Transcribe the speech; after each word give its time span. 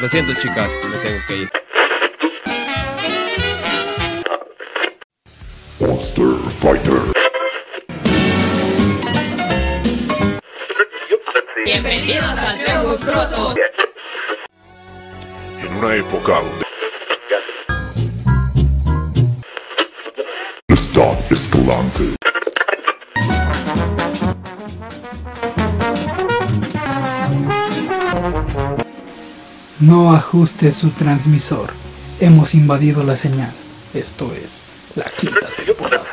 Lo 0.00 0.08
siento, 0.08 0.32
chicas, 0.40 0.70
me 0.82 0.96
tengo 0.96 1.20
que 1.28 1.36
ir. 1.36 1.50
Monster 5.78 6.24
Fighter. 6.58 6.94
Bienvenidos 11.66 12.38
al 12.38 12.64
Teo 12.64 12.84
Monstruoso. 12.84 13.54
En 15.60 15.76
una 15.76 15.94
época 15.94 16.32
donde 16.32 16.64
está 20.68 21.12
escalante. 21.30 22.19
No 29.80 30.12
ajuste 30.12 30.72
su 30.72 30.90
transmisor. 30.90 31.70
Hemos 32.20 32.54
invadido 32.54 33.02
la 33.02 33.16
señal. 33.16 33.50
Esto 33.94 34.30
es 34.34 34.62
la 34.94 35.10
quinta 35.16 35.48
temporada. 35.64 36.04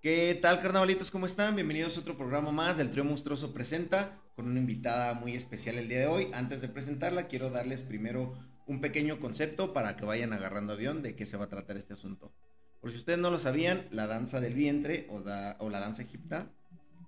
¿Qué 0.00 0.38
tal, 0.40 0.62
carnavalitos? 0.62 1.10
¿Cómo 1.10 1.26
están? 1.26 1.56
Bienvenidos 1.56 1.98
a 1.98 2.00
otro 2.00 2.16
programa 2.16 2.52
más 2.52 2.78
del 2.78 2.90
Trío 2.90 3.04
Monstruoso 3.04 3.52
Presenta 3.52 4.18
con 4.34 4.48
una 4.48 4.60
invitada 4.60 5.12
muy 5.12 5.34
especial 5.34 5.76
el 5.76 5.90
día 5.90 5.98
de 5.98 6.06
hoy. 6.06 6.30
Antes 6.32 6.62
de 6.62 6.68
presentarla, 6.68 7.28
quiero 7.28 7.50
darles 7.50 7.82
primero 7.82 8.32
un 8.66 8.80
pequeño 8.80 9.20
concepto 9.20 9.74
para 9.74 9.94
que 9.98 10.06
vayan 10.06 10.32
agarrando 10.32 10.72
avión 10.72 11.02
de 11.02 11.16
qué 11.16 11.26
se 11.26 11.36
va 11.36 11.44
a 11.44 11.50
tratar 11.50 11.76
este 11.76 11.92
asunto. 11.92 12.32
Por 12.80 12.92
si 12.92 12.96
ustedes 12.96 13.18
no 13.18 13.30
lo 13.30 13.38
sabían, 13.38 13.88
la 13.90 14.06
danza 14.06 14.40
del 14.40 14.54
vientre 14.54 15.06
o, 15.10 15.16
o 15.58 15.68
la 15.68 15.80
danza 15.80 16.00
egipta, 16.00 16.50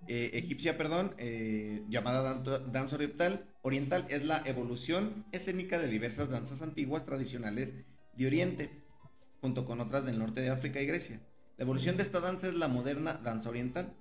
eh, 0.09 0.31
egipcia, 0.35 0.77
perdón, 0.77 1.15
eh, 1.19 1.85
llamada 1.89 2.43
danza 2.73 2.97
oriental, 2.97 3.47
oriental, 3.63 4.07
es 4.09 4.25
la 4.25 4.43
evolución 4.47 5.25
escénica 5.33 5.79
de 5.79 5.89
diversas 5.89 6.29
danzas 6.29 6.63
antiguas 6.63 7.07
tradicionales 7.07 7.75
de 8.17 8.27
Oriente, 8.27 8.71
junto 9.41 9.65
con 9.65 9.81
otras 9.81 10.05
del 10.05 10.19
norte 10.19 10.41
de 10.41 10.51
África 10.51 10.81
y 10.81 10.87
Grecia. 10.87 11.21
La 11.57 11.65
evolución 11.65 11.97
de 11.97 12.03
esta 12.03 12.21
danza 12.21 12.49
es 12.49 12.55
la 12.55 12.69
moderna 12.69 13.15
danza 13.15 13.49
oriental. 13.49 13.95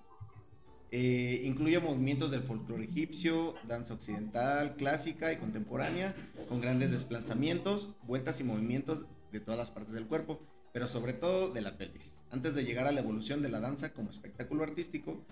Eh, 0.94 1.44
incluye 1.46 1.80
movimientos 1.80 2.32
del 2.32 2.42
folclore 2.42 2.84
egipcio, 2.84 3.56
danza 3.68 3.94
occidental, 3.94 4.76
clásica 4.76 5.32
y 5.32 5.38
contemporánea, 5.38 6.16
con 6.50 6.60
grandes 6.60 6.92
desplazamientos, 6.92 7.96
vueltas 8.04 8.42
y 8.42 8.44
movimientos 8.44 9.06
de 9.32 9.40
todas 9.40 9.58
las 9.58 9.72
partes 9.72 9.94
del 9.94 10.08
cuerpo, 10.08 10.42
pero 10.74 10.88
sobre 10.88 11.14
todo 11.14 11.52
de 11.52 11.62
la 11.62 11.78
pelvis. 11.78 12.16
Antes 12.30 12.56
de 12.56 12.66
llegar 12.66 12.88
a 12.88 12.92
la 12.92 13.02
evolución 13.02 13.42
de 13.42 13.50
la 13.50 13.60
danza 13.60 13.94
como 13.94 14.10
espectáculo 14.10 14.64
artístico, 14.64 15.26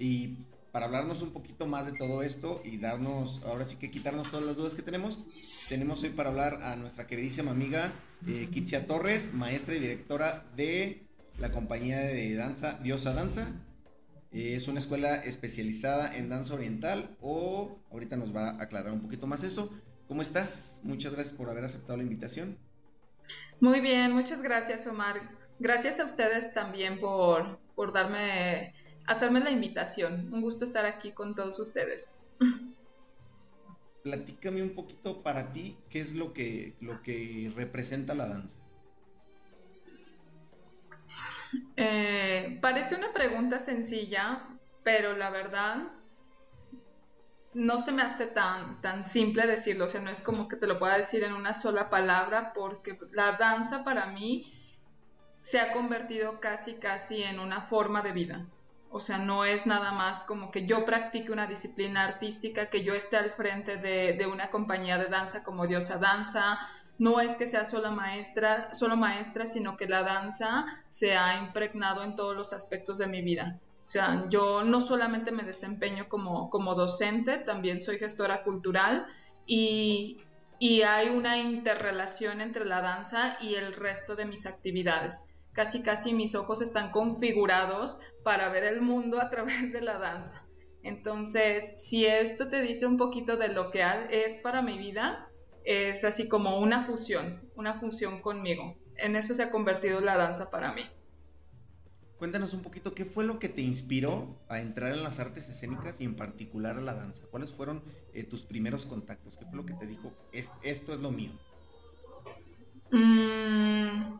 y 0.00 0.38
para 0.72 0.86
hablarnos 0.86 1.22
un 1.22 1.32
poquito 1.32 1.66
más 1.66 1.86
de 1.86 1.92
todo 1.92 2.22
esto 2.22 2.62
y 2.64 2.78
darnos, 2.78 3.42
ahora 3.44 3.64
sí 3.64 3.76
que 3.76 3.90
quitarnos 3.90 4.30
todas 4.30 4.46
las 4.46 4.56
dudas 4.56 4.74
que 4.74 4.82
tenemos, 4.82 5.18
tenemos 5.68 6.02
hoy 6.02 6.10
para 6.10 6.30
hablar 6.30 6.60
a 6.62 6.74
nuestra 6.76 7.06
queridísima 7.06 7.50
amiga 7.50 7.92
eh, 8.26 8.48
Torres, 8.86 9.34
maestra 9.34 9.74
y 9.74 9.80
directora 9.80 10.44
de 10.56 11.02
la 11.38 11.52
compañía 11.52 11.98
de 11.98 12.34
danza 12.34 12.78
Diosa 12.82 13.14
Danza. 13.14 13.48
Eh, 14.32 14.54
es 14.54 14.68
una 14.68 14.78
escuela 14.78 15.16
especializada 15.16 16.16
en 16.16 16.28
danza 16.28 16.54
oriental 16.54 17.16
o 17.20 17.78
ahorita 17.90 18.16
nos 18.16 18.34
va 18.34 18.50
a 18.50 18.62
aclarar 18.62 18.92
un 18.92 19.00
poquito 19.00 19.26
más 19.26 19.42
eso. 19.42 19.70
¿Cómo 20.06 20.22
estás? 20.22 20.80
Muchas 20.82 21.12
gracias 21.12 21.36
por 21.36 21.50
haber 21.50 21.64
aceptado 21.64 21.96
la 21.96 22.04
invitación. 22.04 22.56
Muy 23.60 23.80
bien, 23.80 24.12
muchas 24.12 24.40
gracias 24.40 24.86
Omar. 24.86 25.20
Gracias 25.58 26.00
a 26.00 26.04
ustedes 26.04 26.54
también 26.54 27.00
por, 27.00 27.58
por 27.74 27.92
darme, 27.92 28.72
hacerme 29.10 29.40
la 29.40 29.50
invitación. 29.50 30.32
Un 30.32 30.40
gusto 30.40 30.64
estar 30.64 30.86
aquí 30.86 31.10
con 31.10 31.34
todos 31.34 31.58
ustedes. 31.58 32.20
Platícame 34.04 34.62
un 34.62 34.74
poquito 34.74 35.22
para 35.22 35.52
ti 35.52 35.76
qué 35.90 36.00
es 36.00 36.14
lo 36.14 36.32
que, 36.32 36.76
lo 36.80 37.02
que 37.02 37.52
representa 37.54 38.14
la 38.14 38.28
danza. 38.28 38.56
Eh, 41.76 42.58
parece 42.62 42.94
una 42.94 43.12
pregunta 43.12 43.58
sencilla, 43.58 44.48
pero 44.84 45.16
la 45.16 45.30
verdad 45.30 45.88
no 47.52 47.78
se 47.78 47.90
me 47.90 48.02
hace 48.02 48.26
tan, 48.26 48.80
tan 48.80 49.02
simple 49.02 49.44
decirlo. 49.48 49.86
O 49.86 49.88
sea, 49.88 50.00
no 50.00 50.10
es 50.10 50.22
como 50.22 50.46
que 50.46 50.56
te 50.56 50.68
lo 50.68 50.78
pueda 50.78 50.96
decir 50.96 51.24
en 51.24 51.32
una 51.32 51.52
sola 51.52 51.90
palabra, 51.90 52.52
porque 52.54 52.96
la 53.10 53.32
danza 53.32 53.82
para 53.82 54.06
mí 54.06 54.54
se 55.40 55.58
ha 55.58 55.72
convertido 55.72 56.38
casi, 56.38 56.74
casi 56.74 57.24
en 57.24 57.40
una 57.40 57.62
forma 57.62 58.02
de 58.02 58.12
vida. 58.12 58.46
O 58.92 58.98
sea, 58.98 59.18
no 59.18 59.44
es 59.44 59.66
nada 59.66 59.92
más 59.92 60.24
como 60.24 60.50
que 60.50 60.66
yo 60.66 60.84
practique 60.84 61.30
una 61.30 61.46
disciplina 61.46 62.04
artística, 62.04 62.70
que 62.70 62.82
yo 62.82 62.92
esté 62.94 63.16
al 63.16 63.30
frente 63.30 63.76
de, 63.76 64.26
una 64.26 64.50
compañía 64.50 64.98
de 64.98 65.06
danza 65.06 65.44
como 65.44 65.68
Diosa 65.68 65.98
Danza. 65.98 66.58
No 66.98 67.20
es 67.20 67.36
que 67.36 67.46
sea 67.46 67.64
sola 67.64 67.92
maestra, 67.92 68.74
solo 68.74 68.96
maestra, 68.96 69.46
sino 69.46 69.76
que 69.76 69.86
la 69.86 70.02
danza 70.02 70.66
se 70.88 71.16
ha 71.16 71.38
impregnado 71.38 72.02
en 72.02 72.16
todos 72.16 72.36
los 72.36 72.52
aspectos 72.52 72.98
de 72.98 73.06
mi 73.06 73.22
vida. 73.22 73.60
O 73.86 73.90
sea, 73.90 74.26
yo 74.28 74.64
no 74.64 74.80
solamente 74.80 75.30
me 75.30 75.44
desempeño 75.44 76.08
como, 76.08 76.50
como 76.50 76.74
docente, 76.74 77.38
también 77.38 77.80
soy 77.80 77.98
gestora 77.98 78.42
cultural 78.42 79.06
y, 79.46 80.18
y 80.58 80.82
hay 80.82 81.08
una 81.10 81.38
interrelación 81.38 82.40
entre 82.40 82.64
la 82.64 82.82
danza 82.82 83.36
y 83.40 83.54
el 83.54 83.72
resto 83.72 84.16
de 84.16 84.26
mis 84.26 84.46
actividades. 84.46 85.29
Casi, 85.52 85.82
casi 85.82 86.14
mis 86.14 86.34
ojos 86.34 86.62
están 86.62 86.90
configurados 86.90 88.00
para 88.22 88.48
ver 88.50 88.64
el 88.64 88.80
mundo 88.80 89.20
a 89.20 89.30
través 89.30 89.72
de 89.72 89.80
la 89.80 89.98
danza. 89.98 90.46
Entonces, 90.82 91.74
si 91.78 92.06
esto 92.06 92.48
te 92.48 92.62
dice 92.62 92.86
un 92.86 92.96
poquito 92.96 93.36
de 93.36 93.48
lo 93.48 93.70
que 93.70 93.82
es 94.10 94.38
para 94.38 94.62
mi 94.62 94.78
vida, 94.78 95.28
es 95.64 96.04
así 96.04 96.28
como 96.28 96.58
una 96.58 96.86
fusión, 96.86 97.50
una 97.54 97.78
fusión 97.78 98.22
conmigo. 98.22 98.76
En 98.96 99.16
eso 99.16 99.34
se 99.34 99.42
ha 99.42 99.50
convertido 99.50 100.00
la 100.00 100.16
danza 100.16 100.50
para 100.50 100.72
mí. 100.72 100.82
Cuéntanos 102.18 102.52
un 102.52 102.60
poquito 102.60 102.94
qué 102.94 103.06
fue 103.06 103.24
lo 103.24 103.38
que 103.38 103.48
te 103.48 103.62
inspiró 103.62 104.38
a 104.48 104.60
entrar 104.60 104.92
en 104.92 105.02
las 105.02 105.18
artes 105.18 105.48
escénicas 105.48 106.02
y 106.02 106.04
en 106.04 106.16
particular 106.16 106.76
a 106.76 106.82
la 106.82 106.92
danza. 106.92 107.24
¿Cuáles 107.30 107.54
fueron 107.54 107.82
eh, 108.12 108.24
tus 108.24 108.42
primeros 108.42 108.84
contactos? 108.84 109.38
¿Qué 109.38 109.46
fue 109.46 109.56
lo 109.56 109.64
que 109.64 109.72
te 109.72 109.86
dijo? 109.86 110.12
Es, 110.30 110.52
esto 110.62 110.92
es 110.92 111.00
lo 111.00 111.10
mío. 111.10 111.30
Mm, 112.90 114.18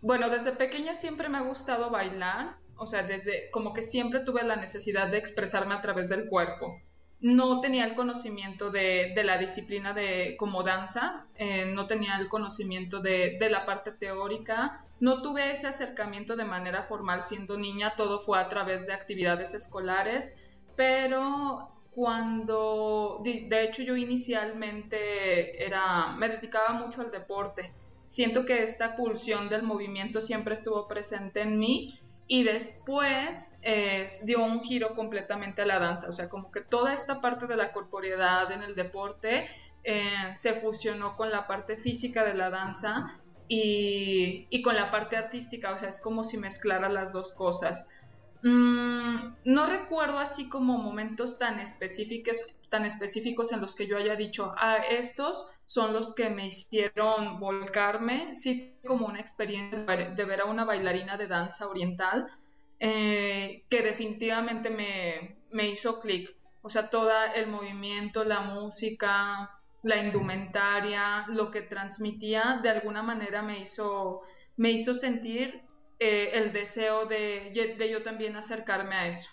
bueno, 0.00 0.28
desde 0.30 0.52
pequeña 0.52 0.94
siempre 0.94 1.28
me 1.28 1.38
ha 1.38 1.42
gustado 1.42 1.90
bailar, 1.90 2.56
o 2.76 2.86
sea, 2.86 3.02
desde 3.02 3.50
como 3.50 3.72
que 3.72 3.82
siempre 3.82 4.20
tuve 4.20 4.42
la 4.42 4.56
necesidad 4.56 5.08
de 5.08 5.18
expresarme 5.18 5.74
a 5.74 5.82
través 5.82 6.08
del 6.08 6.28
cuerpo. 6.28 6.80
No 7.18 7.60
tenía 7.60 7.86
el 7.86 7.94
conocimiento 7.94 8.70
de, 8.70 9.12
de 9.16 9.24
la 9.24 9.38
disciplina 9.38 9.94
de 9.94 10.36
como 10.38 10.62
danza, 10.62 11.26
eh, 11.36 11.64
no 11.64 11.86
tenía 11.86 12.16
el 12.18 12.28
conocimiento 12.28 13.00
de, 13.00 13.38
de 13.40 13.48
la 13.48 13.64
parte 13.64 13.90
teórica, 13.90 14.84
no 15.00 15.22
tuve 15.22 15.50
ese 15.50 15.66
acercamiento 15.66 16.36
de 16.36 16.44
manera 16.44 16.82
formal 16.82 17.22
siendo 17.22 17.56
niña, 17.56 17.94
todo 17.96 18.20
fue 18.20 18.38
a 18.38 18.48
través 18.48 18.86
de 18.86 18.92
actividades 18.92 19.54
escolares, 19.54 20.38
pero 20.76 21.70
cuando, 21.90 23.22
de 23.24 23.64
hecho 23.64 23.82
yo 23.82 23.96
inicialmente 23.96 25.64
era, 25.64 26.08
me 26.08 26.28
dedicaba 26.28 26.72
mucho 26.74 27.00
al 27.00 27.10
deporte 27.10 27.72
siento 28.08 28.44
que 28.44 28.62
esta 28.62 28.96
pulsión 28.96 29.48
del 29.48 29.62
movimiento 29.62 30.20
siempre 30.20 30.54
estuvo 30.54 30.86
presente 30.86 31.42
en 31.42 31.58
mí 31.58 31.98
y 32.28 32.42
después 32.42 33.58
eh, 33.62 34.06
dio 34.24 34.42
un 34.42 34.62
giro 34.62 34.94
completamente 34.94 35.62
a 35.62 35.66
la 35.66 35.78
danza, 35.78 36.08
o 36.08 36.12
sea, 36.12 36.28
como 36.28 36.50
que 36.50 36.60
toda 36.60 36.92
esta 36.92 37.20
parte 37.20 37.46
de 37.46 37.56
la 37.56 37.72
corporeidad 37.72 38.50
en 38.50 38.62
el 38.62 38.74
deporte 38.74 39.46
eh, 39.84 40.32
se 40.34 40.54
fusionó 40.54 41.16
con 41.16 41.30
la 41.30 41.46
parte 41.46 41.76
física 41.76 42.24
de 42.24 42.34
la 42.34 42.50
danza 42.50 43.20
y, 43.48 44.48
y 44.50 44.62
con 44.62 44.74
la 44.74 44.90
parte 44.90 45.16
artística, 45.16 45.72
o 45.72 45.76
sea, 45.76 45.88
es 45.88 46.00
como 46.00 46.24
si 46.24 46.36
mezclara 46.36 46.88
las 46.88 47.12
dos 47.12 47.32
cosas. 47.32 47.86
Mm, 48.42 49.34
no 49.44 49.66
recuerdo 49.66 50.18
así 50.18 50.48
como 50.48 50.78
momentos 50.78 51.38
tan 51.38 51.60
específicos, 51.60 52.44
tan 52.68 52.84
específicos 52.84 53.52
en 53.52 53.60
los 53.60 53.74
que 53.74 53.86
yo 53.86 53.96
haya 53.96 54.16
dicho, 54.16 54.52
ah, 54.56 54.78
estos 54.90 55.48
son 55.66 55.92
los 55.92 56.14
que 56.14 56.30
me 56.30 56.46
hicieron 56.48 57.40
volcarme, 57.40 58.34
sí 58.36 58.80
como 58.86 59.06
una 59.06 59.20
experiencia 59.20 59.80
de 59.86 60.24
ver- 60.24 60.40
a 60.40 60.44
una 60.46 60.64
bailarina 60.64 61.16
de 61.18 61.26
danza 61.28 61.68
oriental 61.68 62.26
eh, 62.78 63.64
que 63.70 63.82
definitivamente 63.82 64.70
me, 64.70 65.38
me 65.50 65.68
hizo 65.68 66.00
clic. 66.00 66.30
O 66.62 66.70
sea, 66.70 66.90
todo 66.90 67.10
el 67.34 67.46
movimiento, 67.48 68.24
la 68.24 68.40
música, 68.40 69.50
la 69.82 69.96
indumentaria, 70.02 71.26
lo 71.28 71.50
que 71.50 71.62
transmitía, 71.62 72.60
de 72.62 72.70
alguna 72.70 73.02
manera 73.02 73.42
me 73.42 73.60
hizo, 73.60 74.22
me 74.56 74.70
hizo 74.72 74.94
sentir 74.94 75.62
eh, 75.98 76.30
el 76.34 76.52
deseo 76.52 77.06
de, 77.06 77.52
de 77.78 77.90
yo 77.90 78.02
también 78.02 78.36
acercarme 78.36 78.96
a 78.96 79.08
eso. 79.08 79.30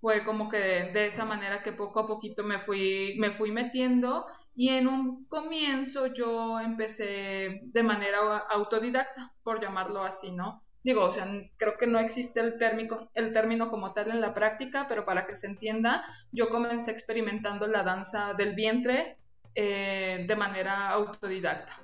Fue 0.00 0.24
como 0.24 0.48
que 0.48 0.58
de, 0.58 0.92
de 0.92 1.06
esa 1.06 1.24
manera 1.24 1.62
que 1.62 1.72
poco 1.72 2.00
a 2.00 2.06
poquito 2.06 2.42
me 2.42 2.58
fui, 2.60 3.16
me 3.18 3.30
fui 3.32 3.52
metiendo 3.52 4.26
y 4.54 4.68
en 4.70 4.88
un 4.88 5.24
comienzo 5.26 6.08
yo 6.08 6.60
empecé 6.60 7.60
de 7.62 7.82
manera 7.82 8.18
autodidacta, 8.50 9.32
por 9.42 9.60
llamarlo 9.60 10.02
así, 10.04 10.32
¿no? 10.32 10.62
Digo, 10.82 11.04
o 11.04 11.12
sea, 11.12 11.26
creo 11.58 11.76
que 11.76 11.86
no 11.86 11.98
existe 11.98 12.40
el 12.40 12.56
término, 12.56 13.10
el 13.14 13.32
término 13.32 13.70
como 13.70 13.92
tal 13.92 14.10
en 14.10 14.20
la 14.20 14.32
práctica, 14.32 14.86
pero 14.88 15.04
para 15.04 15.26
que 15.26 15.34
se 15.34 15.46
entienda, 15.46 16.04
yo 16.32 16.48
comencé 16.48 16.90
experimentando 16.90 17.66
la 17.66 17.82
danza 17.82 18.32
del 18.32 18.54
vientre 18.54 19.18
eh, 19.54 20.24
de 20.26 20.36
manera 20.36 20.88
autodidacta. 20.90 21.78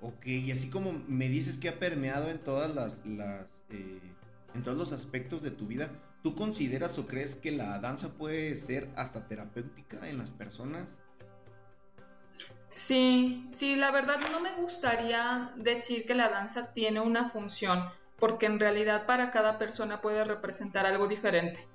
Ok, 0.00 0.26
y 0.26 0.50
así 0.50 0.70
como 0.70 0.92
me 1.06 1.28
dices 1.28 1.56
que 1.58 1.68
ha 1.68 1.78
permeado 1.78 2.30
en 2.30 2.38
todas 2.38 2.74
las, 2.74 3.02
eh, 3.70 4.00
en 4.54 4.62
todos 4.62 4.76
los 4.76 4.92
aspectos 4.92 5.42
de 5.42 5.50
tu 5.50 5.66
vida, 5.66 5.90
¿tú 6.22 6.34
consideras 6.34 6.98
o 6.98 7.06
crees 7.06 7.36
que 7.36 7.50
la 7.50 7.78
danza 7.78 8.12
puede 8.14 8.54
ser 8.54 8.88
hasta 8.96 9.26
terapéutica 9.26 10.08
en 10.08 10.18
las 10.18 10.32
personas? 10.32 10.98
Sí, 12.68 13.46
sí, 13.50 13.74
la 13.74 13.90
verdad 13.90 14.18
no 14.30 14.40
me 14.40 14.54
gustaría 14.54 15.52
decir 15.56 16.06
que 16.06 16.14
la 16.14 16.28
danza 16.28 16.72
tiene 16.72 17.00
una 17.00 17.30
función, 17.30 17.84
porque 18.18 18.46
en 18.46 18.60
realidad 18.60 19.06
para 19.06 19.30
cada 19.30 19.58
persona 19.58 20.00
puede 20.00 20.24
representar 20.24 20.86
algo 20.86 21.08
diferente. 21.08 21.66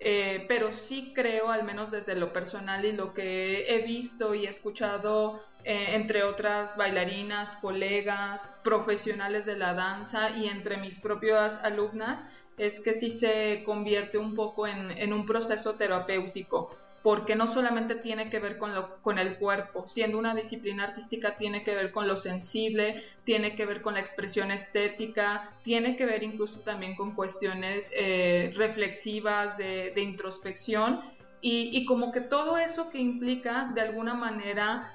Eh, 0.00 0.44
pero 0.48 0.70
sí 0.70 1.12
creo, 1.14 1.50
al 1.50 1.64
menos 1.64 1.90
desde 1.90 2.14
lo 2.14 2.32
personal 2.32 2.84
y 2.84 2.92
lo 2.92 3.14
que 3.14 3.64
he 3.68 3.84
visto 3.86 4.34
y 4.34 4.44
escuchado 4.44 5.42
eh, 5.64 5.94
entre 5.94 6.24
otras 6.24 6.76
bailarinas, 6.76 7.56
colegas, 7.56 8.60
profesionales 8.62 9.46
de 9.46 9.56
la 9.56 9.72
danza 9.72 10.30
y 10.36 10.48
entre 10.48 10.76
mis 10.76 11.00
propias 11.00 11.64
alumnas, 11.64 12.30
es 12.56 12.80
que 12.80 12.94
sí 12.94 13.10
se 13.10 13.62
convierte 13.64 14.18
un 14.18 14.34
poco 14.34 14.66
en 14.66 15.12
un 15.12 15.26
proceso 15.26 15.74
terapéutico 15.74 16.76
porque 17.04 17.36
no 17.36 17.46
solamente 17.46 17.96
tiene 17.96 18.30
que 18.30 18.38
ver 18.38 18.56
con, 18.56 18.74
lo, 18.74 18.96
con 19.02 19.18
el 19.18 19.36
cuerpo, 19.36 19.86
siendo 19.88 20.16
una 20.16 20.34
disciplina 20.34 20.84
artística 20.84 21.36
tiene 21.36 21.62
que 21.62 21.74
ver 21.74 21.92
con 21.92 22.08
lo 22.08 22.16
sensible, 22.16 23.04
tiene 23.24 23.54
que 23.54 23.66
ver 23.66 23.82
con 23.82 23.92
la 23.92 24.00
expresión 24.00 24.50
estética, 24.50 25.52
tiene 25.62 25.96
que 25.96 26.06
ver 26.06 26.22
incluso 26.22 26.60
también 26.60 26.96
con 26.96 27.14
cuestiones 27.14 27.92
eh, 27.94 28.54
reflexivas 28.56 29.58
de, 29.58 29.92
introspección 29.96 31.02
y, 31.42 31.76
y, 31.76 31.84
como 31.84 32.10
que 32.10 32.22
todo 32.22 32.56
eso 32.56 32.88
que 32.88 33.00
implica 33.00 33.70
de 33.74 33.82
alguna 33.82 34.14
manera 34.14 34.93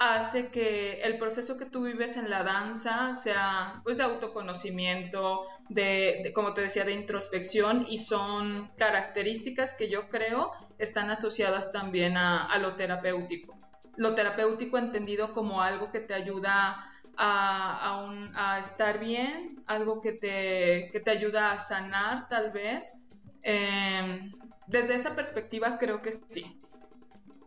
hace 0.00 0.48
que 0.48 1.02
el 1.02 1.18
proceso 1.18 1.58
que 1.58 1.66
tú 1.66 1.82
vives 1.82 2.16
en 2.16 2.30
la 2.30 2.42
danza 2.42 3.14
sea 3.14 3.82
pues 3.84 3.98
de 3.98 4.04
autoconocimiento, 4.04 5.42
de, 5.68 6.32
como 6.34 6.54
te 6.54 6.62
decía, 6.62 6.86
de 6.86 6.94
introspección 6.94 7.86
y 7.86 7.98
son 7.98 8.70
características 8.78 9.74
que 9.74 9.90
yo 9.90 10.08
creo 10.08 10.52
están 10.78 11.10
asociadas 11.10 11.70
también 11.70 12.16
a, 12.16 12.56
lo 12.56 12.76
terapéutico. 12.76 13.58
Lo 13.96 14.14
terapéutico 14.14 14.78
entendido 14.78 15.34
como 15.34 15.60
algo 15.60 15.92
que 15.92 16.00
te 16.00 16.14
ayuda 16.14 16.90
a, 17.18 18.08
a, 18.34 18.58
estar 18.58 19.00
bien, 19.00 19.62
algo 19.66 20.00
que 20.00 20.12
te, 20.12 20.88
que 20.92 21.00
te 21.00 21.10
ayuda 21.10 21.52
a 21.52 21.58
sanar 21.58 22.26
tal 22.30 22.52
vez. 22.52 23.04
Em, 23.42 24.32
desde 24.66 24.94
esa 24.94 25.14
perspectiva 25.14 25.78
creo 25.78 26.00
que 26.00 26.12
sí. 26.12 26.58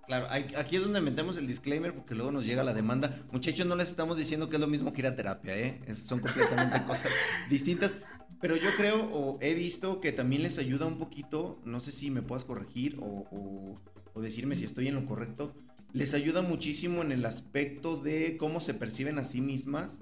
Claro, 0.05 0.27
aquí 0.29 0.75
es 0.75 0.83
donde 0.83 0.99
metemos 0.99 1.37
el 1.37 1.47
disclaimer 1.47 1.93
porque 1.93 2.13
luego 2.13 2.31
nos 2.31 2.45
llega 2.45 2.63
la 2.63 2.73
demanda. 2.73 3.23
Muchachos, 3.31 3.65
no 3.65 3.77
les 3.77 3.89
estamos 3.89 4.17
diciendo 4.17 4.49
que 4.49 4.57
es 4.57 4.59
lo 4.59 4.67
mismo 4.67 4.91
que 4.91 4.99
ir 4.99 5.07
a 5.07 5.15
terapia, 5.15 5.57
¿eh? 5.57 5.79
son 5.95 6.19
completamente 6.19 6.83
cosas 6.87 7.09
distintas. 7.49 7.95
Pero 8.41 8.57
yo 8.57 8.75
creo 8.75 9.09
o 9.13 9.37
he 9.39 9.53
visto 9.53 10.01
que 10.01 10.11
también 10.11 10.43
les 10.43 10.57
ayuda 10.57 10.85
un 10.85 10.97
poquito, 10.97 11.61
no 11.63 11.79
sé 11.79 11.93
si 11.93 12.11
me 12.11 12.21
puedas 12.21 12.43
corregir 12.43 12.97
o, 12.99 13.79
decirme 14.15 14.57
si 14.57 14.65
estoy 14.65 14.89
en 14.89 14.95
lo 14.95 15.05
correcto, 15.05 15.55
les 15.93 16.13
ayuda 16.13 16.41
muchísimo 16.41 17.01
en 17.01 17.13
el 17.13 17.25
aspecto 17.25 17.95
de 17.95 18.35
cómo 18.35 18.59
se 18.59 18.73
perciben 18.73 19.17
a 19.19 19.23
sí 19.23 19.39
mismas 19.39 20.01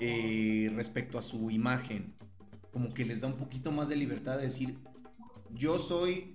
eh, 0.00 0.72
respecto 0.74 1.18
a 1.18 1.22
su 1.22 1.52
imagen. 1.52 2.12
Como 2.72 2.92
que 2.92 3.04
les 3.04 3.20
da 3.20 3.28
un 3.28 3.36
poquito 3.36 3.70
más 3.70 3.88
de 3.88 3.94
libertad 3.94 4.38
de 4.38 4.46
decir, 4.46 4.78
yo 5.50 5.78
soy 5.78 6.34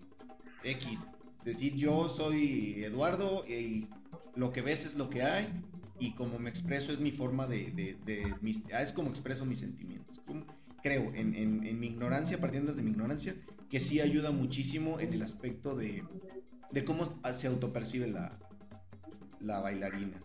X, 0.63 1.00
decir 1.47 1.75
yo 1.75 2.09
soy 2.09 2.83
Eduardo 2.83 3.44
y 3.47 3.88
lo 4.35 4.51
que 4.51 4.61
ves 4.61 4.85
es 4.85 4.95
lo 4.95 5.09
que 5.09 5.23
hay 5.23 5.47
y 5.99 6.11
como 6.11 6.38
me 6.38 6.49
expreso 6.49 6.91
es 6.91 6.99
mi 6.99 7.11
forma 7.11 7.47
de, 7.47 7.97
mis, 8.41 8.63
ah, 8.73 8.81
es 8.81 8.91
como 8.91 9.09
expreso 9.09 9.45
mis 9.45 9.59
sentimientos. 9.59 10.21
Creo, 10.83 11.11
en, 11.15 11.33
en, 11.33 11.79
mi 11.79 11.88
ignorancia, 11.88 12.39
partiendo 12.39 12.71
desde 12.71 12.83
mi 12.83 12.91
ignorancia, 12.91 13.35
que 13.69 13.79
sí 13.79 13.99
ayuda 13.99 14.31
muchísimo 14.31 14.99
en 14.99 15.13
el 15.13 15.23
aspecto 15.23 15.75
de, 15.75 16.03
de 16.71 16.85
cómo 16.85 17.19
se 17.33 17.47
autopercibe 17.47 18.07
la, 18.07 18.38
la 19.39 19.59
bailarina. 19.59 20.21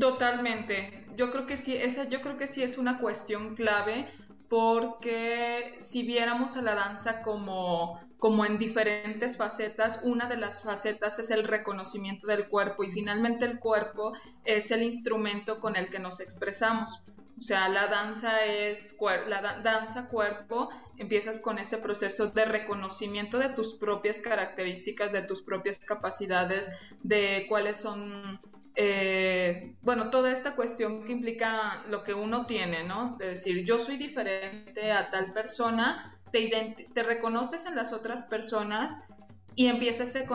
Totalmente. 0.00 1.06
Yo 1.16 1.30
creo 1.30 1.46
que 1.46 1.56
sí, 1.56 1.76
esa 1.76 2.08
yo 2.08 2.20
creo 2.20 2.36
que 2.36 2.46
sí 2.46 2.62
es 2.62 2.78
una 2.78 2.98
cuestión 2.98 3.54
clave 3.54 4.08
porque 4.48 5.76
si 5.78 6.02
viéramos 6.02 6.56
a 6.56 6.62
la 6.62 6.74
danza 6.74 7.22
como, 7.22 8.00
como 8.18 8.44
en 8.46 8.58
diferentes 8.58 9.36
facetas, 9.36 10.00
una 10.04 10.26
de 10.28 10.36
las 10.36 10.62
facetas 10.62 11.18
es 11.18 11.30
el 11.30 11.44
reconocimiento 11.44 12.26
del 12.26 12.48
cuerpo 12.48 12.84
y 12.84 12.90
finalmente 12.90 13.44
el 13.44 13.60
cuerpo 13.60 14.12
es 14.44 14.70
el 14.70 14.82
instrumento 14.82 15.60
con 15.60 15.76
el 15.76 15.90
que 15.90 15.98
nos 15.98 16.20
expresamos. 16.20 17.02
O 17.38 17.40
sea, 17.40 17.68
la 17.68 17.86
danza 17.86 18.44
es 18.44 18.96
la 19.28 19.60
danza 19.62 20.08
cuerpo, 20.08 20.70
empiezas 20.96 21.38
con 21.38 21.58
ese 21.58 21.78
proceso 21.78 22.28
de 22.28 22.44
reconocimiento 22.44 23.38
de 23.38 23.50
tus 23.50 23.74
propias 23.76 24.20
características, 24.20 25.12
de 25.12 25.22
tus 25.22 25.42
propias 25.42 25.78
capacidades, 25.78 26.72
de 27.02 27.46
cuáles 27.48 27.76
son 27.76 28.40
eh, 28.74 29.74
bueno, 29.82 30.10
toda 30.10 30.30
esta 30.30 30.54
cuestión 30.54 31.04
que 31.04 31.12
implica 31.12 31.84
lo 31.88 32.04
que 32.04 32.14
uno 32.14 32.46
tiene, 32.46 32.84
¿no? 32.84 33.16
De 33.18 33.30
decir, 33.30 33.64
yo 33.64 33.80
soy 33.80 33.96
diferente 33.96 34.92
a 34.92 35.10
tal 35.10 35.32
persona, 35.32 36.16
te, 36.30 36.88
te 36.92 37.02
reconoces 37.02 37.66
en 37.66 37.74
las 37.74 37.92
otras 37.92 38.22
personas 38.22 39.04
y 39.56 39.66
empieza 39.66 40.04
ese 40.04 40.26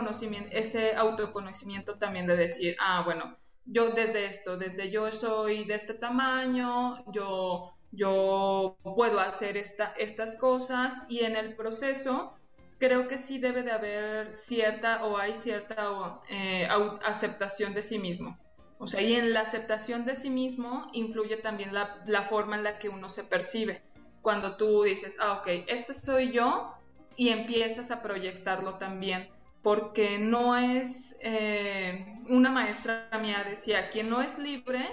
ese 0.51 0.95
autoconocimiento 0.95 1.97
también 1.97 2.27
de 2.27 2.35
decir, 2.35 2.75
ah, 2.81 3.03
bueno, 3.05 3.37
yo 3.65 3.91
desde 3.91 4.25
esto, 4.25 4.57
desde 4.57 4.89
yo 4.91 5.11
soy 5.11 5.63
de 5.65 5.75
este 5.75 5.93
tamaño, 5.93 7.03
yo, 7.11 7.73
yo 7.91 8.77
puedo 8.83 9.19
hacer 9.19 9.57
esta, 9.57 9.93
estas 9.97 10.35
cosas 10.35 11.03
y 11.09 11.21
en 11.21 11.35
el 11.35 11.55
proceso 11.55 12.33
creo 12.79 13.07
que 13.07 13.17
sí 13.17 13.39
debe 13.39 13.63
de 13.63 13.71
haber 13.71 14.33
cierta 14.33 15.05
o 15.05 15.17
hay 15.17 15.33
cierta 15.33 16.21
eh, 16.29 16.67
aceptación 17.05 17.73
de 17.73 17.81
sí 17.81 17.99
mismo. 17.99 18.37
O 18.79 18.87
sea, 18.87 19.01
y 19.01 19.13
en 19.13 19.33
la 19.33 19.41
aceptación 19.41 20.05
de 20.05 20.15
sí 20.15 20.29
mismo 20.29 20.87
influye 20.91 21.37
también 21.37 21.73
la, 21.73 22.03
la, 22.05 22.23
forma 22.23 22.57
en 22.57 22.63
la 22.63 22.79
que 22.79 22.89
uno 22.89 23.07
se 23.07 23.23
percibe. 23.23 23.81
Cuando 24.21 24.57
tú 24.57 24.83
dices, 24.83 25.17
ah, 25.21 25.39
ok, 25.39 25.65
este 25.67 25.93
soy 25.93 26.31
yo, 26.31 26.73
y 27.15 27.29
empiezas 27.29 27.91
a 27.91 28.01
proyectarlo 28.01 28.77
también. 28.77 29.29
Porque 29.63 30.19
no 30.19 30.55
es, 30.55 31.17
eh, 31.21 32.05
una 32.27 32.51
maestra 32.51 33.09
mía 33.19 33.43
decía, 33.49 33.89
quien 33.89 34.09
no 34.09 34.21
es 34.21 34.37
libre 34.37 34.85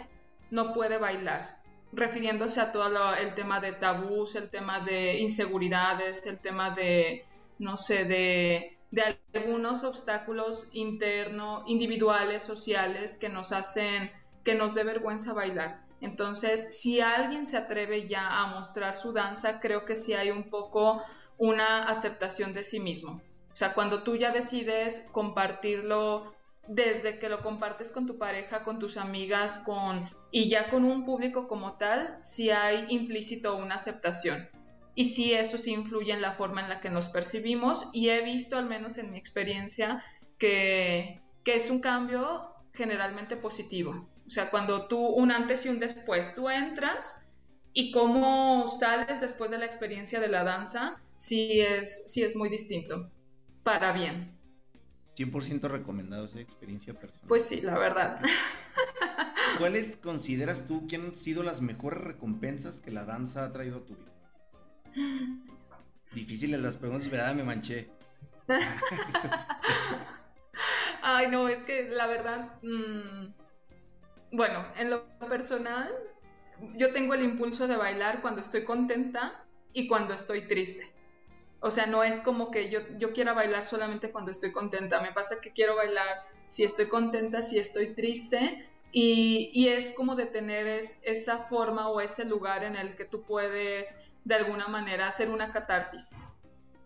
no 0.50 0.72
puede 0.72 0.96
bailar 0.96 1.60
refiriéndose 1.92 2.60
a 2.60 2.72
todo 2.72 3.14
el 3.14 3.34
tema 3.34 3.60
de 3.60 3.72
tabús, 3.72 4.36
el 4.36 4.48
tema 4.48 4.80
de 4.80 5.18
inseguridades, 5.18 6.26
el 6.26 6.38
tema 6.38 6.70
de, 6.70 7.24
no 7.58 7.76
sé, 7.76 8.04
de, 8.04 8.76
algunos 9.34 9.84
obstáculos 9.84 10.68
internos, 10.72 11.62
individuales, 11.66 12.42
sociales, 12.42 13.18
que 13.18 13.28
nos 13.28 13.52
hacen, 13.52 14.10
que 14.44 14.54
nos 14.54 14.74
dé 14.74 14.84
vergüenza 14.84 15.32
bailar. 15.32 15.84
Entonces, 16.00 16.80
si 16.80 17.00
alguien 17.00 17.46
se 17.46 17.56
atreve 17.56 18.08
ya 18.08 18.40
a 18.40 18.46
mostrar 18.46 18.96
su 18.96 19.12
danza, 19.12 19.60
creo 19.60 19.84
que 19.84 19.94
sí 19.94 20.14
hay 20.14 20.30
un 20.30 20.44
poco 20.50 21.02
una 21.38 21.84
aceptación 21.88 22.52
de 22.52 22.62
sí 22.62 22.80
mismo. 22.80 23.20
Sea, 23.60 23.74
cuando 23.74 24.04
tú 24.04 24.16
ya 24.16 24.30
decides 24.30 25.06
compartirlo 25.12 26.34
desde 26.66 27.18
que 27.18 27.28
lo 27.28 27.42
compartes 27.42 27.92
con 27.92 28.06
tu 28.06 28.16
pareja, 28.16 28.64
con 28.64 28.78
tus 28.78 28.96
amigas, 28.96 29.58
con 29.58 30.08
y 30.30 30.48
ya 30.48 30.70
con 30.70 30.86
un 30.86 31.04
público 31.04 31.46
como 31.46 31.74
tal, 31.74 32.18
sí 32.22 32.48
hay 32.48 32.86
implícito 32.88 33.54
una 33.58 33.74
aceptación 33.74 34.48
y 34.94 35.04
sí 35.04 35.34
eso 35.34 35.58
sí 35.58 35.72
influye 35.72 36.10
en 36.10 36.22
la 36.22 36.32
forma 36.32 36.62
en 36.62 36.70
la 36.70 36.80
que 36.80 36.88
nos 36.88 37.08
percibimos 37.08 37.86
y 37.92 38.08
he 38.08 38.24
visto 38.24 38.56
al 38.56 38.64
menos 38.64 38.96
en 38.96 39.10
mi 39.10 39.18
experiencia 39.18 40.02
que, 40.38 41.20
que 41.44 41.54
es 41.54 41.68
un 41.68 41.80
cambio 41.80 42.54
generalmente 42.72 43.36
positivo. 43.36 44.08
O 44.26 44.30
sea, 44.30 44.48
cuando 44.48 44.86
tú, 44.86 45.06
un 45.06 45.32
antes 45.32 45.66
y 45.66 45.68
un 45.68 45.80
después, 45.80 46.34
tú 46.34 46.48
entras 46.48 47.20
y 47.74 47.92
cómo 47.92 48.68
sales 48.68 49.20
después 49.20 49.50
de 49.50 49.58
la 49.58 49.66
experiencia 49.66 50.18
de 50.18 50.28
la 50.28 50.44
danza, 50.44 50.98
sí 51.18 51.60
es, 51.60 52.04
sí 52.06 52.22
es 52.22 52.34
muy 52.34 52.48
distinto, 52.48 53.10
para 53.62 53.92
bien. 53.92 54.36
100% 55.16 55.68
recomendado 55.68 56.26
esa 56.26 56.40
experiencia 56.40 56.94
personal. 56.94 57.28
Pues 57.28 57.44
sí, 57.44 57.60
la 57.60 57.78
verdad. 57.78 58.20
¿Cuáles 59.58 59.96
consideras 59.96 60.66
tú 60.66 60.86
que 60.86 60.96
han 60.96 61.14
sido 61.14 61.42
las 61.42 61.60
mejores 61.60 62.00
recompensas 62.00 62.80
que 62.80 62.90
la 62.90 63.04
danza 63.04 63.44
ha 63.44 63.52
traído 63.52 63.78
a 63.78 63.84
tu 63.84 63.96
vida? 63.96 64.12
Difíciles 66.12 66.60
las 66.60 66.76
preguntas, 66.76 67.10
¿verdad? 67.10 67.34
Me 67.34 67.44
manché. 67.44 67.90
Ay, 71.02 71.28
no, 71.28 71.48
es 71.48 71.64
que 71.64 71.88
la 71.88 72.06
verdad, 72.06 72.58
mm, 72.62 73.32
bueno, 74.32 74.66
en 74.76 74.90
lo 74.90 75.06
personal, 75.28 75.90
yo 76.76 76.92
tengo 76.92 77.14
el 77.14 77.22
impulso 77.22 77.68
de 77.68 77.76
bailar 77.76 78.22
cuando 78.22 78.40
estoy 78.40 78.64
contenta 78.64 79.44
y 79.72 79.86
cuando 79.86 80.14
estoy 80.14 80.46
triste. 80.46 80.90
O 81.60 81.70
sea, 81.70 81.86
no 81.86 82.02
es 82.02 82.20
como 82.20 82.50
que 82.50 82.70
yo, 82.70 82.80
yo 82.98 83.12
quiera 83.12 83.32
bailar 83.32 83.64
solamente 83.64 84.10
cuando 84.10 84.30
estoy 84.30 84.52
contenta. 84.52 85.00
Me 85.00 85.12
pasa 85.12 85.40
que 85.40 85.50
quiero 85.50 85.76
bailar 85.76 86.06
si 86.48 86.64
estoy 86.64 86.88
contenta, 86.88 87.42
si 87.42 87.58
estoy 87.58 87.94
triste. 87.94 88.66
Y, 88.92 89.50
y 89.52 89.68
es 89.68 89.92
como 89.92 90.16
de 90.16 90.26
tener 90.26 90.66
esa 90.66 91.38
forma 91.44 91.88
o 91.88 92.00
ese 92.00 92.24
lugar 92.24 92.64
en 92.64 92.76
el 92.76 92.96
que 92.96 93.04
tú 93.04 93.22
puedes 93.22 94.10
de 94.24 94.34
alguna 94.34 94.68
manera 94.68 95.06
hacer 95.06 95.30
una 95.30 95.52
catarsis. 95.52 96.14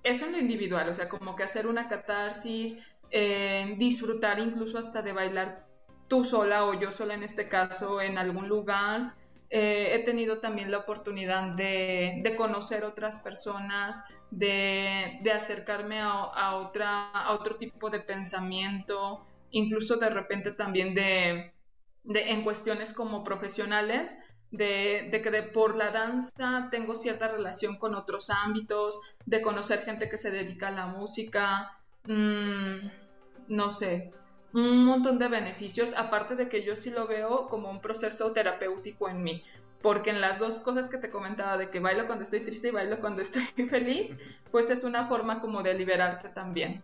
Eso 0.02 0.26
en 0.26 0.32
lo 0.32 0.38
individual, 0.38 0.88
o 0.88 0.94
sea, 0.94 1.08
como 1.08 1.34
que 1.34 1.44
hacer 1.44 1.66
una 1.66 1.88
catarsis, 1.88 2.82
eh, 3.10 3.74
disfrutar 3.78 4.38
incluso 4.38 4.78
hasta 4.78 5.00
de 5.00 5.12
bailar 5.12 5.66
tú 6.08 6.24
sola 6.24 6.66
o 6.66 6.78
yo 6.78 6.92
sola 6.92 7.14
en 7.14 7.22
este 7.22 7.48
caso 7.48 8.00
en 8.00 8.18
algún 8.18 8.48
lugar. 8.48 9.14
Eh, 9.50 9.94
he 9.94 9.98
tenido 10.04 10.40
también 10.40 10.70
la 10.70 10.78
oportunidad 10.78 11.54
de, 11.54 12.34
conocer 12.36 12.84
otras 12.84 13.18
personas, 13.18 14.04
de, 14.30 15.20
acercarme 15.32 16.00
a, 16.00 16.56
otro 17.30 17.56
tipo 17.56 17.90
de 17.90 18.00
pensamiento, 18.00 19.26
incluso 19.50 19.96
de 19.96 20.10
repente 20.10 20.52
también 20.52 20.94
de, 20.94 21.52
en 22.04 22.42
cuestiones 22.42 22.92
como 22.92 23.22
profesionales, 23.22 24.18
de, 24.50 25.20
que 25.22 25.42
por 25.42 25.76
la 25.76 25.90
danza 25.90 26.68
tengo 26.70 26.94
cierta 26.94 27.28
relación 27.28 27.76
con 27.76 27.94
otros 27.94 28.30
ámbitos, 28.30 29.00
de 29.26 29.42
conocer 29.42 29.84
gente 29.84 30.08
que 30.08 30.16
se 30.16 30.30
dedica 30.30 30.68
a 30.68 30.72
la 30.72 30.86
música, 30.86 31.78
mm, 32.06 32.88
no 33.48 33.70
sé, 33.70 34.12
un 34.54 34.84
montón 34.84 35.18
de 35.18 35.26
beneficios, 35.26 35.94
aparte 35.94 36.36
de 36.36 36.48
que 36.48 36.62
yo 36.62 36.76
sí 36.76 36.90
lo 36.90 37.08
veo 37.08 37.48
como 37.48 37.70
un 37.70 37.80
proceso 37.80 38.32
terapéutico 38.32 39.08
en 39.08 39.22
mí, 39.22 39.42
porque 39.82 40.10
en 40.10 40.20
las 40.20 40.38
dos 40.38 40.60
cosas 40.60 40.88
que 40.88 40.96
te 40.96 41.10
comentaba 41.10 41.56
de 41.58 41.70
que 41.70 41.80
bailo 41.80 42.06
cuando 42.06 42.22
estoy 42.22 42.40
triste 42.40 42.68
y 42.68 42.70
bailo 42.70 43.00
cuando 43.00 43.20
estoy 43.20 43.42
feliz, 43.68 44.16
pues 44.52 44.70
es 44.70 44.84
una 44.84 45.08
forma 45.08 45.40
como 45.40 45.62
de 45.62 45.74
liberarte 45.74 46.28
también. 46.28 46.82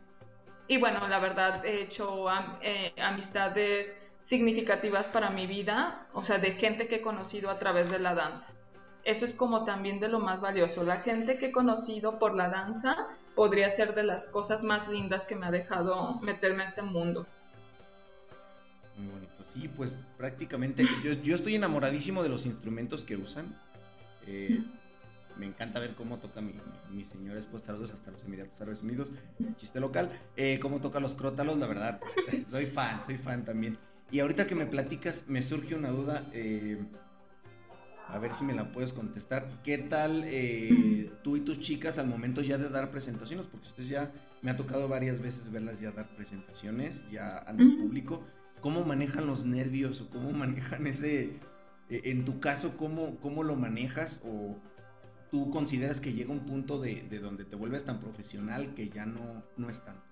Y 0.67 0.79
bueno, 0.79 1.07
la 1.09 1.21
verdad 1.21 1.65
he 1.65 1.83
hecho 1.83 2.27
eh, 2.61 2.93
amistades 3.01 4.03
significativas 4.23 5.09
para 5.09 5.31
mi 5.31 5.47
vida, 5.47 6.07
o 6.13 6.23
sea, 6.23 6.39
de 6.39 6.53
gente 6.53 6.89
que 6.89 6.97
he 6.97 7.03
conocido 7.03 7.51
a 7.51 7.59
través 7.59 7.91
de 7.91 8.01
la 8.01 8.15
danza. 8.15 8.53
Eso 9.05 9.25
es 9.25 9.33
como 9.33 9.65
también 9.65 9.99
de 10.01 10.09
lo 10.09 10.19
más 10.19 10.41
valioso. 10.41 10.83
La 10.83 11.01
gente 11.01 11.39
que 11.39 11.47
he 11.47 11.53
conocido 11.53 12.19
por 12.19 12.35
la 12.35 12.51
danza 12.51 13.09
podría 13.35 13.71
ser 13.71 13.95
de 13.95 14.03
las 14.03 14.29
cosas 14.29 14.63
más 14.63 14.89
lindas 14.89 15.25
que 15.25 15.37
me 15.37 15.47
ha 15.47 15.51
dejado 15.51 16.21
meterme 16.21 16.63
a 16.63 16.67
este 16.67 16.83
mundo. 16.83 17.27
Sí, 19.53 19.69
pues 19.69 19.99
prácticamente 20.17 20.87
yo, 21.03 21.35
estoy 21.35 21.57
enamoradísimo 21.57 22.23
de 22.23 22.29
los 22.29 22.47
instrumentos 22.47 23.05
que 23.05 23.17
usan. 23.17 23.47
Eh, 24.27 24.63
me 25.39 25.47
encanta 25.47 25.81
ver 25.81 25.95
cómo 25.95 26.19
toca 26.19 26.41
mi, 26.41 26.53
mi, 26.93 27.05
señora 27.05 27.39
esposa, 27.39 27.67
saludos 27.67 27.91
hasta 27.93 28.11
los 28.11 28.23
Emiratos 28.23 28.61
Árabes 28.61 28.83
Unidos, 28.83 29.11
chiste 29.57 29.81
local, 29.81 30.11
eh, 30.37 30.59
cómo 30.61 30.81
toca 30.81 31.01
los 31.01 31.15
crótalos, 31.15 31.59
la 31.59 31.67
verdad, 31.67 32.01
soy 32.51 32.67
fan, 32.67 33.01
soy 33.05 33.17
fan 33.17 33.45
también. 33.45 33.79
Y 34.13 34.21
ahorita 34.21 34.47
que 34.47 34.55
me 34.55 34.67
platicas, 34.67 35.25
me 35.27 35.43
surge 35.43 35.75
una 35.75 35.89
duda, 35.91 36.29
eh, 36.33 36.79
a 38.09 38.19
ver 38.19 38.33
si 38.33 38.45
me 38.45 38.55
la 38.55 38.71
puedes 38.71 38.93
contestar. 38.93 39.49
¿Qué 39.65 39.79
tal 39.79 40.25
tú 41.23 41.37
y 41.37 41.41
tus 41.41 41.61
chicas 41.61 41.97
al 41.99 42.09
momento 42.09 42.43
ya 42.43 42.59
de 42.59 42.69
dar 42.69 42.91
presentaciones? 42.91 43.47
Porque 43.47 43.69
ustedes 43.69 43.89
ya, 43.89 44.13
me 44.43 44.51
ha 44.51 44.57
tocado 44.57 44.89
varias 44.89 45.21
veces 45.21 45.51
verlas 45.51 45.81
ya 45.81 45.93
dar 45.93 46.09
presentaciones, 46.17 47.03
ya 47.11 47.39
ante 47.39 47.65
público 47.65 48.25
cómo 48.61 48.85
manejan 48.85 49.27
los 49.27 49.45
nervios 49.45 50.01
o 50.01 50.11
cómo 50.11 50.33
manejan 50.33 50.87
ese, 50.87 51.39
e, 51.89 52.11
en 52.11 52.25
tu 52.25 52.41
caso, 52.41 52.77
cómo, 52.77 53.19
cómo 53.21 53.43
lo 53.43 53.57
manejas 53.57 54.21
o 54.25 54.57
tú 55.31 55.51
consideras 55.51 56.01
que 56.01 56.13
llega 56.13 56.33
un 56.33 56.47
punto 56.47 56.81
de, 56.81 57.03
donde 57.21 57.45
te 57.45 57.57
vuelves 57.57 57.85
tan 57.85 58.01
profesional 58.01 58.75
que 58.75 58.89
ya 58.89 59.07
no, 59.07 59.43
no 59.57 59.71
es 59.71 59.81
tanto. 59.85 60.03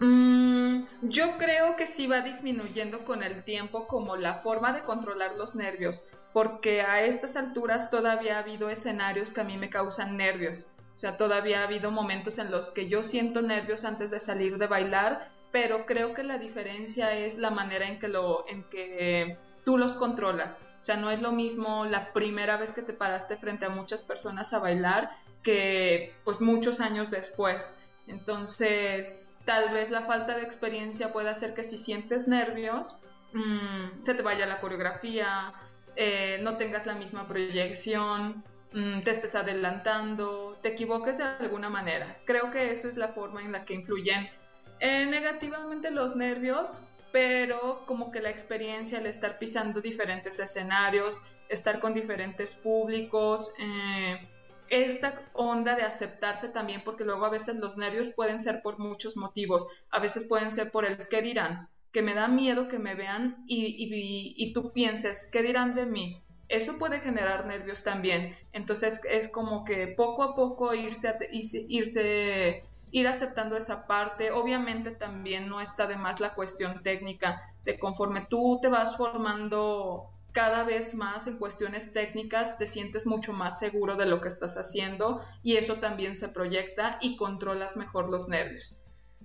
Mm, 0.00 0.84
yo 1.02 1.38
creo 1.38 1.76
que 1.76 1.86
sí 1.86 2.06
va 2.06 2.20
disminuyendo 2.20 3.04
con 3.04 3.22
el 3.22 3.44
tiempo 3.44 3.86
como 3.86 4.16
la 4.16 4.40
forma 4.40 4.72
de 4.72 4.82
controlar 4.82 5.36
los 5.36 5.54
nervios, 5.54 6.04
porque 6.32 6.82
a 6.82 7.02
estas 7.02 7.36
alturas 7.36 7.90
todavía 7.90 8.36
ha 8.36 8.40
habido 8.40 8.68
escenarios 8.68 9.32
que 9.32 9.40
a 9.40 9.44
mí 9.44 9.56
me 9.56 9.70
causan 9.70 10.16
nervios. 10.16 10.66
O 10.94 10.98
sea, 10.98 11.16
todavía 11.16 11.60
ha 11.60 11.64
habido 11.64 11.90
momentos 11.90 12.38
en 12.38 12.50
los 12.50 12.72
que 12.72 12.88
yo 12.88 13.02
siento 13.02 13.42
nervios 13.42 13.84
antes 13.84 14.10
de 14.10 14.20
salir 14.20 14.58
de 14.58 14.66
bailar 14.66 15.30
pero 15.56 15.86
creo 15.86 16.12
que 16.12 16.22
la 16.22 16.36
diferencia 16.36 17.14
es 17.14 17.38
la 17.38 17.48
manera 17.48 17.88
en 17.88 17.98
que, 17.98 18.08
lo, 18.08 18.46
en 18.46 18.64
que 18.64 19.38
tú 19.64 19.78
los 19.78 19.96
controlas. 19.96 20.60
O 20.82 20.84
sea, 20.84 20.98
no 20.98 21.10
es 21.10 21.22
lo 21.22 21.32
mismo 21.32 21.86
la 21.86 22.12
primera 22.12 22.58
vez 22.58 22.74
que 22.74 22.82
te 22.82 22.92
paraste 22.92 23.38
frente 23.38 23.64
a 23.64 23.70
muchas 23.70 24.02
personas 24.02 24.52
a 24.52 24.58
bailar 24.58 25.12
que 25.42 26.14
pues 26.24 26.42
muchos 26.42 26.78
años 26.80 27.10
después. 27.10 27.74
Entonces, 28.06 29.38
tal 29.46 29.72
vez 29.72 29.90
la 29.90 30.02
falta 30.02 30.36
de 30.36 30.42
experiencia 30.42 31.10
puede 31.10 31.30
hacer 31.30 31.54
que 31.54 31.64
si 31.64 31.78
sientes 31.78 32.28
nervios, 32.28 32.98
mm, 33.32 34.02
se 34.02 34.12
te 34.12 34.20
vaya 34.20 34.44
la 34.44 34.60
coreografía, 34.60 35.54
eh, 35.96 36.38
no 36.42 36.58
tengas 36.58 36.84
la 36.84 36.96
misma 36.96 37.26
proyección, 37.26 38.44
mm, 38.74 39.00
te 39.04 39.10
estés 39.10 39.34
adelantando, 39.34 40.58
te 40.60 40.68
equivoques 40.68 41.16
de 41.16 41.24
alguna 41.24 41.70
manera. 41.70 42.18
Creo 42.26 42.50
que 42.50 42.72
eso 42.72 42.90
es 42.90 42.98
la 42.98 43.08
forma 43.08 43.40
en 43.40 43.52
la 43.52 43.64
que 43.64 43.72
influyen 43.72 44.28
eh, 44.80 45.06
negativamente 45.06 45.90
los 45.90 46.16
nervios, 46.16 46.82
pero 47.12 47.84
como 47.86 48.10
que 48.10 48.20
la 48.20 48.30
experiencia, 48.30 48.98
el 48.98 49.06
estar 49.06 49.38
pisando 49.38 49.80
diferentes 49.80 50.38
escenarios, 50.38 51.22
estar 51.48 51.80
con 51.80 51.94
diferentes 51.94 52.56
públicos, 52.56 53.52
eh, 53.58 54.18
esta 54.68 55.22
onda 55.32 55.76
de 55.76 55.82
aceptarse 55.82 56.48
también, 56.48 56.82
porque 56.84 57.04
luego 57.04 57.24
a 57.24 57.30
veces 57.30 57.56
los 57.56 57.76
nervios 57.76 58.10
pueden 58.10 58.38
ser 58.38 58.62
por 58.62 58.78
muchos 58.78 59.16
motivos, 59.16 59.66
a 59.90 60.00
veces 60.00 60.24
pueden 60.24 60.52
ser 60.52 60.70
por 60.70 60.84
el 60.84 61.08
qué 61.08 61.22
dirán, 61.22 61.68
que 61.92 62.02
me 62.02 62.14
da 62.14 62.28
miedo 62.28 62.68
que 62.68 62.78
me 62.78 62.94
vean 62.94 63.44
y, 63.46 64.52
tú 64.52 64.72
pienses, 64.72 65.30
¿qué 65.32 65.42
dirán 65.42 65.74
de 65.74 65.86
mí? 65.86 66.20
Eso 66.48 66.78
puede 66.78 67.00
generar 67.00 67.46
nervios 67.46 67.82
también. 67.82 68.36
Entonces 68.52 69.00
es 69.10 69.28
como 69.28 69.64
que 69.64 69.88
poco 69.88 70.22
a 70.22 70.34
poco 70.34 70.74
irse, 70.74 71.16
irse 71.30 72.64
ir 72.90 73.08
aceptando 73.08 73.56
esa 73.56 73.86
parte. 73.86 74.30
Obviamente 74.30 74.90
también 74.90 75.48
no 75.48 75.60
está 75.60 75.86
de 75.86 75.96
más 75.96 76.20
la 76.20 76.34
cuestión 76.34 76.82
técnica 76.82 77.42
de 77.64 77.78
conforme 77.78 78.26
tú 78.28 78.58
te 78.62 78.68
vas 78.68 78.96
formando 78.96 80.10
cada 80.32 80.64
vez 80.64 80.94
más 80.94 81.26
en 81.26 81.38
cuestiones 81.38 81.94
técnicas, 81.94 82.58
te 82.58 82.66
sientes 82.66 83.06
mucho 83.06 83.32
más 83.32 83.58
seguro 83.58 83.96
de 83.96 84.04
lo 84.04 84.20
que 84.20 84.28
estás 84.28 84.56
haciendo 84.56 85.22
y 85.42 85.56
eso 85.56 85.76
también 85.76 86.14
se 86.14 86.28
proyecta 86.28 86.98
y 87.00 87.16
controlas 87.16 87.76
mejor 87.76 88.10
los 88.10 88.28
nervios. 88.28 88.76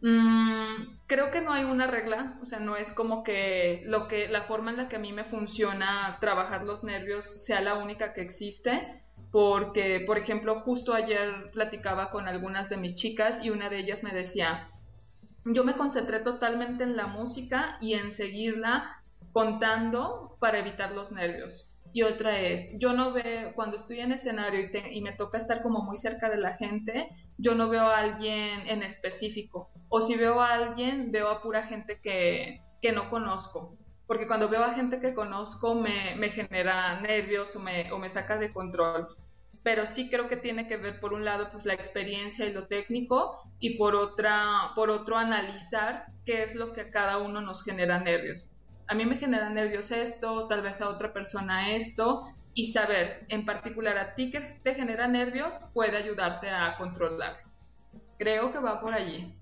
Mm, 0.01 0.97
creo 1.07 1.29
que 1.29 1.41
no 1.41 1.51
hay 1.51 1.65
una 1.65 1.85
regla, 1.85 2.39
o 2.41 2.45
sea, 2.45 2.59
no 2.59 2.75
es 2.75 2.93
como 2.93 3.23
que 3.23 3.83
lo 3.85 4.07
que 4.07 4.29
la 4.29 4.43
forma 4.43 4.71
en 4.71 4.77
la 4.77 4.87
que 4.87 4.95
a 4.95 4.99
mí 4.99 5.11
me 5.11 5.25
funciona 5.25 6.17
trabajar 6.21 6.63
los 6.63 6.83
nervios 6.83 7.45
sea 7.45 7.61
la 7.61 7.75
única 7.75 8.13
que 8.13 8.21
existe 8.21 9.00
porque, 9.31 10.03
por 10.05 10.17
ejemplo, 10.17 10.59
justo 10.59 10.93
ayer 10.93 11.51
platicaba 11.51 12.11
con 12.11 12.27
algunas 12.27 12.69
de 12.69 12.77
mis 12.77 12.95
chicas 12.95 13.43
y 13.45 13.49
una 13.49 13.69
de 13.69 13.79
ellas 13.79 14.03
me 14.03 14.11
decía, 14.11 14.69
yo 15.45 15.63
me 15.63 15.75
concentré 15.75 16.19
totalmente 16.19 16.83
en 16.83 16.97
la 16.97 17.07
música 17.07 17.77
y 17.79 17.93
en 17.93 18.11
seguirla 18.11 19.01
contando 19.31 20.37
para 20.39 20.59
evitar 20.59 20.91
los 20.91 21.11
nervios. 21.11 21.71
Y 21.93 22.03
otra 22.03 22.39
es, 22.39 22.77
yo 22.79 22.93
no 22.93 23.11
veo, 23.11 23.53
cuando 23.53 23.75
estoy 23.75 23.99
en 23.99 24.13
escenario 24.13 24.69
y, 24.91 25.01
me 25.01 25.11
toca 25.11 25.37
estar 25.37 25.61
como 25.61 25.81
muy 25.81 25.97
cerca 25.97 26.29
de 26.29 26.37
la 26.37 26.55
gente, 26.55 27.09
yo 27.37 27.53
no 27.53 27.67
veo 27.67 27.83
a 27.83 27.97
alguien 27.97 28.61
en 28.67 28.81
específico. 28.81 29.69
O 29.89 29.99
si 29.99 30.15
veo 30.15 30.41
a 30.41 30.53
alguien, 30.53 31.11
veo 31.11 31.29
a 31.29 31.41
pura 31.41 31.63
gente 31.63 31.99
que, 32.01 32.61
que 32.81 32.93
no 32.93 33.09
conozco. 33.09 33.77
Porque 34.11 34.27
cuando 34.27 34.49
veo 34.49 34.61
a 34.61 34.73
gente 34.73 34.99
que 34.99 35.13
conozco 35.13 35.73
me, 35.73 36.17
me 36.17 36.29
genera 36.29 36.99
nervios 36.99 37.55
o 37.55 37.61
me, 37.61 37.89
o 37.93 37.97
me 37.97 38.09
saca 38.09 38.37
de 38.37 38.51
control 38.51 39.07
pero 39.63 39.85
sí 39.85 40.09
creo 40.09 40.27
que 40.27 40.35
tiene 40.37 40.67
que 40.67 40.75
ver 40.75 40.99
por 40.99 41.13
un 41.13 41.23
lado 41.23 41.49
pues 41.49 41.65
la 41.65 41.73
experiencia 41.73 42.45
y 42.45 42.51
lo 42.51 42.67
técnico 42.67 43.39
y 43.59 43.77
por 43.77 43.95
otra 43.95 44.71
por 44.75 44.89
otro 44.89 45.17
analizar 45.17 46.07
qué 46.25 46.43
es 46.43 46.55
lo 46.55 46.73
que 46.73 46.81
a 46.81 46.91
cada 46.91 47.19
uno 47.19 47.39
nos 47.39 47.63
genera 47.63 47.99
nervios. 47.99 48.51
A 48.87 48.95
mí 48.95 49.05
me 49.05 49.17
genera 49.17 49.49
nervios 49.49 49.91
esto, 49.91 50.49
tal 50.49 50.61
vez 50.61 50.81
a 50.81 50.89
otra 50.89 51.13
persona 51.13 51.73
esto 51.75 52.21
y 52.53 52.65
saber 52.65 53.25
en 53.29 53.45
particular 53.45 53.97
a 53.97 54.15
ti 54.15 54.31
que 54.31 54.41
te 54.41 54.73
genera 54.73 55.07
nervios 55.07 55.61
puede 55.73 55.95
ayudarte 55.95 56.49
a 56.49 56.75
controlarlo. 56.77 57.49
Creo 58.17 58.51
que 58.51 58.59
va 58.59 58.81
por 58.81 58.93
allí. 58.93 59.33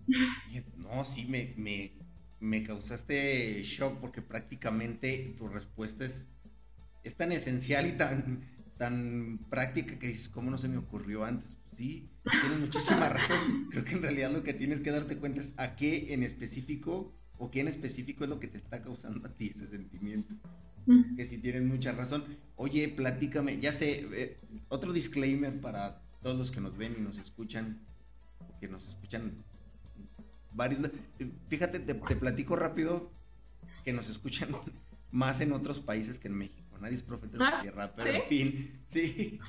No, 0.78 1.04
sí, 1.04 1.26
me, 1.26 1.56
me, 1.58 1.92
me 2.40 2.64
causaste 2.64 3.62
shock 3.64 4.00
porque 4.00 4.22
prácticamente 4.22 5.34
tu 5.38 5.48
respuesta 5.48 6.06
es, 6.06 6.26
es 7.04 7.16
tan 7.16 7.32
esencial 7.32 7.88
y 7.88 7.94
tan, 7.94 8.42
tan 8.78 9.40
práctica 9.50 10.00
que 10.00 10.08
dices, 10.08 10.30
¿cómo 10.30 10.50
no 10.52 10.58
se 10.58 10.70
me 10.70 10.78
ocurrió 10.78 11.26
antes? 11.26 11.58
Sí, 11.76 12.10
tienes 12.42 12.60
muchísima 12.60 13.10
razón. 13.10 13.68
Creo 13.70 13.84
que 13.84 13.94
en 13.94 14.02
realidad 14.02 14.32
lo 14.32 14.44
que 14.44 14.54
tienes 14.54 14.82
que 14.82 14.92
darte 14.92 15.18
cuenta 15.18 15.42
es 15.42 15.54
a 15.58 15.76
qué 15.76 16.14
en 16.14 16.24
específico 16.24 17.14
o 17.38 17.52
qué 17.52 17.62
en 17.62 17.68
específico 17.68 18.24
es 18.24 18.30
lo 18.30 18.40
que 18.40 18.48
te 18.48 18.58
está 18.58 18.82
causando 18.82 19.26
a 19.28 19.32
ti 19.32 19.52
ese 19.56 19.68
sentimiento. 19.68 20.34
que 21.16 21.26
sí 21.26 21.38
tienes 21.38 21.64
mucha 21.64 21.92
razón. 21.92 22.26
Oye, 22.56 22.90
platícame, 22.90 23.60
ya 23.60 23.72
sé, 23.72 24.08
eh, 24.14 24.38
otro 24.70 24.92
disclaimer 24.92 25.60
para 25.62 26.02
todos 26.22 26.38
los 26.38 26.52
que 26.52 26.62
nos 26.62 26.78
ven 26.78 26.96
y 26.98 27.02
nos 27.02 27.18
escuchan, 27.18 27.80
que 28.60 28.68
nos 28.68 28.88
escuchan 28.88 29.44
varios. 30.54 30.92
Fíjate, 31.48 31.80
te, 31.80 31.96
platico 31.96 32.56
rápido 32.56 33.12
que 33.84 33.94
nos 33.94 34.10
escuchan 34.10 34.50
más 35.12 35.42
en 35.42 35.54
otros 35.54 35.80
países 35.80 36.20
que 36.20 36.28
en 36.28 36.36
México. 36.36 36.78
Nadie 36.80 36.96
es 36.96 37.04
profeta 37.04 37.34
de 37.34 37.40
la 37.40 37.50
¿Ah, 37.50 37.62
tierra, 37.62 37.94
pero 37.94 38.10
en 38.10 38.24
fin, 38.30 38.82
sí. 38.88 39.40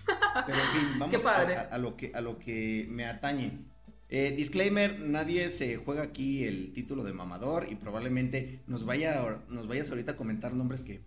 Pero 0.46 0.58
en 0.58 0.68
fin, 0.68 0.88
vamos 0.98 1.26
a, 1.26 1.78
lo 1.78 1.96
que, 1.96 2.10
a 2.12 2.20
lo 2.20 2.38
que 2.38 2.86
me 2.90 3.04
atañe. 3.04 3.66
Eh, 4.08 4.34
disclaimer, 4.36 4.98
nadie 4.98 5.48
se 5.50 5.76
juega 5.76 6.02
aquí 6.02 6.42
el 6.42 6.72
título 6.72 7.04
de 7.04 7.12
mamador 7.12 7.68
y 7.70 7.76
probablemente 7.76 8.60
nos, 8.66 8.84
vaya, 8.84 9.38
nos 9.48 9.68
vayas 9.68 9.90
ahorita 9.90 10.12
a 10.12 10.16
comentar 10.16 10.52
nombres 10.52 10.82
que 10.82 11.00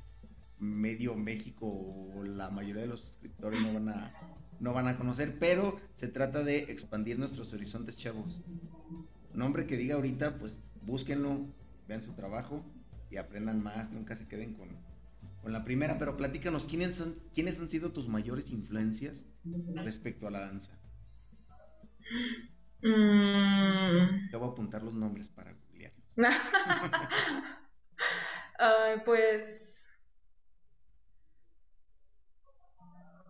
medio 0.59 1.13
México 1.15 1.67
o 1.67 2.23
la 2.23 2.49
mayoría 2.49 2.83
de 2.83 2.87
los 2.87 3.01
suscriptores 3.01 3.59
no 3.61 3.73
van 3.73 3.89
a, 3.89 4.13
no 4.61 4.73
van 4.73 4.87
a 4.87 4.95
conocer, 4.95 5.37
pero 5.37 5.77
se 5.95 6.07
trata 6.07 6.43
de 6.43 6.59
expandir 6.59 7.19
nuestros 7.19 7.51
horizontes, 7.51 7.97
chavos. 7.97 8.41
Nombre 9.33 9.65
que 9.65 9.77
diga 9.77 9.95
ahorita, 9.95 10.37
pues 10.37 10.59
búsquenlo, 10.81 11.47
vean 11.87 12.01
su 12.01 12.13
trabajo 12.13 12.63
y 13.09 13.17
aprendan 13.17 13.61
más, 13.61 13.91
nunca 13.91 14.15
se 14.15 14.27
queden 14.27 14.53
con, 14.53 14.69
con 15.41 15.53
la 15.53 15.63
primera, 15.63 15.97
pero 15.97 16.17
platícanos, 16.17 16.65
¿quiénes, 16.65 16.95
son, 16.95 17.15
¿quiénes 17.33 17.59
han 17.59 17.69
sido 17.69 17.91
tus 17.91 18.07
mayores 18.07 18.51
influencias 18.51 19.25
respecto 19.75 20.27
a 20.27 20.31
la 20.31 20.39
danza? 20.39 20.79
Mm. 22.81 24.29
Te 24.29 24.37
voy 24.37 24.47
a 24.47 24.51
apuntar 24.51 24.83
los 24.83 24.93
nombres 24.93 25.29
para 25.29 25.53
googlear. 25.53 25.93
pues 29.05 29.72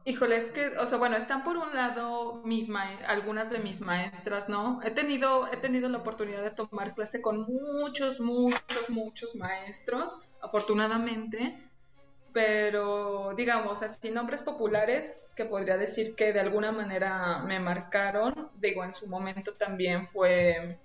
Híjole, 0.06 0.36
es 0.36 0.52
que, 0.52 0.78
o 0.78 0.86
sea, 0.86 0.98
bueno, 0.98 1.16
están 1.16 1.46
por 1.46 1.56
un 1.56 1.74
lado 1.74 2.42
mis 2.44 2.70
algunas 3.08 3.50
de 3.50 3.60
mis 3.60 3.80
maestras, 3.80 4.50
¿no? 4.50 4.82
He 4.84 4.92
tenido, 4.92 5.52
he 5.52 5.58
tenido 5.58 5.88
la 5.88 6.00
oportunidad 6.00 6.44
de 6.44 6.52
tomar 6.52 6.94
clase 6.94 7.22
con 7.22 7.42
muchos, 7.44 8.20
muchos, 8.20 8.90
muchos 8.90 9.34
maestros, 9.36 10.28
afortunadamente, 10.42 11.58
pero 12.34 13.34
digamos, 13.38 13.82
así 13.82 14.12
nombres 14.12 14.42
populares 14.42 15.32
que 15.38 15.46
podría 15.46 15.78
decir 15.78 16.16
que 16.16 16.34
de 16.34 16.42
alguna 16.42 16.74
manera 16.74 17.40
me 17.40 17.62
marcaron, 17.62 18.50
digo, 18.56 18.84
en 18.84 18.94
su 18.94 19.08
momento 19.08 19.54
también 19.54 20.08
fue 20.08 20.80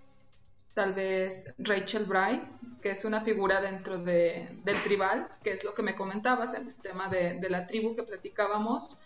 tal 0.78 0.94
vez 0.94 1.52
Rachel 1.58 2.04
Bryce, 2.04 2.64
que 2.80 2.92
es 2.92 3.04
una 3.04 3.22
figura 3.22 3.60
dentro 3.60 3.98
de, 3.98 4.60
del 4.62 4.80
tribal, 4.84 5.26
que 5.42 5.50
es 5.50 5.64
lo 5.64 5.74
que 5.74 5.82
me 5.82 5.96
comentabas, 5.96 6.54
en 6.54 6.68
el 6.68 6.74
tema 6.76 7.08
de, 7.08 7.34
de 7.40 7.50
la 7.50 7.66
tribu 7.66 7.96
que 7.96 8.04
platicábamos. 8.04 8.96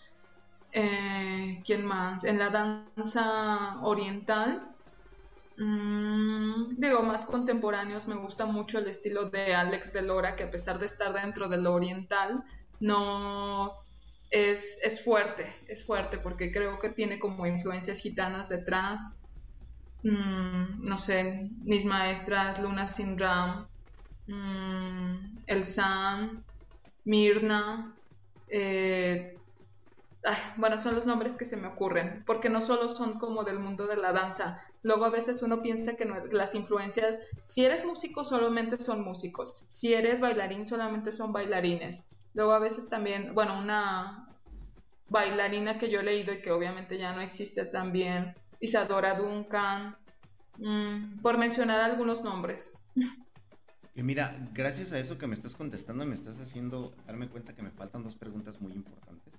Eh, 0.71 1.63
¿Quién 1.65 1.87
más? 1.87 2.25
En 2.25 2.39
la 2.39 2.51
danza 2.51 3.81
oriental, 3.81 4.69
mm, 5.57 6.75
digo, 6.77 7.03
más 7.05 7.25
contemporáneos, 7.25 8.07
me 8.07 8.17
gusta 8.17 8.45
mucho 8.45 8.79
el 8.79 8.89
estilo 8.89 9.31
de 9.31 9.55
Alex 9.55 9.95
Delora, 9.95 10.37
que 10.37 10.43
a 10.43 10.51
pesar 10.51 10.79
de 10.79 10.85
estar 10.85 11.15
dentro 11.15 11.49
de 11.49 11.57
lo 11.57 11.73
oriental, 11.73 12.45
no 12.81 13.73
es, 14.29 14.79
es 14.83 15.03
fuerte, 15.03 15.51
es 15.69 15.87
fuerte, 15.87 16.19
porque 16.19 16.53
creo 16.53 16.79
que 16.79 16.91
tiene 16.91 17.19
como 17.19 17.47
influencias 17.47 17.99
gitanas 18.01 18.51
detrás 18.51 19.22
Mm, 20.03 20.85
no 20.89 20.99
sé, 20.99 21.51
mis 21.65 21.85
maestras, 21.85 22.61
Luna 22.61 22.89
Sinram, 22.89 23.69
mm, 24.27 25.41
El 25.47 25.65
San, 25.67 26.45
Mirna, 27.05 27.99
eh, 28.49 29.43
bueno, 30.57 30.79
son 30.79 30.95
los 30.95 31.07
nombres 31.07 31.37
que 31.37 31.45
se 31.45 31.57
me 31.57 31.69
ocurren, 31.69 32.25
porque 32.27 32.49
no 32.49 32.61
solo 32.61 32.89
son 32.89 33.19
como 33.19 33.45
del 33.45 33.59
mundo 33.59 33.87
de 33.87 33.97
la 33.97 34.13
danza. 34.13 34.61
Luego 34.83 35.05
a 35.05 35.11
veces 35.11 35.43
uno 35.43 35.63
piensa 35.63 35.97
que 35.97 36.05
las 36.31 36.55
influencias, 36.55 37.21
si 37.45 37.65
eres 37.65 37.85
músico 37.85 38.25
solamente 38.25 38.79
son 38.79 39.03
músicos, 39.05 39.55
si 39.71 39.95
eres 39.95 40.21
bailarín 40.21 40.65
solamente 40.65 41.13
son 41.13 41.33
bailarines. 41.33 42.05
Luego 42.35 42.53
a 42.53 42.59
veces 42.61 42.89
también, 42.89 43.35
bueno, 43.35 43.59
una 43.59 44.29
bailarina 45.09 45.79
que 45.79 45.91
yo 45.91 46.01
he 46.01 46.05
leído 46.05 46.33
y 46.33 46.41
que 46.43 46.51
obviamente 46.53 46.99
ya 46.99 47.13
no 47.13 47.21
existe 47.21 47.67
también, 47.67 48.35
Isadora 48.61 49.15
Duncan, 49.17 49.97
mm, 50.59 51.21
por 51.21 51.39
mencionar 51.39 51.81
algunos 51.81 52.23
nombres. 52.25 52.73
Y 53.95 54.03
mira, 54.03 54.35
gracias 54.55 54.93
a 54.93 54.99
eso 54.99 55.19
que 55.19 55.27
me 55.27 55.35
estás 55.35 55.55
contestando, 55.55 56.07
me 56.07 56.15
estás 56.15 56.41
haciendo 56.41 56.95
darme 57.07 57.29
cuenta 57.29 57.55
que 57.55 57.63
me 57.63 57.71
faltan 57.71 58.03
dos 58.03 58.17
preguntas 58.17 58.61
muy 58.61 58.73
importantes. 58.73 59.35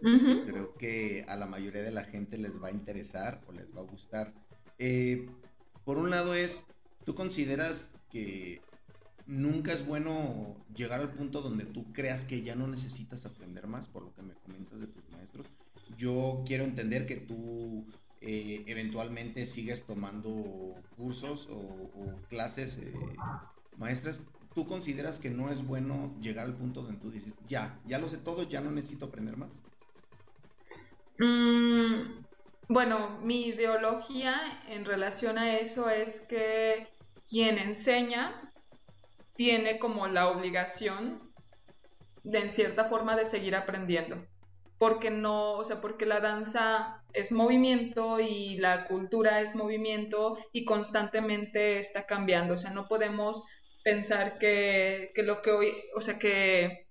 Creo 0.00 0.74
que 0.74 1.24
a 1.28 1.36
la 1.36 1.46
mayoría 1.46 1.82
de 1.82 1.90
la 1.90 2.04
gente 2.04 2.38
les 2.38 2.62
va 2.62 2.68
a 2.68 2.72
interesar 2.72 3.40
o 3.46 3.52
les 3.52 3.74
va 3.74 3.80
a 3.80 3.84
gustar. 3.84 4.32
Eh, 4.78 5.28
por 5.84 5.98
un 5.98 6.10
lado 6.10 6.34
es, 6.34 6.66
¿tú 7.04 7.14
consideras 7.14 7.92
que 8.10 8.60
nunca 9.26 9.72
es 9.72 9.86
bueno 9.86 10.56
llegar 10.74 11.00
al 11.00 11.12
punto 11.12 11.40
donde 11.40 11.64
tú 11.64 11.92
creas 11.92 12.24
que 12.24 12.42
ya 12.42 12.54
no 12.54 12.66
necesitas 12.66 13.26
aprender 13.26 13.66
más, 13.66 13.88
por 13.88 14.02
lo 14.02 14.12
que 14.14 14.22
me 14.22 14.34
comentas 14.34 14.80
de 14.80 14.86
tus 14.86 15.08
maestros? 15.10 15.46
Yo 15.96 16.42
quiero 16.46 16.64
entender 16.64 17.06
que 17.06 17.16
tú 17.16 17.86
eh, 18.20 18.64
eventualmente 18.66 19.46
sigues 19.46 19.84
tomando 19.86 20.74
cursos 20.96 21.48
o, 21.50 22.20
clases 22.28 22.78
eh, 22.78 22.92
maestras, 23.76 24.24
¿tú 24.54 24.66
consideras 24.66 25.18
que 25.18 25.30
no 25.30 25.50
es 25.50 25.64
bueno 25.66 26.16
llegar 26.20 26.46
al 26.46 26.56
punto 26.56 26.82
donde 26.82 27.00
tú 27.00 27.10
dices, 27.10 27.34
ya, 27.46 27.80
ya 27.86 27.98
lo 27.98 28.08
sé 28.08 28.18
todo, 28.18 28.42
ya 28.42 28.60
no 28.60 28.70
necesito 28.70 29.06
aprender 29.06 29.36
más? 29.36 29.62
Mm, 31.18 32.24
bueno, 32.68 33.20
mi 33.22 33.46
ideología 33.46 34.62
en 34.68 34.84
relación 34.84 35.38
a 35.38 35.58
eso 35.58 35.88
es 35.88 36.20
que 36.28 36.88
quien 37.28 37.58
enseña 37.58 38.52
tiene 39.36 39.78
como 39.78 40.08
la 40.08 40.28
obligación 40.28 41.32
de 42.24 42.40
en 42.40 42.50
cierta 42.50 42.86
forma 42.86 43.16
de 43.16 43.24
seguir 43.24 43.54
aprendiendo 43.54 44.26
porque 44.78 45.10
no, 45.10 45.52
o 45.52 45.64
sea, 45.64 45.80
porque 45.80 46.06
la 46.06 46.20
danza 46.20 47.02
es 47.12 47.32
movimiento 47.32 48.20
y 48.20 48.56
la 48.58 48.86
cultura 48.86 49.40
es 49.40 49.56
movimiento 49.56 50.38
y 50.52 50.64
constantemente 50.64 51.78
está 51.78 52.06
cambiando, 52.06 52.54
o 52.54 52.58
sea, 52.58 52.70
no 52.70 52.86
podemos 52.86 53.44
pensar 53.82 54.38
que, 54.38 55.12
lo 55.16 55.42
que 55.42 55.50
hoy, 55.50 55.72
o 55.96 56.00
sea, 56.00 56.18
que, 56.18 56.86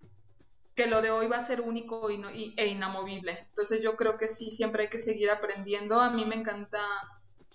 que 0.76 0.88
lo 0.88 1.02
de 1.02 1.12
hoy 1.12 1.28
va 1.28 1.38
a 1.38 1.42
ser 1.42 1.62
único 1.62 2.10
y, 2.10 2.54
e 2.58 2.68
inamovible. 2.68 3.46
Entonces 3.50 3.82
yo 3.82 3.96
creo 3.96 4.18
que 4.18 4.28
sí, 4.28 4.52
siempre 4.52 4.84
hay 4.84 4.90
que 4.90 4.98
seguir 4.98 5.30
aprendiendo. 5.30 6.02
A 6.02 6.10
mí 6.10 6.26
me 6.26 6.36
encanta 6.36 6.82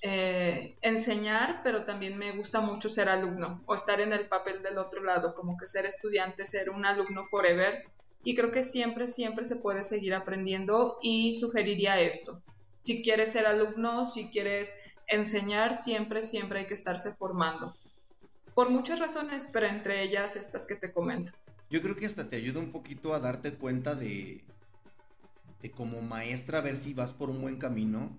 eh, 0.00 0.76
enseñar, 0.80 1.60
pero 1.64 1.84
también 1.84 2.16
me 2.18 2.32
gusta 2.36 2.60
mucho 2.60 2.88
ser 2.88 3.08
alumno 3.08 3.62
o 3.66 3.74
estar 3.74 4.00
en 4.00 4.12
el 4.12 4.28
papel 4.28 4.62
del 4.62 4.78
otro 4.78 5.02
lado, 5.02 5.34
como 5.34 5.56
que 5.56 5.66
ser 5.66 5.86
estudiante, 5.86 6.46
ser 6.46 6.70
un 6.70 6.84
alumno 6.86 7.26
forever 7.26 7.84
y 8.24 8.34
creo 8.34 8.52
que 8.52 8.62
siempre, 8.62 9.06
siempre 9.06 9.44
se 9.44 9.56
puede 9.56 9.82
seguir 9.82 10.14
aprendiendo 10.14 10.98
y 11.02 11.34
sugeriría 11.34 12.00
esto. 12.00 12.42
Si 12.82 13.02
quieres 13.02 13.32
ser 13.32 13.46
alumno, 13.46 14.10
si 14.10 14.28
quieres 14.28 14.76
enseñar, 15.08 15.76
siempre, 15.76 16.22
siempre 16.22 16.60
hay 16.60 16.66
que 16.66 16.74
estarse 16.74 17.12
formando. 17.12 17.74
Por 18.54 18.70
muchas 18.70 18.98
razones, 18.98 19.48
pero 19.52 19.66
entre 19.66 20.02
ellas 20.02 20.36
estas 20.36 20.66
que 20.66 20.76
te 20.76 20.92
comento. 20.92 21.32
Yo 21.70 21.80
creo 21.80 21.96
que 21.96 22.06
hasta 22.06 22.28
te 22.28 22.36
ayuda 22.36 22.60
un 22.60 22.70
poquito 22.70 23.14
a 23.14 23.20
darte 23.20 23.54
cuenta 23.54 23.94
de, 23.94 24.44
de 25.62 25.70
como 25.70 26.02
maestra, 26.02 26.58
a 26.58 26.62
ver 26.62 26.76
si 26.76 26.92
vas 26.92 27.12
por 27.12 27.30
un 27.30 27.40
buen 27.40 27.56
camino. 27.56 28.16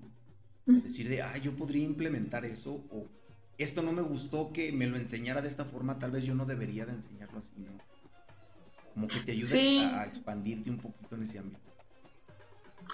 decir 0.65 1.07
de, 1.07 1.21
ah, 1.21 1.37
yo 1.37 1.55
podría 1.55 1.83
implementar 1.83 2.45
eso 2.45 2.83
o 2.89 3.05
esto 3.57 3.83
no 3.83 3.91
me 3.91 4.01
gustó 4.01 4.51
que 4.51 4.71
me 4.71 4.87
lo 4.87 4.97
enseñara 4.97 5.41
de 5.41 5.47
esta 5.47 5.65
forma, 5.65 5.99
tal 5.99 6.11
vez 6.11 6.23
yo 6.23 6.33
no 6.33 6.45
debería 6.45 6.85
de 6.85 6.93
enseñarlo 6.93 7.39
así, 7.39 7.53
¿no? 7.57 7.92
Como 8.93 9.07
que 9.07 9.19
te 9.19 9.31
ayuda 9.31 9.99
a, 9.99 10.03
expandirte 10.03 10.69
un 10.69 10.77
poquito 10.77 11.15
en 11.15 11.23
ese 11.23 11.39
ámbito. 11.39 11.59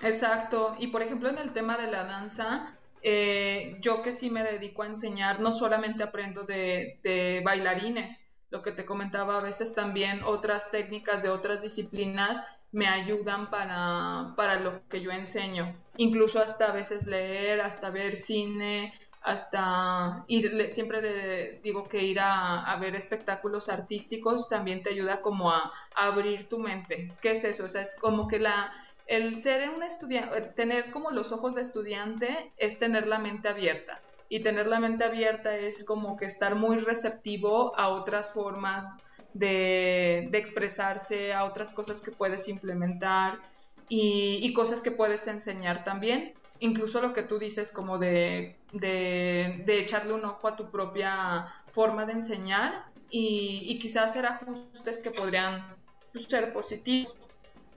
Exacto, 0.02 0.76
y 0.80 0.88
por 0.88 1.02
ejemplo 1.02 1.30
en 1.30 1.38
el 1.38 1.52
tema 1.52 1.78
de 1.78 1.92
la 1.92 2.06
danza, 2.06 2.78
eh, 3.02 3.78
yo 3.82 4.02
que 4.02 4.12
sí 4.12 4.30
me 4.30 4.44
dedico 4.44 4.84
a 4.84 4.88
enseñar, 4.88 5.40
no 5.40 5.52
solamente 5.52 6.04
aprendo 6.04 6.44
de, 6.44 7.42
bailarines, 7.44 8.32
lo 8.50 8.64
que 8.64 8.72
te 8.72 8.86
comentaba, 8.86 9.38
a 9.38 9.42
veces 9.42 9.76
también 9.76 10.24
otras 10.24 10.72
técnicas 10.72 11.22
de 11.22 11.30
otras 11.30 11.62
disciplinas 11.62 12.44
me 12.72 12.88
ayudan 12.88 13.50
para, 13.50 14.34
para 14.36 14.60
lo 14.60 14.88
que 14.88 15.02
yo 15.02 15.12
enseño, 15.12 15.76
incluso 15.98 16.40
hasta 16.40 16.68
a 16.68 16.72
veces 16.72 17.08
leer, 17.08 17.62
hasta 17.62 17.90
ver 17.90 18.16
cine, 18.16 18.94
hasta 19.22 20.24
ir, 20.28 20.72
siempre 20.72 21.60
digo 21.64 21.88
que 21.90 22.04
ir 22.04 22.20
a, 22.22 22.76
ver 22.80 22.96
espectáculos 22.96 23.70
artísticos 23.70 24.48
también 24.48 24.82
te 24.82 24.92
ayuda 24.92 25.22
como 25.22 25.52
a, 25.52 25.72
abrir 25.96 26.48
tu 26.48 26.60
mente. 26.60 27.12
¿Qué 27.22 27.32
es 27.32 27.44
eso? 27.44 27.66
O 27.66 27.70
sea, 27.70 27.82
es 27.82 27.98
como 28.00 28.28
que 28.28 28.40
la, 28.40 28.74
el 29.06 29.36
ser 29.36 29.70
un 29.70 29.84
estudiante, 29.84 30.42
tener 30.56 30.92
como 30.92 31.12
los 31.12 31.32
ojos 31.32 31.56
de 31.56 31.62
estudiante 31.62 32.54
es 32.58 32.80
tener 32.80 33.08
la 33.08 33.20
mente 33.20 33.50
abierta. 33.50 34.02
Y 34.30 34.44
tener 34.44 34.68
la 34.68 34.80
mente 34.80 35.04
abierta 35.04 35.56
es 35.58 35.84
como 35.84 36.16
que 36.16 36.26
estar 36.26 36.56
muy 36.56 36.78
receptivo 36.78 37.76
a 37.78 37.90
otras 37.90 38.32
formas 38.32 38.86
de, 39.34 40.30
expresarse, 40.34 41.34
a 41.34 41.46
otras 41.46 41.74
cosas 41.74 42.02
que 42.02 42.12
puedes 42.12 42.48
implementar 42.48 43.40
y, 43.88 44.54
cosas 44.54 44.82
que 44.82 44.92
puedes 44.92 45.28
enseñar 45.28 45.84
también. 45.84 46.39
Incluso 46.60 47.02
lo 47.02 47.14
que 47.14 47.24
tú 47.24 47.40
dices 47.40 47.72
como 47.72 47.98
de, 47.98 48.60
de, 48.72 49.80
echarle 49.80 50.14
un 50.14 50.26
ojo 50.26 50.48
a 50.48 50.56
tu 50.56 50.70
propia 50.70 51.48
forma 51.70 52.06
de 52.06 52.14
enseñar 52.14 52.92
y, 53.10 53.80
quizás 53.80 54.12
hacer 54.12 54.26
ajustes 54.26 54.98
que 54.98 55.12
podrían 55.12 55.76
pues, 56.12 56.26
ser 56.26 56.52
positivos. 56.52 57.18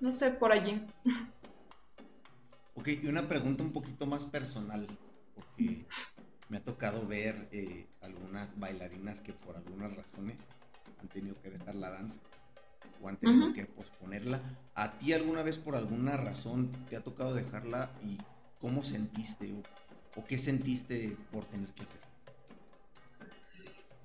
No 0.01 0.13
sé, 0.13 0.33
por 0.33 0.53
allí. 0.53 0.83
Ok, 2.75 2.89
y 2.89 3.07
una 3.07 3.29
pregunta 3.29 3.63
un 3.63 3.73
poquito 3.73 4.07
más 4.07 4.25
personal, 4.25 4.89
porque 5.35 5.87
me 6.49 6.57
ha 6.57 6.65
tocado 6.65 7.07
ver 7.07 7.49
eh, 7.53 7.87
algunas 8.01 8.59
bailarinas 8.59 9.21
que 9.21 9.33
por 9.33 9.57
algunas 9.57 9.95
razones 9.95 10.43
han 11.01 11.09
tenido 11.09 11.41
que 11.41 11.51
dejar 11.51 11.77
la 11.77 11.91
danza 11.91 12.21
o 13.01 13.09
han 13.09 13.19
tenido 13.19 13.53
que 13.53 13.67
posponerla. 13.67 14.41
¿A 14.75 14.99
ti 14.99 15.13
alguna 15.13 15.43
vez 15.43 15.59
por 15.59 15.77
alguna 15.77 16.17
razón 16.17 16.73
te 16.89 16.97
ha 16.97 17.05
tocado 17.05 17.35
dejarla 17.35 17.91
y 18.03 18.19
cómo 18.63 18.85
sentiste 18.85 19.53
o, 20.17 20.25
qué 20.25 20.39
sentiste 20.39 21.17
por 21.31 21.45
tener 21.47 21.69
que 21.71 21.83
hacer? 21.83 22.01